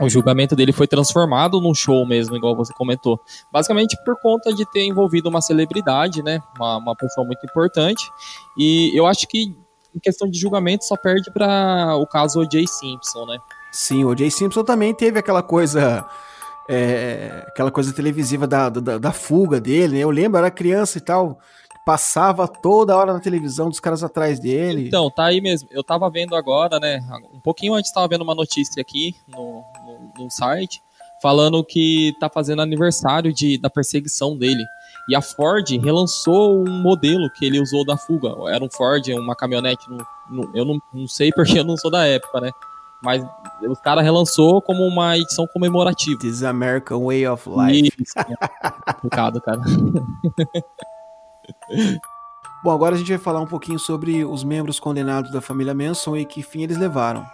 o 0.00 0.08
julgamento 0.08 0.56
dele 0.56 0.72
foi 0.72 0.86
transformado 0.86 1.60
num 1.60 1.74
show 1.74 2.06
mesmo, 2.06 2.36
igual 2.36 2.56
você 2.56 2.72
comentou. 2.72 3.20
Basicamente 3.52 3.96
por 4.04 4.18
conta 4.20 4.52
de 4.52 4.64
ter 4.70 4.84
envolvido 4.84 5.28
uma 5.28 5.40
celebridade, 5.40 6.22
né? 6.22 6.40
Uma, 6.56 6.78
uma 6.78 6.96
pessoa 6.96 7.26
muito 7.26 7.44
importante. 7.44 8.10
E 8.56 8.90
eu 8.98 9.06
acho 9.06 9.26
que 9.28 9.56
em 9.94 9.98
questão 9.98 10.28
de 10.28 10.38
julgamento 10.38 10.84
só 10.84 10.96
perde 10.96 11.30
para 11.32 11.96
o 11.96 12.06
caso 12.06 12.40
O.J. 12.40 12.66
Simpson, 12.66 13.26
né? 13.26 13.38
Sim, 13.72 14.04
o 14.04 14.08
O.J. 14.08 14.30
Simpson 14.30 14.64
também 14.64 14.94
teve 14.94 15.18
aquela 15.18 15.42
coisa. 15.42 16.06
É, 16.70 17.44
aquela 17.48 17.70
coisa 17.70 17.94
televisiva 17.94 18.46
da, 18.46 18.68
da, 18.68 18.98
da 18.98 19.12
fuga 19.12 19.58
dele, 19.58 19.96
né? 19.96 20.00
Eu 20.00 20.10
lembro, 20.10 20.38
era 20.38 20.50
criança 20.50 20.98
e 20.98 21.00
tal 21.00 21.38
passava 21.88 22.46
toda 22.46 22.94
hora 22.94 23.14
na 23.14 23.18
televisão 23.18 23.70
dos 23.70 23.80
caras 23.80 24.04
atrás 24.04 24.38
dele. 24.38 24.88
Então, 24.88 25.10
tá 25.10 25.24
aí 25.24 25.40
mesmo. 25.40 25.70
Eu 25.72 25.82
tava 25.82 26.10
vendo 26.10 26.36
agora, 26.36 26.78
né? 26.78 27.00
Um 27.32 27.40
pouquinho 27.40 27.72
antes 27.72 27.90
tava 27.90 28.06
vendo 28.06 28.20
uma 28.20 28.34
notícia 28.34 28.78
aqui 28.78 29.16
no, 29.26 29.64
no, 29.86 30.24
no 30.24 30.30
site 30.30 30.82
falando 31.22 31.64
que 31.64 32.14
tá 32.20 32.28
fazendo 32.28 32.62
aniversário 32.62 33.32
de, 33.32 33.58
da 33.58 33.70
perseguição 33.70 34.36
dele. 34.36 34.62
E 35.08 35.16
a 35.16 35.22
Ford 35.22 35.66
relançou 35.82 36.62
um 36.62 36.82
modelo 36.82 37.30
que 37.30 37.46
ele 37.46 37.58
usou 37.58 37.84
da 37.84 37.96
fuga. 37.96 38.28
Era 38.50 38.62
um 38.62 38.68
Ford, 38.70 39.02
uma 39.14 39.34
caminhonete. 39.34 39.88
No, 40.28 40.50
eu 40.54 40.66
não, 40.66 40.78
não 40.92 41.08
sei 41.08 41.30
porque 41.34 41.58
eu 41.58 41.64
não 41.64 41.78
sou 41.78 41.90
da 41.90 42.06
época, 42.06 42.42
né? 42.42 42.50
Mas 43.02 43.24
os 43.66 43.80
caras 43.80 44.04
relançou 44.04 44.60
como 44.60 44.84
uma 44.84 45.16
edição 45.16 45.46
comemorativa. 45.46 46.18
This 46.20 46.42
American 46.42 47.06
Way 47.06 47.26
of 47.26 47.48
Life. 47.48 47.94
Isso, 47.98 48.12
é 48.18 48.92
complicado, 48.92 49.40
cara. 49.40 49.60
Bom, 52.62 52.70
agora 52.72 52.94
a 52.94 52.98
gente 52.98 53.08
vai 53.08 53.18
falar 53.18 53.40
um 53.40 53.46
pouquinho 53.46 53.78
sobre 53.78 54.24
os 54.24 54.44
membros 54.44 54.78
condenados 54.78 55.32
da 55.32 55.40
família 55.40 55.72
Manson 55.72 56.16
e 56.16 56.26
que 56.26 56.42
fim 56.42 56.64
eles 56.64 56.76
levaram. 56.76 57.24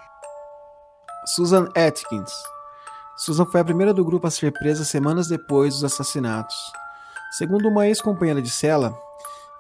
Susan 1.27 1.67
Atkins. 1.75 2.31
Susan 3.17 3.47
foi 3.47 3.61
a 3.61 3.65
primeira 3.65 3.95
do 3.95 4.05
grupo 4.05 4.27
a 4.27 4.31
ser 4.31 4.53
presa 4.53 4.85
semanas 4.85 5.27
depois 5.27 5.75
dos 5.75 5.85
assassinatos. 5.85 6.55
Segundo 7.37 7.69
uma 7.69 7.87
ex-companheira 7.87 8.41
de 8.41 8.51
cela, 8.51 8.97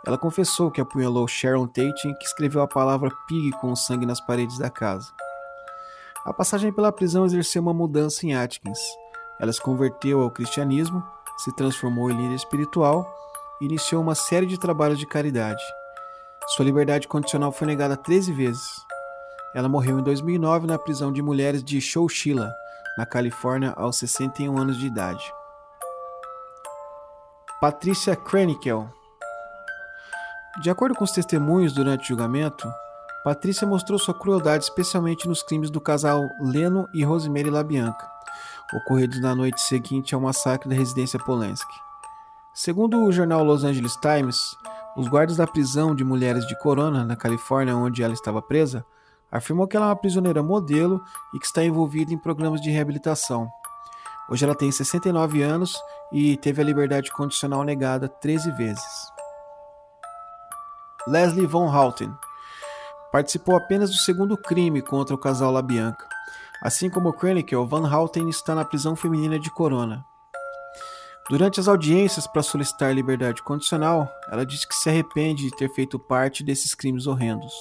ela 0.07 0.17
confessou 0.19 0.71
que 0.71 0.81
apunhalou 0.81 1.27
Sharon 1.27 1.67
Tate 1.67 2.09
e 2.09 2.15
que 2.15 2.25
escreveu 2.25 2.63
a 2.63 2.69
palavra 2.69 3.11
pig 3.27 3.51
com 3.61 3.75
sangue 3.75 4.07
nas 4.07 4.21
paredes 4.21 4.59
da 4.59 4.71
casa. 4.71 5.11
A 6.25 6.33
passagem 6.33 6.73
pela 6.73 6.93
prisão 6.93 7.27
exerceu 7.27 7.61
uma 7.61 7.75
mudança 7.75 8.25
em 8.27 8.35
Atkins. 8.35 8.79
Ela 9.41 9.53
se 9.53 9.61
converteu 9.61 10.21
ao 10.21 10.31
cristianismo, 10.31 11.03
se 11.39 11.55
transformou 11.55 12.11
em 12.11 12.17
líder 12.17 12.35
espiritual 12.35 13.13
iniciou 13.61 14.03
uma 14.03 14.15
série 14.15 14.47
de 14.47 14.59
trabalhos 14.59 14.99
de 14.99 15.07
caridade. 15.07 15.63
Sua 16.49 16.65
liberdade 16.65 17.09
condicional 17.09 17.53
foi 17.53 17.67
negada 17.67 17.97
13 17.97 18.33
vezes. 18.33 18.85
Ela 19.55 19.69
morreu 19.69 19.99
em 19.99 20.03
2009 20.03 20.67
na 20.67 20.79
prisão 20.79 21.13
de 21.13 21.23
mulheres 21.23 21.63
de 21.63 21.81
Chowchilla, 21.81 22.53
na 22.99 23.07
Califórnia, 23.07 23.73
aos 23.77 23.97
61 23.97 24.59
anos 24.59 24.77
de 24.77 24.87
idade. 24.87 25.25
Patricia 27.61 28.17
Krenikel 28.17 28.90
De 30.61 30.69
acordo 30.69 30.95
com 30.95 31.05
os 31.05 31.12
testemunhos 31.12 31.73
durante 31.73 32.03
o 32.03 32.09
julgamento, 32.09 32.69
Patrícia 33.23 33.67
mostrou 33.67 33.99
sua 33.99 34.12
crueldade 34.12 34.64
especialmente 34.64 35.29
nos 35.29 35.43
crimes 35.43 35.71
do 35.71 35.81
casal 35.81 36.21
Leno 36.40 36.87
e 36.93 37.05
Rosemary 37.05 37.49
LaBianca, 37.49 38.07
ocorridos 38.75 39.21
na 39.21 39.35
noite 39.35 39.61
seguinte 39.62 40.14
ao 40.14 40.21
massacre 40.21 40.69
da 40.69 40.75
residência 40.75 41.19
Polanski. 41.19 41.75
Segundo 42.53 43.05
o 43.05 43.12
jornal 43.12 43.43
Los 43.45 43.64
Angeles 43.64 43.97
Times, 43.97 44.37
os 44.97 45.09
guardas 45.09 45.37
da 45.37 45.47
prisão 45.47 45.95
de 45.95 46.05
mulheres 46.05 46.47
de 46.47 46.59
Corona, 46.59 47.05
na 47.05 47.17
Califórnia, 47.17 47.77
onde 47.77 48.03
ela 48.03 48.14
estava 48.14 48.43
presa, 48.43 48.85
afirmou 49.31 49.67
que 49.67 49.77
ela 49.77 49.87
é 49.87 49.88
uma 49.88 49.97
prisioneira 49.97 50.43
modelo 50.43 51.03
e 51.33 51.38
que 51.38 51.47
está 51.47 51.64
envolvida 51.64 52.12
em 52.12 52.19
programas 52.19 52.61
de 52.61 52.71
reabilitação. 52.71 53.49
Hoje 54.29 54.45
ela 54.45 54.55
tem 54.55 54.71
69 54.71 55.43
anos 55.43 55.79
e 56.14 56.37
teve 56.37 56.62
a 56.62 56.64
liberdade 56.64 57.11
condicional 57.11 57.64
negada 57.64 58.09
13 58.09 58.53
vezes. 58.53 59.12
Leslie 61.09 61.44
Von 61.44 61.66
Houten 61.66 62.14
participou 63.11 63.57
apenas 63.57 63.90
do 63.90 63.96
segundo 63.96 64.37
crime 64.37 64.81
contra 64.81 65.12
o 65.12 65.18
casal 65.18 65.50
LaBianca. 65.50 66.09
Assim 66.62 66.88
como 66.88 67.12
Krenikel, 67.12 67.66
Van 67.66 67.87
Houten 67.92 68.29
está 68.29 68.55
na 68.55 68.64
prisão 68.64 68.94
feminina 68.94 69.40
de 69.40 69.50
Corona. 69.50 70.05
Durante 71.29 71.59
as 71.59 71.66
audiências 71.66 72.27
para 72.29 72.42
solicitar 72.42 72.94
liberdade 72.94 73.42
condicional, 73.42 74.09
ela 74.31 74.46
disse 74.46 74.68
que 74.68 74.74
se 74.74 74.88
arrepende 74.88 75.44
de 75.44 75.57
ter 75.57 75.68
feito 75.74 75.98
parte 75.98 76.44
desses 76.44 76.74
crimes 76.74 77.07
horrendos. 77.09 77.53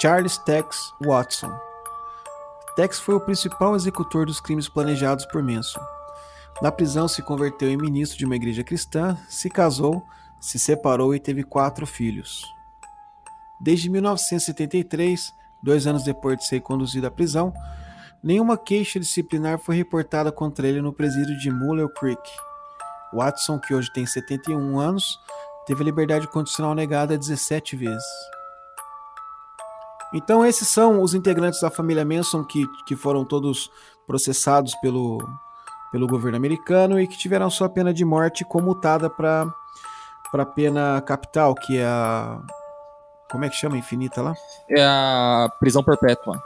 Charles 0.00 0.36
Tex 0.38 0.92
Watson 1.00 1.52
Tex 2.76 2.98
foi 2.98 3.14
o 3.14 3.20
principal 3.20 3.76
executor 3.76 4.26
dos 4.26 4.40
crimes 4.40 4.68
planejados 4.68 5.24
por 5.26 5.42
Manson. 5.42 5.80
Na 6.60 6.70
prisão, 6.70 7.08
se 7.08 7.22
converteu 7.22 7.70
em 7.70 7.76
ministro 7.76 8.18
de 8.18 8.24
uma 8.24 8.36
igreja 8.36 8.62
cristã, 8.62 9.16
se 9.28 9.48
casou, 9.48 10.02
se 10.40 10.58
separou 10.58 11.14
e 11.14 11.20
teve 11.20 11.42
quatro 11.42 11.86
filhos. 11.86 12.44
Desde 13.60 13.88
1973, 13.88 15.32
dois 15.62 15.86
anos 15.86 16.04
depois 16.04 16.38
de 16.38 16.46
ser 16.46 16.60
conduzido 16.60 17.06
à 17.06 17.10
prisão, 17.10 17.52
Nenhuma 18.22 18.56
queixa 18.56 19.00
disciplinar 19.00 19.58
foi 19.58 19.74
reportada 19.74 20.30
contra 20.30 20.68
ele 20.68 20.80
no 20.80 20.92
presídio 20.92 21.36
de 21.36 21.50
Muller 21.50 21.88
Creek. 21.88 22.22
Watson, 23.12 23.58
que 23.58 23.74
hoje 23.74 23.92
tem 23.92 24.06
71 24.06 24.78
anos, 24.78 25.18
teve 25.66 25.82
a 25.82 25.84
liberdade 25.84 26.28
condicional 26.28 26.72
negada 26.72 27.18
17 27.18 27.74
vezes. 27.74 28.04
Então, 30.14 30.46
esses 30.46 30.68
são 30.68 31.02
os 31.02 31.14
integrantes 31.14 31.60
da 31.60 31.70
família 31.70 32.04
Manson 32.04 32.44
que, 32.44 32.64
que 32.86 32.94
foram 32.94 33.24
todos 33.24 33.68
processados 34.06 34.72
pelo, 34.76 35.18
pelo 35.92 36.06
governo 36.06 36.38
americano 36.38 36.98
e 36.98 37.06
que 37.06 37.18
tiveram 37.18 37.50
sua 37.50 37.68
pena 37.68 37.92
de 37.92 38.04
morte 38.04 38.44
comutada 38.44 39.10
para 39.10 39.46
a 40.32 40.46
pena 40.46 41.00
capital, 41.02 41.54
que 41.54 41.78
é 41.78 41.84
a. 41.84 42.40
Como 43.30 43.44
é 43.44 43.48
que 43.50 43.56
chama? 43.56 43.76
Infinita 43.76 44.22
lá? 44.22 44.34
É 44.68 44.82
a 44.82 45.50
prisão 45.60 45.84
perpétua. 45.84 46.42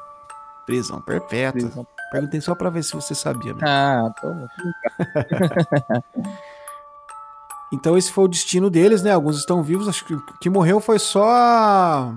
Prisão 0.67 1.01
perpétua. 1.01 1.69
Prisão. 1.69 1.87
Perguntei 2.11 2.41
só 2.41 2.55
pra 2.55 2.71
ver 2.71 2.83
se 2.83 2.93
você 2.93 3.15
sabia. 3.15 3.55
Mesmo. 3.55 3.67
Ah, 3.67 4.13
tô. 4.21 4.29
então 7.73 7.97
esse 7.97 8.11
foi 8.11 8.25
o 8.25 8.29
destino 8.29 8.69
deles, 8.69 9.03
né? 9.03 9.13
Alguns 9.13 9.39
estão 9.39 9.63
vivos. 9.63 9.89
Acho 9.89 10.05
que 10.05 10.17
que 10.41 10.51
morreu 10.51 10.81
foi 10.81 10.99
só 10.99 12.13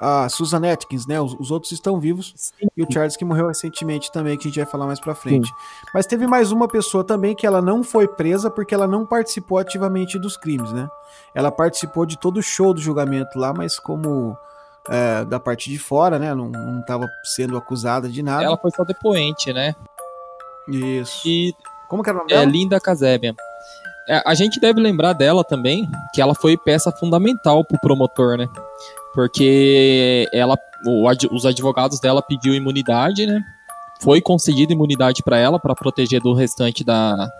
a, 0.00 0.28
Susan 0.28 0.60
Atkins, 0.72 1.06
né? 1.06 1.20
Os, 1.20 1.34
os 1.34 1.50
outros 1.50 1.72
estão 1.72 2.00
vivos. 2.00 2.32
Sim. 2.34 2.68
E 2.76 2.82
o 2.82 2.90
Charles 2.90 3.16
que 3.16 3.24
morreu 3.24 3.48
recentemente 3.48 4.10
também, 4.10 4.36
que 4.38 4.48
a 4.48 4.50
gente 4.50 4.58
vai 4.58 4.70
falar 4.70 4.86
mais 4.86 4.98
pra 4.98 5.14
frente. 5.14 5.52
Mas 5.92 6.06
teve 6.06 6.26
mais 6.26 6.50
uma 6.50 6.66
pessoa 6.66 7.04
também 7.04 7.34
que 7.34 7.46
ela 7.46 7.60
não 7.60 7.84
foi 7.84 8.08
presa 8.08 8.50
porque 8.50 8.74
ela 8.74 8.86
não 8.86 9.04
participou 9.04 9.58
ativamente 9.58 10.18
dos 10.18 10.36
crimes, 10.36 10.72
né? 10.72 10.88
Ela 11.34 11.52
participou 11.52 12.06
de 12.06 12.18
todo 12.18 12.38
o 12.38 12.42
show 12.42 12.72
do 12.72 12.80
julgamento 12.80 13.38
lá, 13.38 13.52
mas 13.52 13.78
como 13.78 14.36
é, 14.88 15.24
da 15.24 15.38
parte 15.38 15.68
de 15.68 15.78
fora, 15.78 16.18
né? 16.18 16.34
Não, 16.34 16.48
não 16.48 16.82
tava 16.84 17.06
sendo 17.24 17.56
acusada 17.56 18.08
de 18.08 18.22
nada. 18.22 18.44
Ela 18.44 18.56
foi 18.56 18.70
só 18.70 18.84
depoente, 18.84 19.52
né? 19.52 19.74
Isso. 20.68 21.26
E 21.26 21.54
Como 21.88 22.02
que 22.02 22.08
era 22.08 22.18
o 22.18 22.20
nome 22.20 22.32
é 22.32 22.36
dela? 22.38 22.50
Linda 22.50 22.80
Kazebian. 22.80 23.34
É, 24.10 24.20
a 24.26 24.34
gente 24.34 24.58
deve 24.58 24.80
lembrar 24.80 25.12
dela 25.12 25.44
também, 25.44 25.88
que 26.12 26.20
ela 26.20 26.34
foi 26.34 26.56
peça 26.56 26.90
fundamental 26.90 27.64
pro 27.64 27.78
promotor, 27.78 28.36
né? 28.36 28.48
Porque 29.14 30.28
ela, 30.32 30.58
os 31.30 31.46
advogados 31.46 32.00
dela 32.00 32.20
pediu 32.20 32.52
imunidade, 32.52 33.24
né? 33.24 33.40
Foi 34.00 34.20
concedida 34.20 34.72
imunidade 34.72 35.22
para 35.22 35.38
ela 35.38 35.60
para 35.60 35.76
proteger 35.76 36.20
do 36.20 36.34
restante 36.34 36.82
da, 36.82 37.30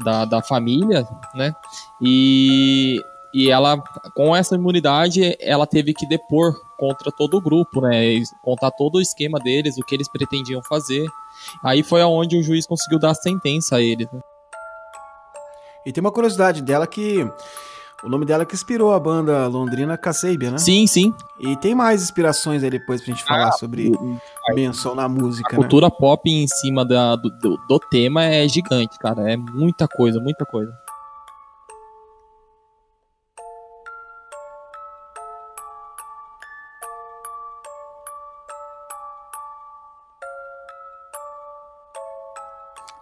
da, 0.00 0.24
da 0.24 0.42
família, 0.42 1.06
né? 1.32 1.52
E, 2.02 3.00
e 3.32 3.48
ela, 3.48 3.80
com 4.16 4.34
essa 4.34 4.56
imunidade, 4.56 5.36
ela 5.38 5.64
teve 5.64 5.94
que 5.94 6.08
depor 6.08 6.56
contra 6.76 7.12
todo 7.12 7.36
o 7.36 7.40
grupo, 7.40 7.82
né? 7.82 8.20
Contar 8.42 8.72
todo 8.72 8.96
o 8.96 9.00
esquema 9.00 9.38
deles, 9.38 9.78
o 9.78 9.84
que 9.84 9.94
eles 9.94 10.10
pretendiam 10.10 10.60
fazer. 10.68 11.06
Aí 11.62 11.84
foi 11.84 12.02
aonde 12.02 12.36
o 12.36 12.42
juiz 12.42 12.66
conseguiu 12.66 12.98
dar 12.98 13.10
a 13.10 13.14
sentença 13.14 13.76
a 13.76 13.80
eles. 13.80 14.10
Né? 14.12 14.20
E 15.84 15.92
tem 15.92 16.00
uma 16.00 16.12
curiosidade 16.12 16.62
dela 16.62 16.86
que 16.86 17.26
o 18.02 18.08
nome 18.08 18.24
dela 18.24 18.46
que 18.46 18.54
inspirou 18.54 18.92
a 18.92 19.00
banda 19.00 19.46
londrina 19.46 19.96
Kasabian, 19.96 20.52
né? 20.52 20.58
Sim, 20.58 20.86
sim. 20.86 21.14
E 21.38 21.56
tem 21.56 21.74
mais 21.74 22.02
inspirações 22.02 22.62
aí 22.62 22.70
depois 22.70 23.02
pra 23.02 23.12
gente 23.12 23.24
falar 23.24 23.52
sobre 23.52 23.92
menção 24.54 24.94
na 24.94 25.04
A 25.04 25.08
música, 25.08 25.50
né? 25.52 25.56
cultura 25.56 25.90
pop 25.90 26.28
em 26.30 26.46
cima 26.48 26.84
da, 26.84 27.16
do, 27.16 27.30
do, 27.30 27.56
do 27.68 27.78
tema 27.78 28.24
é 28.24 28.48
gigante, 28.48 28.98
cara. 28.98 29.30
É 29.30 29.36
muita 29.36 29.86
coisa, 29.86 30.18
muita 30.18 30.46
coisa. 30.46 30.72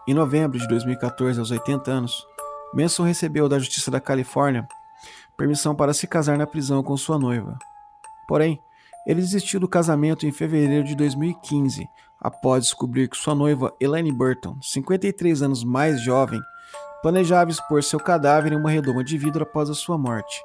Em 0.08 0.14
novembro 0.14 0.58
de 0.58 0.66
2014, 0.66 1.38
aos 1.38 1.50
80 1.50 1.90
anos, 1.90 2.26
Manson 2.74 3.04
recebeu 3.04 3.48
da 3.48 3.58
Justiça 3.58 3.90
da 3.90 4.00
Califórnia 4.00 4.66
permissão 5.38 5.74
para 5.74 5.94
se 5.94 6.06
casar 6.06 6.36
na 6.36 6.46
prisão 6.46 6.82
com 6.82 6.96
sua 6.96 7.16
noiva. 7.16 7.56
Porém, 8.26 8.60
ele 9.06 9.20
desistiu 9.20 9.60
do 9.60 9.68
casamento 9.68 10.26
em 10.26 10.32
fevereiro 10.32 10.84
de 10.84 10.96
2015, 10.96 11.88
após 12.20 12.64
descobrir 12.64 13.08
que 13.08 13.16
sua 13.16 13.34
noiva, 13.34 13.72
Elaine 13.80 14.12
Burton, 14.12 14.58
53 14.60 15.40
anos 15.42 15.62
mais 15.62 16.02
jovem, 16.02 16.40
planejava 17.00 17.50
expor 17.50 17.82
seu 17.84 18.00
cadáver 18.00 18.52
em 18.52 18.56
uma 18.56 18.70
redoma 18.70 19.04
de 19.04 19.16
vidro 19.16 19.44
após 19.44 19.70
a 19.70 19.74
sua 19.74 19.96
morte. 19.96 20.42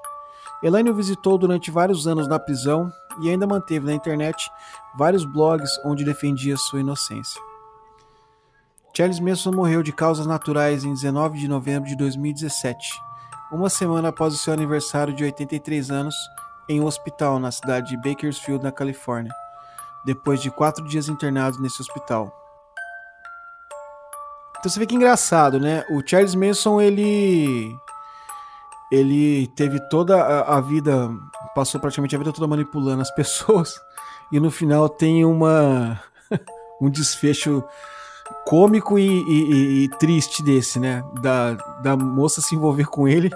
Elaine 0.62 0.92
o 0.92 0.96
visitou 0.96 1.38
durante 1.38 1.72
vários 1.72 2.08
anos 2.08 2.28
na 2.28 2.40
prisão 2.40 2.90
e 3.22 3.30
ainda 3.30 3.48
manteve 3.48 3.88
na 3.88 3.94
internet 3.94 4.50
vários 4.96 5.26
blogs 5.26 5.72
onde 5.84 6.06
defendia 6.06 6.56
sua 6.56 6.80
inocência. 6.80 7.42
Charles 8.96 9.20
Manson 9.20 9.52
morreu 9.52 9.82
de 9.82 9.92
causas 9.92 10.28
naturais 10.28 10.84
em 10.84 10.94
19 10.94 11.40
de 11.40 11.48
novembro 11.48 11.90
de 11.90 11.96
2017, 11.96 12.94
uma 13.52 13.68
semana 13.68 14.10
após 14.10 14.36
o 14.36 14.38
seu 14.38 14.54
aniversário 14.54 15.12
de 15.16 15.24
83 15.24 15.90
anos, 15.90 16.16
em 16.70 16.80
um 16.80 16.86
hospital 16.86 17.40
na 17.40 17.52
cidade 17.52 17.90
de 17.90 17.98
Bakersfield, 17.98 18.64
na 18.64 18.72
Califórnia, 18.72 19.34
depois 20.06 20.44
de 20.44 20.52
quatro 20.52 20.88
dias 20.88 21.10
internado 21.10 21.60
nesse 21.60 21.82
hospital. 21.82 22.32
Então 24.60 24.72
você 24.72 24.80
vê 24.80 24.86
que 24.86 24.96
engraçado, 24.96 25.60
né? 25.60 25.84
O 25.90 26.08
Charles 26.08 26.36
Manson, 26.36 26.80
ele. 26.80 27.76
Ele 28.92 29.48
teve 29.56 29.80
toda 29.90 30.22
a, 30.22 30.58
a 30.58 30.62
vida. 30.62 31.10
Passou 31.56 31.82
praticamente 31.82 32.16
a 32.16 32.20
vida 32.20 32.32
toda 32.32 32.48
manipulando 32.48 33.02
as 33.02 33.10
pessoas. 33.16 33.74
E 34.32 34.40
no 34.40 34.52
final 34.52 34.88
tem 34.88 35.26
uma. 35.26 36.00
um 36.80 36.92
desfecho 36.92 37.64
cômico 38.46 38.98
e, 39.00 39.06
e- 39.08 39.52
e- 39.54 39.84
e 39.84 39.90
triste 39.98 40.44
desse, 40.44 40.80
né? 40.80 41.04
Da, 41.22 41.54
da 41.82 41.96
moça 41.98 42.42
se 42.42 42.56
envolver 42.56 42.86
com 42.88 43.08
ele, 43.08 43.30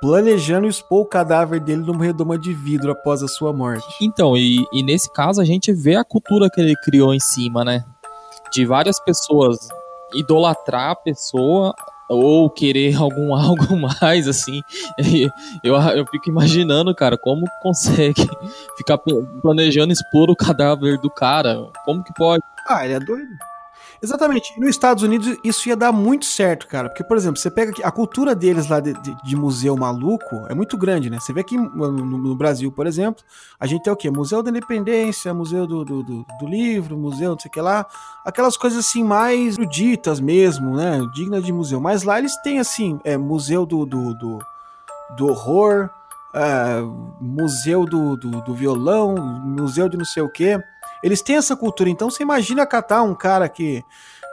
planejando 0.00 0.66
expor 0.66 1.00
o 1.02 1.06
cadáver 1.06 1.60
dele 1.60 1.82
numa 1.82 2.04
redoma 2.04 2.38
de 2.38 2.52
vidro 2.52 2.90
após 2.92 3.22
a 3.22 3.28
sua 3.28 3.52
morte. 3.52 3.86
Então, 4.00 4.36
e, 4.36 4.64
e 4.72 4.82
nesse 4.82 5.12
caso 5.12 5.40
a 5.40 5.44
gente 5.44 5.72
vê 5.72 5.94
a 5.96 6.04
cultura 6.04 6.48
que 6.50 6.60
ele 6.60 6.74
criou 6.84 7.12
em 7.14 7.20
cima, 7.20 7.64
né? 7.64 7.84
De 8.52 8.64
várias 8.66 8.98
pessoas 8.98 9.58
idolatrar 10.14 10.90
a 10.90 10.96
pessoa 10.96 11.72
ou 12.08 12.50
querer 12.50 12.96
algum 13.00 13.34
algo 13.34 13.76
mais, 13.76 14.26
assim. 14.26 14.60
Eu, 15.62 15.74
eu 15.76 16.06
fico 16.06 16.28
imaginando, 16.28 16.92
cara, 16.94 17.16
como 17.16 17.44
consegue 17.62 18.26
ficar 18.76 18.98
planejando 19.42 19.92
expor 19.92 20.28
o 20.30 20.34
cadáver 20.36 20.98
do 20.98 21.08
cara. 21.10 21.68
Como 21.84 22.02
que 22.02 22.12
pode? 22.14 22.42
Ah, 22.66 22.84
ele 22.84 22.94
é 22.94 23.00
doido. 23.00 23.28
Exatamente. 24.02 24.58
Nos 24.58 24.70
Estados 24.70 25.02
Unidos 25.02 25.36
isso 25.44 25.68
ia 25.68 25.76
dar 25.76 25.92
muito 25.92 26.24
certo, 26.24 26.66
cara. 26.66 26.88
Porque, 26.88 27.04
por 27.04 27.18
exemplo, 27.18 27.38
você 27.38 27.50
pega 27.50 27.70
aqui, 27.70 27.82
a 27.84 27.90
cultura 27.90 28.34
deles 28.34 28.66
lá 28.66 28.80
de, 28.80 28.94
de- 28.94 29.14
de 29.22 29.36
museu 29.36 29.76
maluco 29.76 30.46
é 30.48 30.54
muito 30.54 30.78
grande, 30.78 31.10
né? 31.10 31.18
Você 31.20 31.34
vê 31.34 31.44
que 31.44 31.54
no, 31.56 31.92
no 31.92 32.34
Brasil, 32.34 32.72
por 32.72 32.86
exemplo, 32.86 33.22
a 33.58 33.66
gente 33.66 33.82
tem 33.82 33.92
o 33.92 33.96
quê? 33.96 34.10
Museu 34.10 34.42
da 34.42 34.48
Independência, 34.50 35.34
Museu 35.34 35.66
do, 35.66 35.84
do, 35.84 36.02
do- 36.02 36.26
do 36.40 36.46
Livro, 36.48 36.96
Museu 36.96 37.32
não 37.32 37.38
sei 37.38 37.50
o 37.50 37.52
que 37.52 37.60
lá. 37.60 37.86
Aquelas 38.24 38.56
coisas 38.56 38.78
assim 38.86 39.04
mais 39.04 39.58
eruditas 39.58 40.18
mesmo, 40.18 40.74
né? 40.76 40.98
Dignas 41.14 41.44
de 41.44 41.52
museu. 41.52 41.78
Mas 41.78 42.02
lá 42.02 42.18
eles 42.18 42.34
têm, 42.42 42.58
assim, 42.58 42.98
é, 43.04 43.18
Museu 43.18 43.66
do, 43.66 43.84
do, 43.84 44.14
do, 44.14 44.38
do 45.18 45.26
Horror, 45.28 45.90
é, 46.32 46.80
Museu 47.20 47.84
do, 47.84 48.16
do, 48.16 48.30
do 48.40 48.54
Violão, 48.54 49.14
Museu 49.44 49.90
de 49.90 49.98
não 49.98 50.06
sei 50.06 50.22
o 50.22 50.28
quê. 50.30 50.58
Eles 51.02 51.22
têm 51.22 51.36
essa 51.36 51.56
cultura, 51.56 51.88
então 51.88 52.10
você 52.10 52.22
imagina 52.22 52.66
catar 52.66 53.02
um 53.02 53.14
cara 53.14 53.48
que 53.48 53.82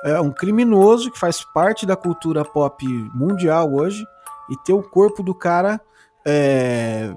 é 0.04 0.20
um 0.20 0.32
criminoso 0.32 1.12
que 1.12 1.20
faz 1.20 1.44
parte 1.54 1.86
da 1.86 1.96
cultura 1.96 2.44
pop 2.46 2.86
mundial 3.14 3.74
hoje 3.74 4.06
e 4.50 4.56
ter 4.64 4.74
o 4.74 4.84
corpo 4.84 5.24
do 5.24 5.34
cara 5.34 5.80
é, 6.26 7.14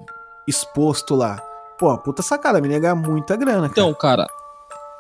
exposto 0.47 1.15
lá. 1.15 1.41
Pô, 1.79 1.97
puta 1.99 2.23
sacada, 2.23 2.61
me 2.61 2.69
negar 2.69 2.95
muita 2.95 3.37
grana. 3.37 3.69
Cara. 3.69 3.73
Então, 3.73 3.95
cara, 3.95 4.27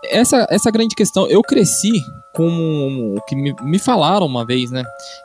essa, 0.05 0.46
essa 0.51 0.70
grande 0.70 0.94
questão, 0.94 1.26
eu 1.28 1.42
cresci 1.42 1.92
com 2.34 3.14
o 3.16 3.20
que 3.22 3.36
me, 3.36 3.55
me 3.62 3.78
falaram 3.78 4.26
uma 4.26 4.44
vez, 4.46 4.70
né? 4.70 4.82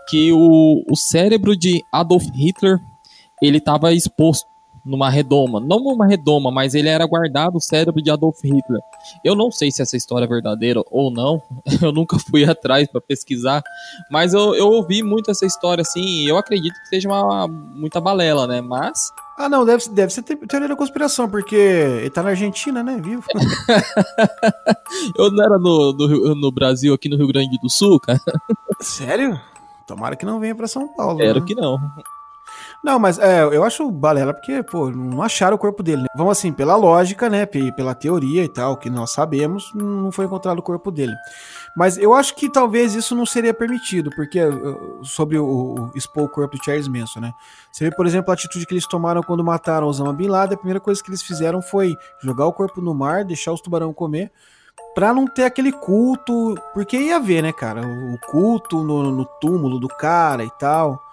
Que 0.10 0.32
o, 0.34 0.84
o 0.90 0.96
cérebro 0.96 1.56
de 1.56 1.82
Adolf 1.92 2.24
Hitler, 2.34 2.78
ele 3.42 3.58
estava 3.58 3.94
exposto 3.94 4.48
numa 4.86 5.10
redoma. 5.10 5.60
Não 5.60 5.80
numa 5.80 6.06
redoma, 6.06 6.52
mas 6.52 6.76
ele 6.76 6.88
era 6.88 7.06
guardado 7.08 7.56
o 7.56 7.62
cérebro 7.62 8.02
de 8.02 8.12
Adolf 8.12 8.40
Hitler. 8.44 8.80
Eu 9.24 9.36
não 9.36 9.50
sei 9.50 9.72
se 9.72 9.82
essa 9.82 9.98
história 9.98 10.26
é 10.26 10.28
verdadeira 10.28 10.84
ou 10.92 11.12
não. 11.12 11.42
Eu 11.82 11.92
nunca 11.92 12.18
fui 12.20 12.46
atrás 12.46 12.88
para 12.88 13.02
pesquisar. 13.02 13.64
Mas 14.12 14.34
eu, 14.34 14.56
eu 14.56 14.68
ouvi 14.68 15.02
muito 15.04 15.30
essa 15.32 15.46
história 15.46 15.82
assim. 15.82 16.02
E 16.02 16.30
eu 16.30 16.38
acredito 16.38 16.74
que 16.82 16.88
seja 16.88 17.10
uma 17.10 17.48
muita 17.48 18.00
balela, 18.00 18.48
né? 18.48 18.62
Mas 18.62 19.12
Ah, 19.38 19.50
não, 19.50 19.66
deve, 19.66 19.90
deve 19.90 20.14
ser 20.14 20.22
te- 20.24 20.36
teoria 20.36 20.68
da 20.68 20.76
conspiração, 20.76 21.28
porque 21.30 21.56
ele 21.56 22.10
tá 22.10 22.22
na 22.24 22.30
Argentina, 22.30 22.82
né? 22.84 23.00
Vivo. 23.02 23.24
eu 25.18 25.32
não 25.32 25.44
era 25.44 25.58
no, 25.60 25.94
no, 25.94 26.36
no 26.36 26.52
Brasil, 26.52 26.94
aqui 26.94 27.10
no 27.10 27.18
Rio 27.18 27.28
Grande 27.28 27.58
do 27.60 27.70
Sul, 27.70 28.00
cara. 28.00 28.20
Sério? 28.80 29.40
Tomara 29.88 30.16
que 30.16 30.26
não 30.26 30.40
venha 30.40 30.56
pra 30.56 30.68
São 30.68 30.88
Paulo. 30.88 31.20
Espero 31.20 31.42
né? 31.42 31.46
que 31.46 31.56
não. 31.56 31.78
Não, 32.86 33.00
mas 33.00 33.18
é, 33.18 33.42
eu 33.44 33.64
acho 33.64 33.90
balela 33.90 34.32
porque, 34.32 34.62
pô, 34.62 34.92
não 34.92 35.24
acharam 35.24 35.56
o 35.56 35.58
corpo 35.60 35.82
dele. 35.82 36.04
Né? 36.04 36.08
Vamos 36.16 36.38
assim, 36.38 36.54
pela 36.54 36.76
lógica, 36.76 37.28
né? 37.28 37.44
pe- 37.44 37.72
Pela 37.72 37.96
teoria 37.96 38.44
e 38.44 38.48
tal, 38.48 38.78
que 38.78 38.92
nós 38.92 39.12
sabemos, 39.12 39.72
não 39.74 40.12
foi 40.12 40.26
encontrado 40.26 40.60
o 40.60 40.62
corpo 40.62 40.92
dele. 40.92 41.16
Mas 41.76 41.98
eu 41.98 42.14
acho 42.14 42.36
que 42.36 42.48
talvez 42.48 42.94
isso 42.94 43.16
não 43.16 43.26
seria 43.26 43.56
permitido, 43.56 44.12
porque 44.16 44.40
uh, 44.40 45.04
sobre 45.04 45.36
o, 45.40 45.46
o 45.46 45.92
expor 45.96 46.26
o 46.26 46.30
corpo 46.30 46.56
de 46.60 46.64
Charles 46.64 46.88
Manson, 46.88 47.22
né? 47.22 47.34
Você 47.72 47.86
vê, 47.90 47.96
por 47.96 48.06
exemplo, 48.06 48.30
a 48.30 48.36
atitude 48.36 48.68
que 48.68 48.74
eles 48.76 48.86
tomaram 48.88 49.24
quando 49.24 49.44
mataram 49.44 49.88
Osama 49.88 50.14
Bin 50.14 50.28
Laden, 50.28 50.54
a 50.54 50.58
primeira 50.58 50.80
coisa 50.80 51.02
que 51.04 51.10
eles 51.10 51.24
fizeram 51.24 51.64
foi 51.64 51.96
jogar 52.22 52.46
o 52.46 52.54
corpo 52.54 52.80
no 52.82 52.94
mar, 52.94 53.26
deixar 53.26 53.52
os 53.52 53.62
tubarão 53.62 53.92
comer, 53.92 54.32
pra 54.94 55.12
não 55.12 55.26
ter 55.26 55.44
aquele 55.46 55.72
culto, 55.72 56.54
porque 56.72 56.98
ia 56.98 57.20
ver, 57.20 57.42
né, 57.42 57.52
cara? 57.52 57.82
O, 57.82 58.14
o 58.14 58.20
culto 58.32 58.84
no, 58.84 59.10
no 59.12 59.26
túmulo 59.42 59.80
do 59.80 59.88
cara 59.88 60.44
e 60.44 60.52
tal. 60.60 61.04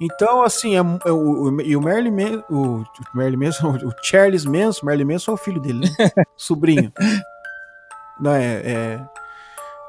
Então, 0.00 0.42
assim, 0.42 0.74
é, 0.76 0.80
é 1.06 1.12
o, 1.12 1.16
o- 1.50 1.60
e 1.62 1.76
o 1.76 1.80
Merlin 1.80 2.10
Manson, 2.10 2.44
o, 2.50 2.84
Merlin 3.14 3.36
Manson, 3.36 3.70
o 3.86 3.92
Charles 4.02 4.44
Manson, 4.44 4.86
Merlin 4.86 5.04
Manson 5.04 5.32
é 5.32 5.34
o 5.34 5.38
filho 5.38 5.60
dele, 5.60 5.80
né? 5.80 6.10
Sobrinho. 6.36 6.92
Não, 8.20 8.32
é, 8.32 8.54
é, 8.64 9.00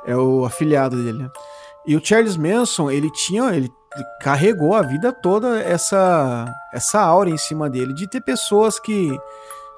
é 0.08 0.16
o 0.16 0.46
afilhado 0.46 0.96
dele, 1.04 1.24
né? 1.24 1.30
E 1.86 1.96
o 1.96 2.06
Charles 2.06 2.38
Manson, 2.38 2.90
ele 2.90 3.12
tinha, 3.12 3.54
ele 3.56 3.70
carregou 4.22 4.74
a 4.76 4.82
vida 4.82 5.12
toda 5.12 5.60
essa 5.62 6.46
essa 6.74 7.00
aura 7.02 7.30
em 7.30 7.38
cima 7.38 7.70
dele 7.70 7.94
de 7.94 8.08
ter 8.08 8.22
pessoas 8.22 8.80
que 8.80 9.16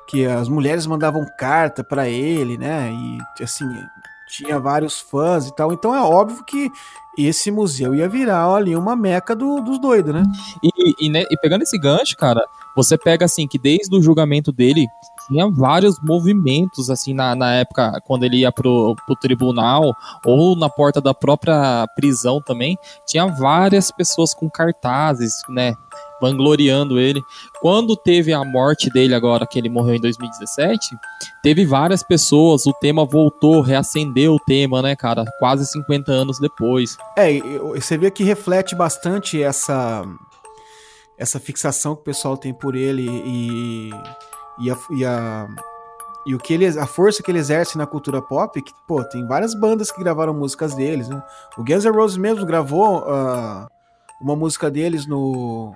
que 0.07 0.25
as 0.25 0.47
mulheres 0.47 0.85
mandavam 0.85 1.25
carta 1.37 1.83
para 1.83 2.07
ele, 2.07 2.57
né? 2.57 2.91
E 3.39 3.43
assim, 3.43 3.65
tinha 4.27 4.59
vários 4.59 4.99
fãs 4.99 5.47
e 5.47 5.55
tal. 5.55 5.71
Então 5.73 5.93
é 5.93 6.01
óbvio 6.01 6.43
que 6.43 6.71
esse 7.17 7.49
museu 7.49 7.95
ia 7.95 8.09
virar 8.09 8.45
ali 8.53 8.75
uma 8.75 8.95
meca 8.95 9.35
do, 9.35 9.61
dos 9.61 9.79
doidos, 9.79 10.13
né? 10.13 10.23
E, 10.61 11.05
e, 11.05 11.09
né, 11.09 11.23
e 11.29 11.37
pegando 11.39 11.61
esse 11.61 11.77
gancho, 11.77 12.15
cara, 12.17 12.45
você 12.75 12.97
pega 12.97 13.25
assim 13.25 13.47
que 13.47 13.57
desde 13.57 13.95
o 13.95 14.01
julgamento 14.01 14.51
dele 14.51 14.85
tinha 15.27 15.49
vários 15.49 15.99
movimentos 16.01 16.89
assim 16.89 17.13
na, 17.13 17.33
na 17.35 17.53
época 17.53 17.99
quando 18.05 18.23
ele 18.23 18.37
ia 18.37 18.51
pro, 18.51 18.95
pro 19.05 19.15
tribunal 19.15 19.95
ou 20.23 20.55
na 20.55 20.69
porta 20.69 21.01
da 21.01 21.13
própria 21.13 21.87
prisão 21.95 22.39
também 22.41 22.77
tinha 23.07 23.25
várias 23.25 23.91
pessoas 23.91 24.33
com 24.35 24.49
cartazes 24.49 25.33
né 25.49 25.73
vangloriando 26.21 26.99
ele. 26.99 27.21
Quando 27.61 27.95
teve 27.95 28.33
a 28.33 28.43
morte 28.43 28.89
dele 28.89 29.13
agora, 29.13 29.47
que 29.47 29.59
ele 29.59 29.69
morreu 29.69 29.95
em 29.95 30.01
2017, 30.01 30.95
teve 31.41 31.65
várias 31.65 32.03
pessoas, 32.03 32.65
o 32.65 32.73
tema 32.73 33.05
voltou, 33.05 33.61
reacendeu 33.61 34.35
o 34.35 34.39
tema, 34.39 34.81
né, 34.81 34.95
cara, 34.95 35.25
quase 35.39 35.65
50 35.65 36.11
anos 36.11 36.39
depois. 36.39 36.97
É, 37.17 37.39
você 37.75 37.97
vê 37.97 38.09
que 38.11 38.23
reflete 38.23 38.75
bastante 38.75 39.41
essa 39.41 40.03
essa 41.17 41.39
fixação 41.39 41.95
que 41.95 42.01
o 42.01 42.05
pessoal 42.05 42.35
tem 42.35 42.53
por 42.53 42.75
ele 42.75 43.07
e 43.07 43.89
e 44.59 44.69
a, 44.69 44.77
e 44.91 45.05
a 45.05 45.47
e 46.25 46.33
o 46.33 46.39
que 46.39 46.53
ele, 46.55 46.65
a 46.65 46.87
força 46.87 47.21
que 47.21 47.29
ele 47.29 47.37
exerce 47.37 47.77
na 47.77 47.85
cultura 47.85 48.19
pop, 48.19 48.59
que, 48.59 48.73
pô, 48.87 49.03
tem 49.03 49.27
várias 49.27 49.53
bandas 49.53 49.91
que 49.91 50.01
gravaram 50.01 50.33
músicas 50.33 50.73
deles, 50.73 51.07
né? 51.07 51.21
O 51.55 51.63
Guns 51.63 51.85
N' 51.85 51.91
Roses 51.91 52.17
mesmo 52.17 52.43
gravou 52.47 53.01
uh, 53.01 53.67
uma 54.19 54.35
música 54.35 54.71
deles 54.71 55.05
no 55.05 55.71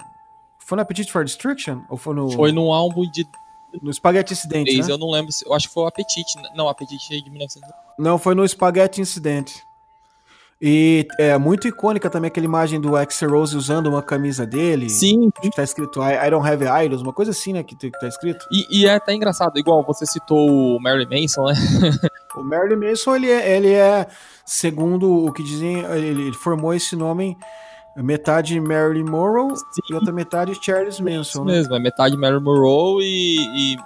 foi 0.69 0.75
no 0.75 0.83
Appetite 0.83 1.11
for 1.11 1.25
Destruction? 1.25 1.81
Ou 1.89 1.97
foi 1.97 2.13
no. 2.13 2.29
Foi 2.29 2.51
no 2.51 2.71
álbum 2.71 3.09
de. 3.09 3.27
No 3.81 3.91
Spaghetti 3.91 4.33
Incident. 4.33 4.67
Né? 4.67 4.85
Eu 4.87 4.97
não 4.97 5.09
lembro. 5.09 5.31
Se... 5.31 5.45
Eu 5.45 5.53
acho 5.53 5.67
que 5.67 5.73
foi 5.73 5.83
o 5.83 5.87
Apetite. 5.87 6.39
Não, 6.55 6.65
o 6.65 6.69
Apetite 6.69 7.17
é 7.17 7.19
de 7.19 7.29
1900. 7.29 7.69
Não, 7.97 8.17
foi 8.19 8.35
no 8.35 8.47
Spaghetti 8.47 9.01
Incident. 9.01 9.51
E 10.61 11.07
é 11.17 11.37
muito 11.37 11.67
icônica 11.67 12.09
também 12.09 12.27
aquela 12.27 12.45
imagem 12.45 12.81
do 12.81 12.95
Axel 12.95 13.31
Rose 13.31 13.55
usando 13.55 13.87
uma 13.87 14.03
camisa 14.03 14.45
dele. 14.45 14.89
Sim. 14.89 15.31
Que 15.41 15.49
tá 15.49 15.63
escrito 15.63 16.01
I, 16.03 16.29
don't 16.29 16.47
have 16.47 16.63
idols, 16.85 17.01
uma 17.01 17.13
coisa 17.13 17.31
assim, 17.31 17.53
né? 17.53 17.63
Que, 17.63 17.75
que 17.75 17.91
tá 17.91 18.07
escrito. 18.07 18.45
E, 18.51 18.81
e, 18.81 18.85
é 18.85 18.95
até 18.95 19.13
engraçado, 19.13 19.57
igual 19.57 19.83
você 19.83 20.05
citou 20.05 20.75
o 20.75 20.79
Marilyn 20.79 21.21
Manson, 21.21 21.45
né? 21.45 21.53
o 22.35 22.43
Marilyn 22.43 22.89
Manson, 22.89 23.15
ele 23.15 23.31
é, 23.31 23.55
ele 23.55 23.73
é, 23.73 24.05
segundo 24.45 25.25
o 25.25 25.31
que 25.31 25.41
dizem, 25.41 25.79
ele, 25.79 26.07
ele 26.07 26.33
formou 26.33 26.73
esse 26.73 26.95
nome 26.95 27.37
Metade 27.95 28.59
Marilyn 28.59 29.03
Monroe 29.03 29.55
Sim. 29.55 29.81
e 29.89 29.93
outra 29.93 30.13
metade 30.13 30.57
Charles 30.61 30.99
Manson. 30.99 31.21
Isso 31.21 31.43
né? 31.43 31.53
mesmo, 31.53 31.75
é 31.75 31.79
metade 31.79 32.15
Marilyn 32.15 32.43
Monroe 32.43 33.03
e, 33.03 33.39
e, 33.39 33.77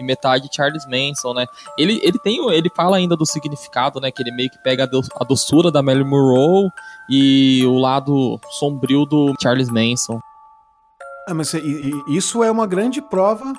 e, 0.00 0.04
metade 0.04 0.48
Charles 0.52 0.86
Manson, 0.86 1.32
né? 1.32 1.46
Ele, 1.78 2.00
ele 2.02 2.18
tem, 2.18 2.46
ele 2.52 2.68
fala 2.68 2.96
ainda 2.96 3.16
do 3.16 3.24
significado, 3.24 4.00
né? 4.00 4.10
Que 4.10 4.22
ele 4.22 4.32
meio 4.32 4.50
que 4.50 4.58
pega 4.58 4.84
a 4.84 5.24
doçura 5.24 5.70
da 5.70 5.82
Marilyn 5.82 6.08
Monroe 6.08 6.70
e 7.08 7.64
o 7.64 7.78
lado 7.78 8.38
sombrio 8.50 9.06
do 9.06 9.34
Charles 9.40 9.70
Manson. 9.70 10.20
Ah, 11.26 11.32
mas 11.32 11.54
isso 12.08 12.44
é 12.44 12.50
uma 12.50 12.66
grande 12.66 13.00
prova 13.00 13.54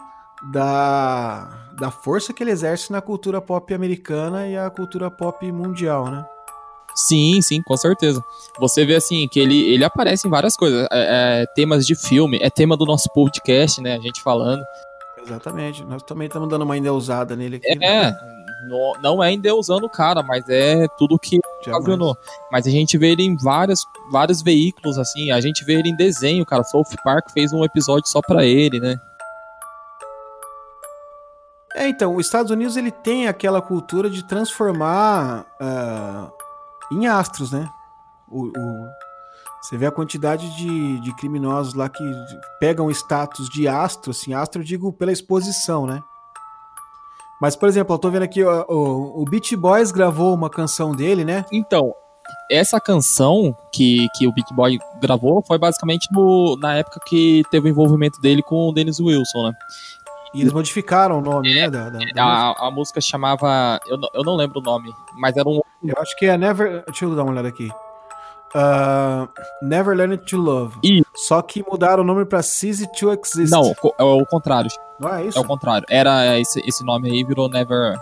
da, 0.51 1.71
da 1.79 1.89
força 1.89 2.31
que 2.31 2.43
ele 2.43 2.51
exerce 2.51 2.91
na 2.91 3.01
cultura 3.01 3.41
pop 3.41 3.73
americana 3.73 4.47
e 4.47 4.55
a 4.55 4.69
cultura 4.69 5.09
pop 5.09 5.51
mundial, 5.51 6.11
né? 6.11 6.25
Sim, 6.95 7.41
sim, 7.41 7.61
com 7.61 7.75
certeza. 7.75 8.23
Você 8.59 8.85
vê 8.85 8.95
assim 8.95 9.27
que 9.27 9.39
ele, 9.39 9.59
ele 9.73 9.83
aparece 9.83 10.27
em 10.27 10.31
várias 10.31 10.55
coisas. 10.55 10.87
É, 10.91 11.41
é, 11.41 11.45
temas 11.53 11.85
de 11.85 11.93
filme, 11.93 12.39
é 12.41 12.49
tema 12.49 12.77
do 12.77 12.85
nosso 12.85 13.09
podcast, 13.13 13.81
né? 13.81 13.95
A 13.95 13.99
gente 13.99 14.21
falando. 14.21 14.63
Exatamente. 15.21 15.83
Nós 15.83 16.01
também 16.03 16.27
estamos 16.27 16.47
dando 16.47 16.61
uma 16.61 16.77
endeusada 16.77 17.35
nele 17.35 17.57
aqui. 17.57 17.67
É, 17.67 17.75
né? 17.75 18.15
não, 18.69 18.93
não 19.01 19.23
é 19.23 19.33
endeusando 19.33 19.85
o 19.85 19.89
cara, 19.89 20.23
mas 20.23 20.47
é 20.47 20.87
tudo 20.97 21.19
que 21.19 21.39
ocasionou. 21.67 22.15
Mas 22.51 22.65
a 22.65 22.69
gente 22.69 22.97
vê 22.97 23.11
ele 23.11 23.23
em 23.23 23.35
várias, 23.35 23.79
vários 24.11 24.41
veículos, 24.41 24.97
assim. 24.97 25.31
A 25.31 25.41
gente 25.41 25.65
vê 25.65 25.73
ele 25.73 25.89
em 25.89 25.95
desenho, 25.95 26.45
cara. 26.45 26.63
South 26.63 26.95
Park 27.03 27.29
fez 27.31 27.51
um 27.51 27.63
episódio 27.63 28.07
só 28.07 28.21
pra 28.21 28.45
ele, 28.45 28.79
né? 28.79 28.95
É, 31.75 31.89
então, 31.89 32.15
os 32.15 32.25
Estados 32.25 32.51
Unidos 32.51 32.77
ele 32.77 32.91
tem 32.91 33.27
aquela 33.27 33.61
cultura 33.61 34.09
de 34.09 34.23
transformar 34.23 35.45
uh, 35.59 36.31
em 36.91 37.07
astros, 37.07 37.51
né? 37.51 37.69
O, 38.27 38.47
o, 38.47 38.87
você 39.61 39.77
vê 39.77 39.87
a 39.87 39.91
quantidade 39.91 40.55
de, 40.55 40.99
de 40.99 41.15
criminosos 41.15 41.73
lá 41.73 41.89
que 41.89 42.03
pegam 42.59 42.91
status 42.91 43.49
de 43.49 43.67
astro, 43.67 44.11
assim, 44.11 44.33
astro 44.33 44.61
eu 44.61 44.65
digo 44.65 44.93
pela 44.93 45.11
exposição, 45.11 45.87
né? 45.87 46.01
Mas, 47.41 47.55
por 47.55 47.67
exemplo, 47.67 47.93
eu 47.93 47.99
tô 47.99 48.09
vendo 48.09 48.23
aqui, 48.23 48.43
ó, 48.43 48.65
o, 48.69 49.21
o 49.21 49.25
Beach 49.25 49.55
Boys 49.55 49.91
gravou 49.91 50.33
uma 50.33 50.49
canção 50.49 50.95
dele, 50.95 51.25
né? 51.25 51.43
Então, 51.51 51.93
essa 52.49 52.79
canção 52.79 53.55
que, 53.73 54.07
que 54.15 54.27
o 54.27 54.31
Beach 54.31 54.53
Boy 54.53 54.77
gravou 55.01 55.43
foi 55.45 55.57
basicamente 55.57 56.07
no, 56.11 56.57
na 56.57 56.75
época 56.75 56.99
que 57.05 57.43
teve 57.51 57.67
o 57.67 57.71
envolvimento 57.71 58.21
dele 58.21 58.41
com 58.41 58.69
o 58.69 58.71
Dennis 58.71 58.99
Wilson, 58.99 59.49
né? 59.49 59.53
E 60.35 60.41
eles 60.41 60.53
modificaram 60.53 61.19
o 61.19 61.21
nome, 61.21 61.53
né, 61.53 61.61
é, 61.61 61.69
né? 61.69 61.69
Da, 61.69 61.89
da, 61.89 61.99
da 61.99 62.23
a, 62.23 62.47
música. 62.47 62.65
a, 62.65 62.71
música 62.71 63.01
chamava. 63.01 63.79
Eu, 63.87 63.97
eu 64.13 64.23
não 64.23 64.35
lembro 64.35 64.59
o 64.59 64.63
nome, 64.63 64.93
mas 65.15 65.37
era 65.37 65.47
um. 65.47 65.61
Eu 65.83 65.95
acho 65.97 66.15
que 66.17 66.25
é 66.25 66.37
Never. 66.37 66.83
Deixa 66.85 67.05
eu 67.05 67.15
dar 67.15 67.23
uma 67.23 67.31
olhada 67.31 67.47
aqui. 67.47 67.71
Uh, 68.53 69.27
Never 69.61 69.95
Learned 69.95 70.25
to 70.25 70.37
Love. 70.37 70.77
E... 70.83 71.03
Só 71.15 71.41
que 71.41 71.63
mudaram 71.69 72.03
o 72.03 72.05
nome 72.05 72.25
pra 72.25 72.41
Cease 72.41 72.87
to 72.93 73.11
Exist. 73.11 73.51
Não, 73.51 73.73
é 73.97 74.03
o 74.03 74.25
contrário. 74.25 74.69
Não 74.99 75.13
é 75.13 75.25
isso? 75.25 75.37
É 75.37 75.41
o 75.41 75.45
contrário. 75.45 75.85
Era 75.89 76.39
esse, 76.39 76.61
esse 76.65 76.83
nome 76.83 77.09
aí 77.09 77.23
virou 77.23 77.49
Never. 77.49 77.97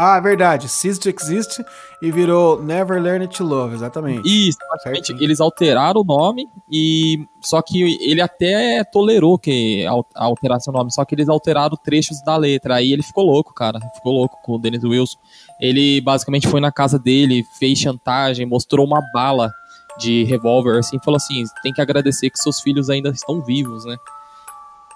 Ah, 0.00 0.18
é 0.18 0.20
verdade. 0.20 0.68
Cease 0.68 1.00
to 1.00 1.08
Exist 1.08 1.60
e 2.00 2.12
virou 2.12 2.62
Never 2.62 3.02
Learn 3.02 3.26
to 3.26 3.42
Love, 3.42 3.74
exatamente. 3.74 4.48
Isso, 4.48 4.56
basicamente 4.70 5.12
eles 5.18 5.40
alteraram 5.40 6.02
o 6.02 6.04
nome 6.04 6.48
e 6.70 7.26
só 7.40 7.60
que 7.60 7.98
ele 8.00 8.20
até 8.20 8.84
tolerou 8.84 9.36
que 9.36 9.84
alterasse 10.14 10.70
o 10.70 10.72
nome, 10.72 10.92
só 10.92 11.04
que 11.04 11.16
eles 11.16 11.28
alteraram 11.28 11.76
trechos 11.76 12.22
da 12.22 12.36
letra. 12.36 12.76
Aí 12.76 12.92
ele 12.92 13.02
ficou 13.02 13.24
louco, 13.24 13.52
cara. 13.52 13.80
Ficou 13.96 14.12
louco 14.12 14.38
com 14.44 14.52
o 14.52 14.58
Dennis 14.58 14.84
Wilson. 14.84 15.18
Ele 15.60 16.00
basicamente 16.00 16.46
foi 16.46 16.60
na 16.60 16.70
casa 16.70 16.96
dele, 16.96 17.44
fez 17.58 17.80
chantagem, 17.80 18.46
mostrou 18.46 18.86
uma 18.86 19.02
bala 19.12 19.50
de 19.98 20.22
revólver 20.22 20.78
assim, 20.78 21.00
falou 21.04 21.16
assim: 21.16 21.42
"Tem 21.60 21.72
que 21.72 21.80
agradecer 21.80 22.30
que 22.30 22.38
seus 22.38 22.60
filhos 22.60 22.88
ainda 22.88 23.08
estão 23.08 23.40
vivos, 23.40 23.84
né?" 23.84 23.96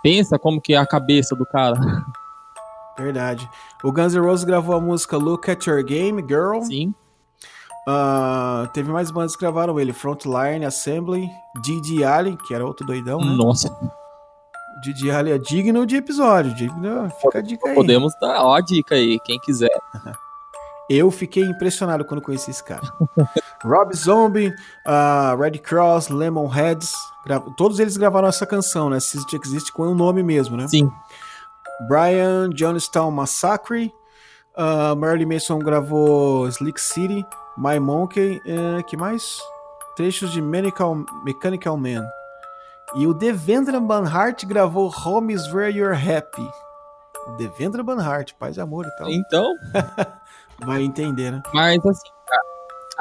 Pensa 0.01 0.39
como 0.39 0.61
que 0.61 0.75
é 0.75 0.77
a 0.77 0.87
cabeça 0.87 1.35
do 1.35 1.45
cara. 1.45 1.75
Verdade. 2.97 3.49
O 3.83 3.91
Guns 3.91 4.15
N' 4.15 4.21
Roses 4.21 4.45
gravou 4.45 4.77
a 4.77 4.81
música 4.81 5.17
Look 5.17 5.51
at 5.51 5.67
Your 5.67 5.83
Game, 5.83 6.23
Girl. 6.23 6.63
Sim. 6.63 6.95
Uh, 7.87 8.69
teve 8.73 8.93
mais 8.93 9.11
bandas 9.11 9.35
que 9.35 9.41
gravaram 9.41 9.79
ele: 9.81 9.93
Frontline, 9.93 10.65
Assembly, 10.65 11.29
Didi 11.63 12.05
Allen, 12.05 12.37
que 12.37 12.55
era 12.55 12.65
outro 12.65 12.87
doidão, 12.87 13.19
né? 13.19 13.35
Nossa. 13.35 13.75
Didi 14.83 15.11
Allen 15.11 15.35
é 15.35 15.39
digno 15.39 15.87
de 15.87 15.97
episódio. 15.97 16.55
Digno, 16.55 17.11
fica 17.21 17.39
a 17.39 17.43
dica 17.43 17.69
aí. 17.69 17.75
Podemos 17.75 18.13
dar 18.21 18.45
ó, 18.45 18.55
a 18.55 18.61
dica 18.61 18.95
aí, 18.95 19.19
quem 19.21 19.39
quiser. 19.41 19.71
Eu 20.91 21.11
fiquei 21.11 21.45
impressionado 21.45 22.05
quando 22.05 22.21
conheci 22.21 22.51
esse 22.51 22.63
cara. 22.63 22.83
Rob 23.65 23.95
Zombie, 23.97 24.49
uh, 24.87 25.41
Red 25.41 25.59
Cross, 25.59 26.09
Lemonheads, 26.09 26.93
todos 27.57 27.79
eles 27.79 27.97
gravaram 27.97 28.29
essa 28.29 28.45
canção, 28.45 28.91
né? 28.91 29.01
Se 29.01 29.19
Existe 29.43 29.73
com 29.73 29.85
o 29.85 29.95
nome 29.95 30.23
mesmo, 30.23 30.57
né? 30.57 30.69
Sim. 30.69 30.91
Brian 31.89 32.51
Johnstown 32.55 33.13
Massacre. 33.13 33.93
Uh, 34.57 34.95
Marilyn 34.97 35.27
Mason 35.27 35.59
gravou 35.59 36.47
Slick 36.49 36.79
City, 36.79 37.25
My 37.57 37.79
Monkey, 37.79 38.41
uh, 38.47 38.85
que 38.85 38.97
mais? 38.97 39.41
Trechos 39.97 40.31
de 40.31 40.43
Mechanical, 40.43 41.05
Mechanical 41.25 41.77
Man. 41.77 42.07
E 42.95 43.07
o 43.07 43.15
Devendra 43.15 43.81
Banhart 43.81 44.45
gravou 44.45 44.93
Home 45.05 45.33
is 45.33 45.51
Where 45.53 45.71
You're 45.71 45.97
Happy. 45.97 46.47
O 47.27 47.33
Devendra 47.33 47.83
Banhart, 47.83 48.35
paz 48.39 48.57
e 48.57 48.61
amor 48.61 48.87
e 48.87 48.97
tal. 48.97 49.09
Então. 49.09 49.47
Vai 50.61 50.83
entender, 50.83 51.33
né? 51.33 51.43
Mas 51.53 51.85
assim, 51.85 52.09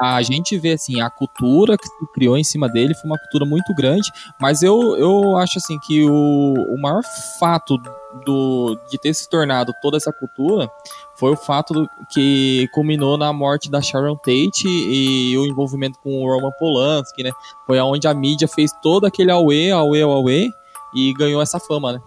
a 0.02 0.20
gente 0.20 0.58
vê 0.58 0.72
assim, 0.72 1.00
a 1.00 1.08
cultura 1.08 1.78
que 1.78 1.86
se 1.86 2.12
criou 2.12 2.36
em 2.36 2.42
cima 2.42 2.68
dele 2.68 2.92
foi 2.92 3.08
uma 3.08 3.18
cultura 3.18 3.44
muito 3.44 3.72
grande, 3.72 4.10
mas 4.40 4.60
eu, 4.60 4.96
eu 4.96 5.36
acho 5.36 5.58
assim 5.58 5.78
que 5.78 6.04
o, 6.04 6.54
o 6.74 6.80
maior 6.80 7.02
fato 7.38 7.78
do, 8.24 8.76
de 8.90 8.98
ter 8.98 9.14
se 9.14 9.30
tornado 9.30 9.72
toda 9.80 9.96
essa 9.96 10.12
cultura 10.12 10.68
foi 11.14 11.30
o 11.30 11.36
fato 11.36 11.72
do, 11.72 11.88
que 12.12 12.68
culminou 12.72 13.16
na 13.16 13.32
morte 13.32 13.70
da 13.70 13.80
Sharon 13.80 14.16
Tate 14.16 14.66
e 14.66 15.38
o 15.38 15.46
envolvimento 15.46 16.00
com 16.00 16.10
o 16.10 16.26
Roman 16.26 16.50
Polanski, 16.58 17.22
né? 17.22 17.30
Foi 17.64 17.78
aonde 17.78 18.08
a 18.08 18.14
mídia 18.14 18.48
fez 18.48 18.72
todo 18.82 19.06
aquele 19.06 19.30
auê, 19.30 19.70
auê, 19.70 20.02
auê 20.02 20.50
e 20.94 21.14
ganhou 21.14 21.40
essa 21.40 21.60
fama, 21.60 21.92
né? 21.92 22.00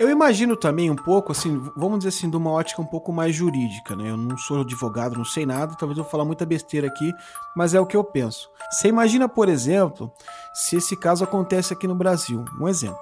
Eu 0.00 0.08
imagino 0.08 0.56
também 0.56 0.90
um 0.90 0.96
pouco, 0.96 1.30
assim, 1.30 1.62
vamos 1.76 1.98
dizer 1.98 2.08
assim, 2.08 2.30
de 2.30 2.34
uma 2.34 2.50
ótica 2.50 2.80
um 2.80 2.86
pouco 2.86 3.12
mais 3.12 3.36
jurídica, 3.36 3.94
né? 3.94 4.08
Eu 4.08 4.16
não 4.16 4.34
sou 4.38 4.62
advogado, 4.62 5.18
não 5.18 5.26
sei 5.26 5.44
nada, 5.44 5.76
talvez 5.78 5.98
eu 5.98 6.04
vou 6.04 6.10
falar 6.10 6.24
muita 6.24 6.46
besteira 6.46 6.86
aqui, 6.86 7.12
mas 7.54 7.74
é 7.74 7.80
o 7.80 7.84
que 7.84 7.98
eu 7.98 8.02
penso. 8.02 8.48
Você 8.72 8.88
imagina, 8.88 9.28
por 9.28 9.46
exemplo, 9.46 10.10
se 10.54 10.76
esse 10.76 10.96
caso 10.96 11.22
acontece 11.22 11.74
aqui 11.74 11.86
no 11.86 11.94
Brasil. 11.94 12.42
Um 12.58 12.66
exemplo. 12.66 12.98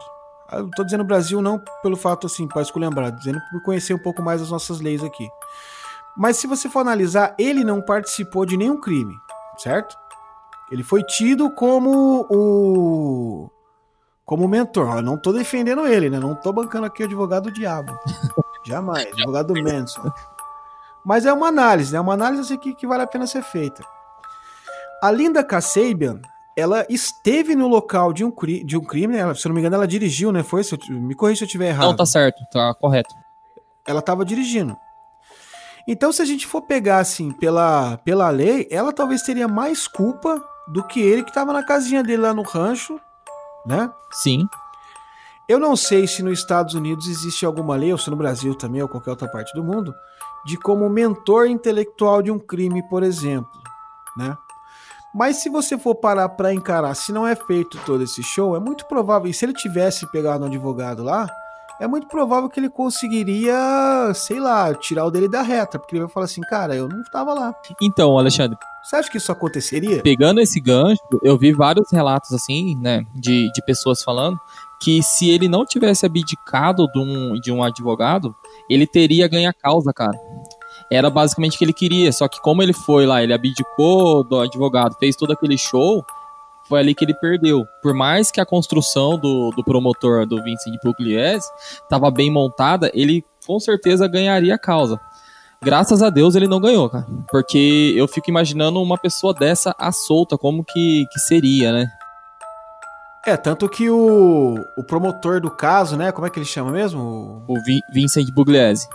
Eu 0.51 0.69
tô 0.73 0.83
dizendo 0.83 1.05
Brasil 1.05 1.41
não 1.41 1.63
pelo 1.85 1.97
fato 1.97 2.27
assim, 2.27 2.49
para 2.49 2.63
esculhambar, 2.63 3.13
dizendo 3.13 3.41
por 3.53 3.63
conhecer 3.63 3.95
um 3.95 4.03
pouco 4.03 4.21
mais 4.21 4.43
as 4.43 4.51
nossas 4.51 4.81
leis 4.81 5.05
aqui. 5.05 5.29
Mas 6.17 6.37
se 6.39 6.49
você 6.49 6.69
for 6.69 6.81
analisar, 6.81 7.33
ele 7.39 7.63
não 7.63 7.81
participou 7.81 8.45
de 8.45 8.57
nenhum 8.57 8.81
crime, 8.81 9.15
certo? 9.57 9.97
Ele 10.69 10.83
foi 10.83 11.05
tido 11.05 11.49
como 11.49 12.27
o 12.29 13.49
como 14.29 14.47
mentor. 14.47 14.97
Eu 14.97 15.03
não 15.03 15.17
tô 15.17 15.33
defendendo 15.33 15.87
ele, 15.87 16.11
né? 16.11 16.21
Não 16.21 16.35
tô 16.35 16.53
bancando 16.53 16.85
aqui 16.85 17.03
o 17.03 17.07
advogado 17.07 17.45
do 17.45 17.51
diabo. 17.51 17.99
Jamais, 18.63 19.07
advogado 19.07 19.55
do 19.55 19.63
Manson. 19.63 20.13
Mas 21.03 21.25
é 21.25 21.33
uma 21.33 21.49
análise, 21.49 21.95
é 21.95 21.95
né? 21.95 22.01
uma 22.01 22.13
análise 22.13 22.43
assim, 22.43 22.59
que, 22.59 22.75
que 22.75 22.87
vale 22.87 23.03
a 23.03 23.07
pena 23.07 23.27
ser 23.27 23.43
feita. 23.43 23.83
A 25.03 25.11
Linda 25.11 25.43
Kasabian, 25.43 26.21
ela 26.55 26.85
esteve 26.91 27.57
no 27.57 27.67
local 27.69 28.13
de 28.13 28.23
um, 28.23 28.31
cri 28.31 28.63
de 28.63 28.77
um 28.77 28.85
crime, 28.85 29.15
né? 29.15 29.35
se 29.35 29.47
eu 29.47 29.49
não 29.49 29.55
me 29.55 29.63
engano, 29.63 29.77
ela 29.77 29.89
dirigiu, 29.89 30.31
né? 30.31 30.43
Foi? 30.43 30.61
Eu, 30.61 31.01
me 31.01 31.15
corrija 31.15 31.39
se 31.39 31.45
eu 31.45 31.47
estiver 31.47 31.69
errado. 31.69 31.87
Não, 31.87 31.97
tá 31.97 32.05
certo, 32.05 32.45
tá 32.53 32.75
correto. 32.75 33.15
Ela 33.87 34.01
estava 34.01 34.27
dirigindo. 34.27 34.77
Então, 35.87 36.13
se 36.13 36.21
a 36.21 36.27
gente 36.27 36.47
for 36.47 36.61
pegar 36.61 36.99
assim 36.99 37.31
pela, 37.31 37.97
pela 38.05 38.29
lei, 38.29 38.69
ela 38.71 38.93
talvez 38.93 39.23
teria 39.23 39.49
mais 39.49 39.89
culpa 39.89 40.39
do 40.71 40.87
que 40.87 41.01
ele 41.01 41.23
que 41.23 41.31
estava 41.31 41.51
na 41.51 41.63
casinha 41.63 42.03
dele 42.03 42.21
lá 42.21 42.35
no 42.35 42.43
rancho, 42.43 43.01
né? 43.69 43.93
Sim. 44.11 44.49
Eu 45.47 45.59
não 45.61 45.77
sei 45.77 46.07
se 46.07 46.23
nos 46.23 46.39
Estados 46.39 46.75
Unidos 46.75 47.07
existe 47.07 47.45
alguma 47.45 47.77
lei, 47.77 47.93
ou 47.93 47.99
se 47.99 48.11
no 48.11 48.17
Brasil 48.17 48.55
também, 48.55 48.83
ou 48.83 48.89
qualquer 48.89 49.11
outra 49.11 49.29
parte 49.29 49.55
do 49.55 49.63
mundo, 49.63 49.95
de 50.45 50.57
como 50.57 50.89
mentor 50.89 51.47
intelectual 51.47 52.23
de 52.23 52.31
um 52.31 52.39
crime, 52.39 52.83
por 52.89 53.03
exemplo, 53.03 53.61
né? 54.17 54.37
Mas 55.15 55.37
se 55.37 55.49
você 55.49 55.79
for 55.79 55.95
parar 55.95 56.29
para 56.31 56.53
encarar, 56.53 56.95
se 56.95 57.13
não 57.13 57.27
é 57.27 57.35
feito 57.35 57.79
todo 57.85 58.03
esse 58.03 58.23
show, 58.23 58.57
é 58.57 58.61
muito 58.61 58.87
provável, 58.87 59.31
e 59.31 59.35
se 59.35 59.45
ele 59.45 59.55
tivesse 59.55 60.11
pegado 60.11 60.45
um 60.45 60.47
advogado 60.49 61.03
lá, 61.03 61.29
é 61.81 61.87
muito 61.87 62.07
provável 62.09 62.49
que 62.49 62.59
ele 62.59 62.69
conseguiria, 62.69 63.55
sei 64.15 64.41
lá, 64.41 64.75
tirar 64.75 65.05
o 65.05 65.11
dele 65.11 65.29
da 65.29 65.43
reta, 65.43 65.79
porque 65.79 65.95
ele 65.95 66.05
vai 66.05 66.13
falar 66.13 66.25
assim, 66.25 66.41
cara, 66.43 66.75
eu 66.75 66.89
não 66.89 67.01
estava 67.01 67.33
lá. 67.35 67.55
Então, 67.81 68.19
Alexandre. 68.19 68.59
Você 68.83 68.97
acha 68.97 69.11
que 69.11 69.19
isso 69.19 69.31
aconteceria? 69.31 70.03
Pegando 70.03 70.41
esse 70.41 70.61
gancho, 70.61 71.03
eu 71.23 71.37
vi 71.39 71.53
vários 71.53 71.91
relatos 71.93 72.33
assim, 72.33 72.75
né, 72.77 73.05
de, 73.15 73.51
de 73.53 73.63
pessoas 73.65 74.03
falando 74.03 74.39
que 74.81 75.03
se 75.03 75.29
ele 75.29 75.49
não 75.49 75.67
tivesse 75.67 76.07
abdicado 76.07 76.87
de 76.93 76.99
um, 77.01 77.35
de 77.41 77.51
um 77.51 77.63
advogado, 77.63 78.35
ele 78.71 78.87
teria 78.87 79.29
ganho 79.29 79.51
a 79.51 79.53
causa, 79.53 79.93
cara 79.93 80.17
era 80.91 81.11
basicamente 81.11 81.55
o 81.55 81.59
que 81.59 81.65
ele 81.65 81.73
queria. 81.73 82.13
Só 82.13 82.29
que 82.29 82.41
como 82.41 82.63
ele 82.63 82.73
foi 82.73 83.07
lá, 83.07 83.23
ele 83.23 83.33
abdicou 83.33 84.25
do 84.25 84.41
advogado, 84.41 84.97
fez 84.99 85.17
todo 85.17 85.33
aquele 85.33 85.59
show, 85.59 86.05
foi 86.69 86.81
ali 86.81 86.95
que 86.95 87.05
ele 87.05 87.15
perdeu. 87.15 87.67
Por 87.83 87.95
mais 87.95 88.31
que 88.31 88.41
a 88.41 88.47
construção 88.47 89.19
do, 89.19 89.51
do 89.51 89.65
promotor 89.65 90.27
do 90.27 90.43
Vincent 90.43 90.79
Pugliese 90.83 91.49
estava 91.83 92.11
bem 92.11 92.31
montada, 92.31 92.91
ele 92.95 93.25
com 93.47 93.59
certeza 93.59 94.07
ganharia 94.07 94.55
a 94.55 94.59
causa. 94.59 95.01
Graças 95.63 96.03
a 96.03 96.11
Deus 96.11 96.35
ele 96.35 96.47
não 96.47 96.61
ganhou, 96.61 96.89
cara. 96.89 97.07
Porque 97.31 97.93
eu 97.97 98.07
fico 98.07 98.31
imaginando 98.31 98.81
uma 98.81 98.99
pessoa 98.99 99.35
dessa 99.35 99.75
à 99.79 99.91
solta, 99.91 100.37
como 100.39 100.65
que, 100.65 101.07
que 101.13 101.19
seria, 101.19 101.73
né? 101.73 101.91
É, 103.27 103.37
tanto 103.37 103.69
que 103.69 103.91
o, 103.91 104.55
o 104.77 104.85
promotor 104.85 105.41
do 105.41 105.51
caso, 105.51 105.97
né? 105.97 106.13
Como 106.13 106.27
é 106.27 106.31
que 106.31 106.39
ele 106.39 106.47
chama 106.47 106.71
mesmo? 106.71 107.45
O, 107.49 107.55
o 107.55 107.57
Vincent 107.93 108.31
Bugliese. 108.33 108.89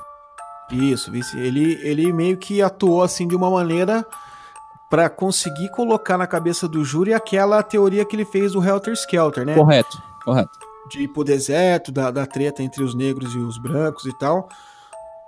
Isso, 0.71 1.11
ele, 1.35 1.79
ele 1.83 2.11
meio 2.13 2.37
que 2.37 2.61
atuou 2.61 3.03
assim 3.03 3.27
de 3.27 3.35
uma 3.35 3.49
maneira 3.49 4.05
para 4.93 5.09
conseguir 5.09 5.69
colocar 5.69 6.19
na 6.19 6.27
cabeça 6.27 6.67
do 6.67 6.85
júri 6.85 7.15
aquela 7.15 7.63
teoria 7.63 8.05
que 8.05 8.15
ele 8.15 8.25
fez 8.25 8.51
do 8.51 8.63
Helter 8.63 8.93
Skelter, 8.93 9.43
né? 9.43 9.55
Correto, 9.55 9.99
correto. 10.23 10.51
De 10.87 11.01
ir 11.01 11.07
pro 11.07 11.23
deserto, 11.23 11.91
da, 11.91 12.11
da 12.11 12.27
treta 12.27 12.61
entre 12.61 12.83
os 12.83 12.93
negros 12.93 13.33
e 13.33 13.39
os 13.39 13.57
brancos 13.57 14.05
e 14.05 14.15
tal, 14.19 14.47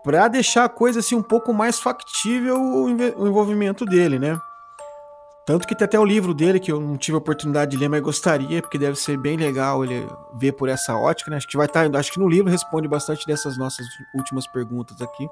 para 0.03 0.27
deixar 0.27 0.65
a 0.65 0.69
coisa 0.69 0.99
assim 0.99 1.15
um 1.15 1.23
pouco 1.23 1.51
mais 1.51 1.79
factível 1.79 2.61
o, 2.61 2.83
o 2.83 3.27
envolvimento 3.27 3.85
dele, 3.85 4.19
né? 4.19 4.39
Tanto 5.47 5.67
que 5.67 5.73
tem 5.73 5.85
até 5.85 5.99
o 5.99 6.05
livro 6.05 6.35
dele, 6.35 6.59
que 6.59 6.71
eu 6.71 6.79
não 6.79 6.95
tive 6.95 7.15
a 7.15 7.17
oportunidade 7.17 7.71
de 7.71 7.77
ler, 7.77 7.89
mas 7.89 8.01
gostaria, 8.01 8.61
porque 8.61 8.77
deve 8.77 8.99
ser 8.99 9.17
bem 9.17 9.35
legal 9.35 9.83
ele 9.83 10.07
ver 10.35 10.51
por 10.51 10.69
essa 10.69 10.95
ótica, 10.95 11.31
né? 11.31 11.37
Acho 11.37 11.47
que 11.47 11.57
vai 11.57 11.65
estar. 11.65 11.89
Tá, 11.89 11.97
acho 11.97 12.11
que 12.11 12.19
no 12.19 12.29
livro 12.29 12.51
responde 12.51 12.87
bastante 12.87 13.25
dessas 13.25 13.57
nossas 13.57 13.87
últimas 14.13 14.45
perguntas 14.45 15.01
aqui. 15.01 15.27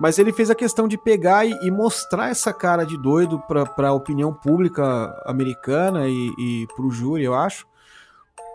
Mas 0.00 0.18
ele 0.18 0.32
fez 0.32 0.50
a 0.50 0.54
questão 0.54 0.86
de 0.86 0.96
pegar 0.96 1.44
e, 1.44 1.52
e 1.62 1.70
mostrar 1.70 2.30
essa 2.30 2.52
cara 2.52 2.84
de 2.84 2.96
doido 2.96 3.40
para 3.40 3.88
a 3.88 3.92
opinião 3.92 4.32
pública 4.32 5.14
americana 5.26 6.08
e, 6.08 6.32
e 6.38 6.66
para 6.74 6.84
o 6.84 6.90
júri, 6.90 7.24
eu 7.24 7.34
acho, 7.34 7.66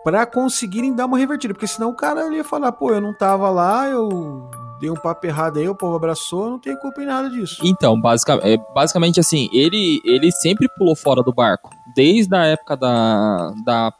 para 0.02 0.24
conseguirem 0.24 0.94
dar 0.94 1.06
uma 1.06 1.18
revertida. 1.18 1.52
Porque 1.52 1.66
senão 1.66 1.90
o 1.90 1.96
cara 1.96 2.32
ia 2.34 2.44
falar, 2.44 2.72
pô, 2.72 2.92
eu 2.92 3.00
não 3.00 3.12
tava 3.12 3.50
lá, 3.50 3.88
eu 3.88 4.48
dei 4.80 4.90
um 4.90 4.94
papo 4.94 5.26
errado 5.26 5.58
aí, 5.58 5.68
o 5.68 5.74
povo 5.74 5.96
abraçou, 5.96 6.50
não 6.50 6.58
tem 6.58 6.76
culpa 6.76 7.02
em 7.02 7.06
nada 7.06 7.28
disso. 7.30 7.60
Então, 7.62 8.00
basicamente, 8.00 8.46
é, 8.46 8.58
basicamente 8.74 9.20
assim, 9.20 9.48
ele, 9.52 10.00
ele 10.04 10.32
sempre 10.32 10.68
pulou 10.76 10.96
fora 10.96 11.22
do 11.22 11.32
barco. 11.32 11.70
Desde 11.94 12.34
a 12.34 12.46
época 12.46 12.76
da, 12.76 13.52
da 13.64 13.92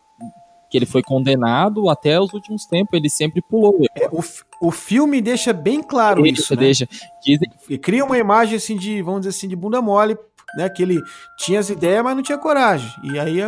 que 0.74 0.78
ele 0.78 0.86
foi 0.86 1.04
condenado 1.04 1.88
até 1.88 2.18
os 2.18 2.32
últimos 2.32 2.66
tempos, 2.66 2.94
ele 2.94 3.08
sempre 3.08 3.40
pulou. 3.40 3.78
É, 3.96 4.08
o, 4.10 4.20
o 4.60 4.70
filme 4.72 5.20
deixa 5.20 5.52
bem 5.52 5.80
claro 5.80 6.26
isso, 6.26 6.42
isso 6.42 6.54
né? 6.56 6.62
deixa. 6.62 6.88
Dizem... 7.24 7.48
E 7.70 7.78
cria 7.78 8.04
uma 8.04 8.18
imagem 8.18 8.56
assim 8.56 8.76
de, 8.76 9.00
vamos 9.00 9.20
dizer 9.20 9.30
assim, 9.30 9.46
de 9.46 9.54
bunda 9.54 9.80
mole, 9.80 10.18
né? 10.56 10.68
Que 10.68 10.82
ele 10.82 11.00
tinha 11.38 11.60
as 11.60 11.70
ideias, 11.70 12.02
mas 12.02 12.16
não 12.16 12.24
tinha 12.24 12.36
coragem. 12.36 12.90
E 13.04 13.20
aí 13.20 13.40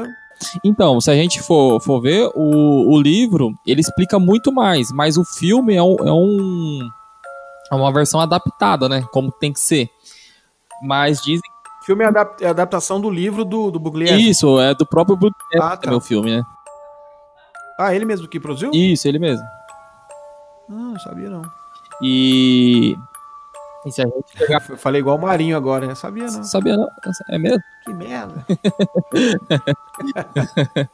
então, 0.63 1.01
se 1.01 1.11
a 1.11 1.15
gente 1.15 1.43
for, 1.43 1.81
for 1.81 2.01
ver, 2.01 2.31
o, 2.37 2.95
o 2.95 3.01
livro, 3.01 3.53
ele 3.67 3.81
explica 3.81 4.21
muito 4.21 4.53
mais, 4.53 4.93
mas 4.93 5.17
o 5.17 5.25
filme 5.25 5.75
é 5.75 5.83
um, 5.83 5.97
é 5.97 6.13
um, 6.13 6.89
é 7.73 7.75
uma 7.75 7.93
versão 7.93 8.21
adaptada, 8.21 8.89
né? 8.89 9.05
Como 9.11 9.33
tem 9.33 9.53
que 9.53 9.59
ser. 9.59 9.91
Mas 10.81 11.21
dizem. 11.21 11.43
O 11.83 11.87
filme 11.87 12.05
é, 12.05 12.09
é 12.43 12.49
adaptação 12.49 13.01
do 13.01 13.11
livro 13.11 13.45
do, 13.45 13.73
do 13.73 13.81
Bugliese. 13.81 14.31
Isso, 14.31 14.61
é 14.61 14.75
do 14.77 14.87
próprio 14.87 15.17
Bugliese, 15.17 15.61
ah, 15.61 15.77
tá. 15.77 15.91
meu 15.91 16.01
filme, 16.01 16.37
né? 16.37 16.45
Ah, 17.79 17.95
ele 17.95 18.05
mesmo 18.05 18.29
que 18.29 18.41
produziu? 18.41 18.71
Isso, 18.73 19.07
ele 19.07 19.19
mesmo. 19.19 19.45
Ah, 20.69 20.73
não 20.73 20.99
sabia 20.99 21.31
não. 21.31 21.43
E 22.03 22.97
e 23.87 23.93
se 23.93 24.03
a 24.03 24.05
gente 24.05 24.37
pegar... 24.37 24.61
Eu 24.69 24.77
falei 24.77 25.01
igual 25.01 25.17
o 25.17 25.21
Marinho 25.21 25.57
agora, 25.57 25.87
né? 25.87 25.95
Sabia 25.95 26.27
não. 26.27 26.43
Sabia 26.43 26.77
não. 26.77 26.89
É 27.31 27.39
mesmo? 27.39 27.63
Que 27.85 27.95
merda. 27.95 28.45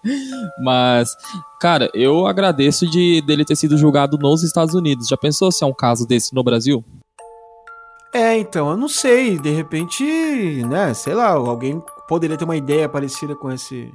Mas, 0.62 1.16
cara, 1.58 1.90
eu 1.94 2.26
agradeço 2.26 2.86
de 2.86 3.22
dele 3.22 3.46
ter 3.46 3.56
sido 3.56 3.78
julgado 3.78 4.18
nos 4.18 4.42
Estados 4.42 4.74
Unidos. 4.74 5.08
Já 5.08 5.16
pensou 5.16 5.50
se 5.50 5.64
é 5.64 5.66
um 5.66 5.72
caso 5.72 6.06
desse 6.06 6.34
no 6.34 6.44
Brasil? 6.44 6.84
É, 8.12 8.36
então, 8.36 8.70
eu 8.70 8.76
não 8.76 8.88
sei. 8.88 9.38
De 9.38 9.48
repente, 9.48 10.04
né, 10.66 10.92
sei 10.92 11.14
lá, 11.14 11.30
alguém 11.30 11.82
poderia 12.06 12.36
ter 12.36 12.44
uma 12.44 12.56
ideia 12.56 12.90
parecida 12.90 13.34
com 13.34 13.50
esse. 13.50 13.90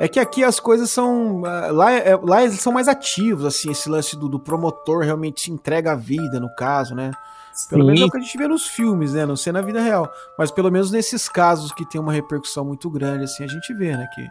É 0.00 0.08
que 0.08 0.18
aqui 0.18 0.42
as 0.42 0.58
coisas 0.58 0.90
são. 0.90 1.44
Ah, 1.44 1.68
lá, 1.70 1.92
é, 1.92 2.16
lá 2.16 2.42
eles 2.42 2.58
são 2.58 2.72
mais 2.72 2.88
ativos, 2.88 3.44
assim, 3.44 3.70
esse 3.70 3.86
lance 3.86 4.16
do, 4.16 4.30
do 4.30 4.40
promotor 4.40 5.04
realmente 5.04 5.42
se 5.42 5.52
entrega 5.52 5.92
a 5.92 5.94
vida, 5.94 6.40
no 6.40 6.48
caso, 6.54 6.94
né? 6.94 7.10
Pelo 7.68 7.82
Sim. 7.82 7.86
menos 7.86 8.00
é 8.00 8.04
o 8.06 8.10
que 8.10 8.16
a 8.16 8.20
gente 8.20 8.38
vê 8.38 8.48
nos 8.48 8.66
filmes, 8.66 9.12
né? 9.12 9.26
Não 9.26 9.36
sei 9.36 9.52
na 9.52 9.60
vida 9.60 9.78
real. 9.78 10.10
Mas 10.38 10.50
pelo 10.50 10.70
menos 10.70 10.90
nesses 10.90 11.28
casos 11.28 11.70
que 11.70 11.84
tem 11.84 12.00
uma 12.00 12.14
repercussão 12.14 12.64
muito 12.64 12.88
grande, 12.88 13.24
assim, 13.24 13.44
a 13.44 13.46
gente 13.46 13.74
vê, 13.74 13.94
né? 13.94 14.08
Que 14.14 14.26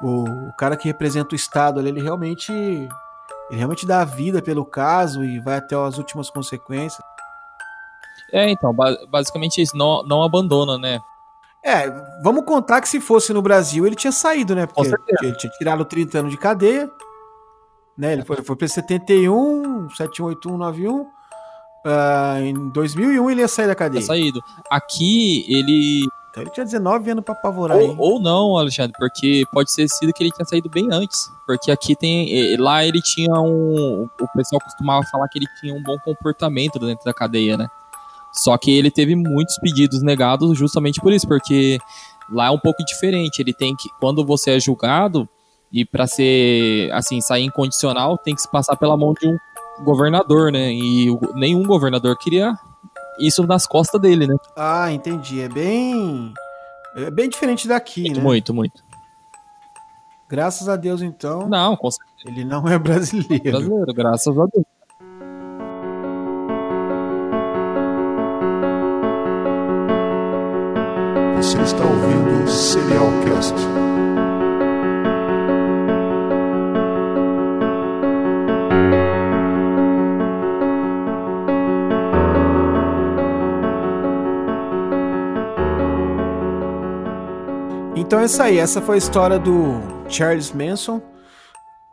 o, 0.00 0.48
o 0.48 0.52
cara 0.52 0.76
que 0.76 0.86
representa 0.86 1.32
o 1.32 1.36
Estado 1.36 1.80
ali, 1.80 1.88
ele 1.88 2.00
realmente. 2.00 2.52
Ele 2.52 3.58
realmente 3.58 3.84
dá 3.84 4.02
a 4.02 4.04
vida 4.04 4.40
pelo 4.40 4.64
caso 4.64 5.24
e 5.24 5.40
vai 5.40 5.56
até 5.56 5.74
as 5.74 5.98
últimas 5.98 6.30
consequências. 6.30 7.04
É, 8.32 8.48
então, 8.48 8.72
basicamente 9.08 9.60
isso, 9.60 9.76
não, 9.76 10.04
não 10.04 10.22
abandona, 10.22 10.78
né? 10.78 11.00
É, 11.64 11.90
vamos 12.22 12.44
contar 12.44 12.80
que 12.80 12.88
se 12.88 13.00
fosse 13.00 13.32
no 13.32 13.42
Brasil 13.42 13.86
ele 13.86 13.94
tinha 13.94 14.12
saído, 14.12 14.54
né? 14.54 14.66
Porque 14.66 14.90
ele 15.22 15.36
tinha 15.36 15.52
tirado 15.52 15.84
30 15.84 16.18
anos 16.18 16.30
de 16.30 16.38
cadeia, 16.38 16.90
né? 17.96 18.14
Ele 18.14 18.24
foi, 18.24 18.36
foi 18.42 18.56
para 18.56 18.66
71, 18.66 19.90
718191. 19.90 21.06
Uh, 21.82 22.42
em 22.42 22.70
2001 22.70 23.30
ele 23.30 23.40
ia 23.40 23.48
sair 23.48 23.66
da 23.66 23.74
cadeia. 23.74 24.00
Ia 24.00 24.06
saído. 24.06 24.40
Aqui 24.70 25.44
ele. 25.48 26.00
Então 26.30 26.42
ele 26.42 26.50
tinha 26.50 26.64
19 26.64 27.10
anos 27.10 27.24
pra 27.24 27.34
apavorar. 27.34 27.76
Ou, 27.76 27.96
ou, 27.98 28.20
não, 28.20 28.56
Alexandre, 28.56 28.92
porque 28.98 29.42
pode 29.52 29.72
ser 29.72 29.88
sido 29.88 30.12
que 30.12 30.22
ele 30.22 30.30
tinha 30.30 30.46
saído 30.46 30.70
bem 30.70 30.88
antes. 30.90 31.30
Porque 31.46 31.70
aqui 31.70 31.94
tem. 31.96 32.56
Lá 32.56 32.84
ele 32.84 33.02
tinha 33.02 33.34
um. 33.34 34.08
O 34.20 34.28
pessoal 34.34 34.60
costumava 34.60 35.04
falar 35.10 35.28
que 35.28 35.38
ele 35.38 35.46
tinha 35.60 35.74
um 35.74 35.82
bom 35.82 35.98
comportamento 35.98 36.78
dentro 36.78 37.04
da 37.04 37.12
cadeia, 37.12 37.56
né? 37.56 37.66
Só 38.32 38.56
que 38.56 38.70
ele 38.70 38.90
teve 38.90 39.14
muitos 39.16 39.58
pedidos 39.58 40.02
negados 40.02 40.56
justamente 40.56 41.00
por 41.00 41.12
isso, 41.12 41.26
porque 41.26 41.78
lá 42.30 42.46
é 42.46 42.50
um 42.50 42.58
pouco 42.58 42.84
diferente. 42.84 43.40
Ele 43.40 43.52
tem 43.52 43.74
que. 43.74 43.88
Quando 43.98 44.24
você 44.24 44.52
é 44.52 44.60
julgado, 44.60 45.28
e 45.72 45.84
para 45.84 46.06
ser 46.06 46.90
assim, 46.92 47.20
sair 47.20 47.44
incondicional, 47.44 48.18
tem 48.18 48.34
que 48.34 48.42
se 48.42 48.50
passar 48.50 48.76
pela 48.76 48.96
mão 48.96 49.14
de 49.14 49.26
um 49.26 49.36
governador, 49.84 50.50
né? 50.50 50.72
E 50.72 51.06
nenhum 51.34 51.62
governador 51.64 52.16
queria 52.18 52.54
isso 53.20 53.46
nas 53.46 53.66
costas 53.66 54.00
dele, 54.00 54.26
né? 54.26 54.36
Ah, 54.56 54.92
entendi. 54.92 55.40
É 55.40 55.48
bem. 55.48 56.32
É 56.96 57.10
bem 57.10 57.28
diferente 57.28 57.68
daqui, 57.68 58.02
muito, 58.02 58.16
né? 58.16 58.22
Muito, 58.22 58.54
muito. 58.54 58.84
Graças 60.28 60.68
a 60.68 60.76
Deus, 60.76 61.02
então. 61.02 61.48
Não, 61.48 61.76
com 61.76 61.90
certeza. 61.90 62.10
Ele 62.26 62.44
não 62.44 62.68
é 62.68 62.78
brasileiro. 62.78 63.50
Brasileiro, 63.50 63.94
graças 63.94 64.38
a 64.38 64.46
Deus. 64.46 64.64
Então 88.10 88.18
é 88.18 88.24
isso 88.24 88.42
aí, 88.42 88.58
essa 88.58 88.82
foi 88.82 88.96
a 88.96 88.98
história 88.98 89.38
do 89.38 89.80
Charles 90.08 90.50
Manson, 90.50 91.00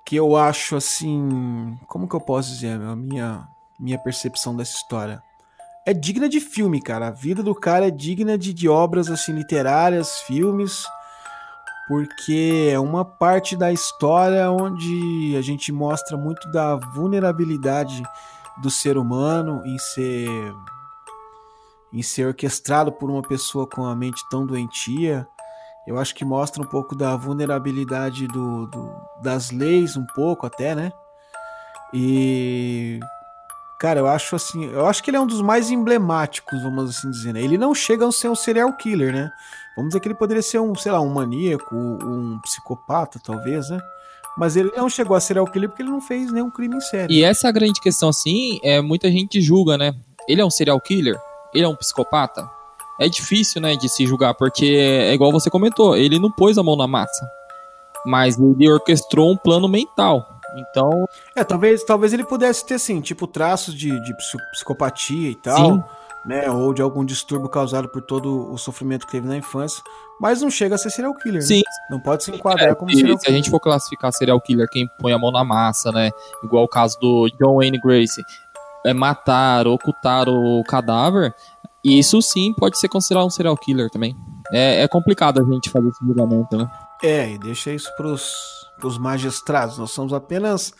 que 0.03 0.15
eu 0.15 0.35
acho 0.35 0.75
assim, 0.75 1.77
como 1.85 2.09
que 2.09 2.15
eu 2.15 2.19
posso 2.19 2.49
dizer, 2.49 2.81
a 2.81 2.95
minha 2.95 3.47
minha 3.79 3.99
percepção 3.99 4.55
dessa 4.55 4.75
história. 4.77 5.21
É 5.85 5.93
digna 5.93 6.27
de 6.27 6.39
filme, 6.39 6.81
cara. 6.81 7.09
A 7.09 7.11
vida 7.11 7.43
do 7.43 7.53
cara 7.53 7.87
é 7.87 7.91
digna 7.91 8.35
de, 8.35 8.51
de 8.51 8.67
obras 8.67 9.11
assim 9.11 9.31
literárias, 9.31 10.17
filmes, 10.21 10.87
porque 11.87 12.71
é 12.73 12.79
uma 12.79 13.05
parte 13.05 13.55
da 13.55 13.71
história 13.71 14.49
onde 14.49 15.35
a 15.37 15.41
gente 15.43 15.71
mostra 15.71 16.17
muito 16.17 16.49
da 16.51 16.77
vulnerabilidade 16.77 18.01
do 18.59 18.71
ser 18.71 18.97
humano 18.97 19.61
em 19.67 19.77
ser 19.77 20.27
em 21.93 22.01
ser 22.01 22.25
orquestrado 22.25 22.91
por 22.91 23.11
uma 23.11 23.21
pessoa 23.21 23.67
com 23.67 23.85
a 23.85 23.95
mente 23.95 24.27
tão 24.31 24.47
doentia. 24.47 25.27
Eu 25.87 25.97
acho 25.97 26.13
que 26.13 26.25
mostra 26.25 26.61
um 26.61 26.65
pouco 26.65 26.93
da 26.93 27.15
vulnerabilidade 27.15 28.27
do, 28.27 28.67
do, 28.67 28.91
das 29.23 29.51
leis, 29.51 29.95
um 29.95 30.05
pouco 30.05 30.45
até, 30.45 30.75
né? 30.75 30.91
E. 31.93 32.99
Cara, 33.79 34.01
eu 34.01 34.07
acho 34.07 34.35
assim. 34.35 34.65
Eu 34.65 34.85
acho 34.85 35.01
que 35.01 35.09
ele 35.09 35.15
é 35.15 35.19
um 35.21 35.25
dos 35.25 35.41
mais 35.41 35.71
emblemáticos, 35.71 36.61
vamos 36.61 36.89
assim 36.89 37.09
dizer, 37.09 37.31
né? 37.31 37.41
Ele 37.41 37.57
não 37.57 37.73
chega 37.73 38.05
a 38.05 38.11
ser 38.11 38.27
um 38.27 38.35
serial 38.35 38.73
killer, 38.73 39.13
né? 39.13 39.31
Vamos 39.77 39.89
dizer 39.89 40.01
que 40.01 40.09
ele 40.09 40.15
poderia 40.15 40.41
ser 40.41 40.59
um, 40.59 40.75
sei 40.75 40.91
lá, 40.91 40.99
um 40.99 41.13
maníaco, 41.13 41.73
um 41.73 42.37
psicopata, 42.43 43.17
talvez, 43.23 43.69
né? 43.69 43.79
Mas 44.37 44.57
ele 44.57 44.71
não 44.75 44.89
chegou 44.89 45.15
a 45.15 45.21
serial 45.21 45.47
killer 45.47 45.69
porque 45.69 45.83
ele 45.83 45.89
não 45.89 46.01
fez 46.01 46.31
nenhum 46.33 46.51
crime 46.51 46.75
em 46.75 46.81
série. 46.81 47.13
E 47.13 47.23
essa 47.23 47.47
é 47.47 47.49
a 47.49 47.53
grande 47.53 47.79
questão, 47.79 48.09
assim, 48.09 48.59
é 48.61 48.81
muita 48.81 49.09
gente 49.09 49.39
julga, 49.39 49.77
né? 49.77 49.95
Ele 50.27 50.41
é 50.41 50.45
um 50.45 50.49
serial 50.49 50.81
killer? 50.81 51.17
Ele 51.53 51.63
é 51.63 51.67
um 51.67 51.75
psicopata? 51.75 52.56
É 52.99 53.07
difícil, 53.07 53.61
né, 53.61 53.75
de 53.75 53.87
se 53.89 54.05
julgar, 54.05 54.33
porque 54.33 54.65
é 54.65 55.13
igual 55.13 55.31
você 55.31 55.49
comentou, 55.49 55.95
ele 55.95 56.19
não 56.19 56.31
pôs 56.31 56.57
a 56.57 56.63
mão 56.63 56.75
na 56.75 56.87
massa, 56.87 57.29
mas 58.05 58.37
ele 58.39 58.69
orquestrou 58.69 59.31
um 59.31 59.37
plano 59.37 59.67
mental. 59.67 60.37
Então. 60.57 61.07
É, 61.35 61.43
talvez, 61.43 61.83
talvez 61.83 62.13
ele 62.13 62.23
pudesse 62.23 62.65
ter, 62.65 62.75
assim, 62.75 62.99
tipo, 63.01 63.27
traços 63.27 63.75
de, 63.75 63.89
de 64.01 64.13
psicopatia 64.51 65.29
e 65.29 65.35
tal. 65.35 65.75
Sim. 65.75 65.83
Né, 66.25 66.49
ou 66.51 66.73
de 66.73 66.81
algum 66.81 67.05
distúrbio 67.05 67.47
causado 67.47 67.87
por 67.87 68.01
todo 68.01 68.51
o 68.51 68.57
sofrimento 68.57 69.05
que 69.05 69.13
teve 69.13 69.25
na 69.25 69.37
infância, 69.37 69.81
mas 70.19 70.41
não 70.41 70.49
chega 70.49 70.75
a 70.75 70.77
ser 70.77 70.89
serial 70.89 71.13
killer. 71.13 71.41
Sim. 71.41 71.59
Né? 71.59 71.61
Não 71.89 72.01
pode 72.01 72.25
se 72.25 72.31
enquadrar 72.31 72.71
é, 72.71 72.75
como 72.75 72.91
serial 72.91 73.17
killer. 73.17 73.19
Se 73.21 73.29
a 73.29 73.33
gente 73.33 73.49
for 73.49 73.61
classificar 73.61 74.11
serial 74.11 74.41
killer, 74.41 74.67
quem 74.69 74.89
põe 74.99 75.13
a 75.13 75.17
mão 75.17 75.31
na 75.31 75.45
massa, 75.45 75.89
né? 75.89 76.11
Igual 76.43 76.65
o 76.65 76.67
caso 76.67 76.99
do 76.99 77.29
John 77.39 77.55
Wayne 77.55 77.79
Grace, 77.79 78.21
é 78.85 78.93
matar, 78.93 79.67
ocultar 79.67 80.27
o 80.27 80.61
cadáver, 80.63 81.33
e 81.87 81.99
isso 81.99 82.21
sim 82.21 82.53
pode 82.53 82.77
ser 82.77 82.89
considerado 82.89 83.25
um 83.25 83.29
serial 83.29 83.55
killer 83.55 83.89
também. 83.89 84.13
É, 84.51 84.81
é 84.81 84.87
complicado 84.87 85.39
a 85.39 85.43
gente 85.43 85.69
fazer 85.69 85.87
esse 85.87 86.05
julgamento, 86.05 86.57
né? 86.57 86.69
É, 87.01 87.31
e 87.31 87.37
deixa 87.37 87.71
isso 87.71 87.89
pros, 87.95 88.33
pros 88.77 88.97
magistrados. 88.97 89.77
Nós 89.77 89.91
somos 89.91 90.11
apenas 90.11 90.73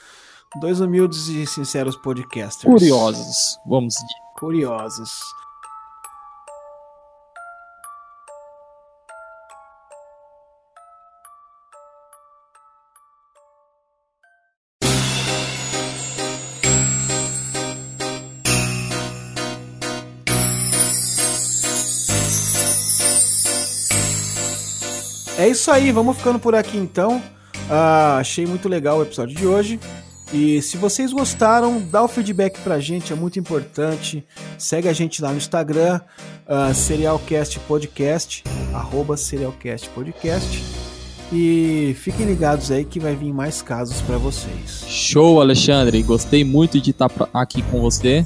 dois 0.60 0.82
humildes 0.82 1.30
e 1.30 1.45
sinceros 1.45 1.95
podcasters. 1.95 2.72
Curiosos, 2.72 3.58
vamos 3.66 3.93
dizer. 3.93 4.08
Curiosos. 4.38 5.12
É 25.48 25.50
isso 25.50 25.72
aí, 25.72 25.93
vamos 25.93 26.18
ficando 26.18 26.38
por 26.38 26.54
aqui 26.54 26.78
então. 26.78 27.24
Ah, 27.70 28.18
achei 28.18 28.45
muito 28.45 28.68
legal 28.68 28.98
o 28.98 29.04
episódio 29.04 29.34
de 29.34 29.48
hoje. 29.48 29.80
E 30.34 30.62
se 30.62 30.76
vocês 30.76 31.14
gostaram, 31.14 31.82
dá 31.89 32.04
o 32.04 32.08
feedback 32.10 32.60
pra 32.60 32.82
gente, 32.82 33.14
é 33.14 33.16
muito 33.16 33.39
importante. 33.39 34.26
Segue 34.58 34.89
a 34.89 34.93
gente 34.93 35.22
lá 35.22 35.32
no 35.32 35.38
Instagram, 35.38 36.02
uh, 36.50 36.74
Serialcast 36.74 37.62
Podcast, 37.62 38.43
arroba 38.74 39.16
Serialcast 39.16 39.89
Podcast. 39.91 40.62
E 41.32 41.95
fiquem 41.98 42.26
ligados 42.26 42.70
aí 42.70 42.84
que 42.84 43.00
vai 43.00 43.16
vir 43.16 43.32
mais 43.32 43.62
casos 43.62 44.02
para 44.02 44.18
vocês. 44.18 44.84
Show, 44.86 45.39
Alexandre. 45.39 46.04
Gostei 46.04 46.43
muito 46.43 46.82
de 46.82 46.91
estar 46.91 47.10
aqui 47.34 47.62
com 47.62 47.80
você 47.80 48.26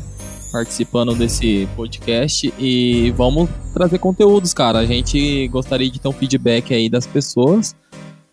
participando 0.52 1.16
desse 1.16 1.68
podcast 1.76 2.54
e 2.60 3.12
vamos 3.12 3.50
trazer 3.74 3.98
conteúdos, 4.00 4.54
cara. 4.54 4.80
A 4.80 4.86
gente 4.86 5.48
gostaria 5.48 5.90
de 5.90 6.00
ter 6.00 6.08
um 6.08 6.12
feedback 6.12 6.74
aí 6.74 6.90
das 6.90 7.08
pessoas 7.08 7.76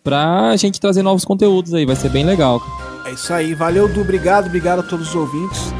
pra 0.03 0.55
gente 0.57 0.79
trazer 0.79 1.03
novos 1.03 1.25
conteúdos 1.25 1.73
aí, 1.73 1.85
vai 1.85 1.95
ser 1.95 2.09
bem 2.09 2.25
legal. 2.25 2.61
É 3.05 3.11
isso 3.11 3.33
aí, 3.33 3.53
valeu 3.53 3.87
Du, 3.87 4.01
obrigado, 4.01 4.47
obrigado 4.47 4.79
a 4.79 4.83
todos 4.83 5.09
os 5.09 5.15
ouvintes, 5.15 5.73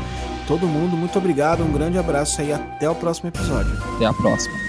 todo 0.47 0.65
mundo, 0.65 0.95
muito 0.95 1.17
obrigado, 1.17 1.63
um 1.63 1.71
grande 1.71 1.97
abraço 1.97 2.41
aí, 2.41 2.51
até 2.51 2.89
o 2.89 2.95
próximo 2.95 3.29
episódio. 3.29 3.71
Até 3.95 4.05
a 4.05 4.13
próxima. 4.13 4.68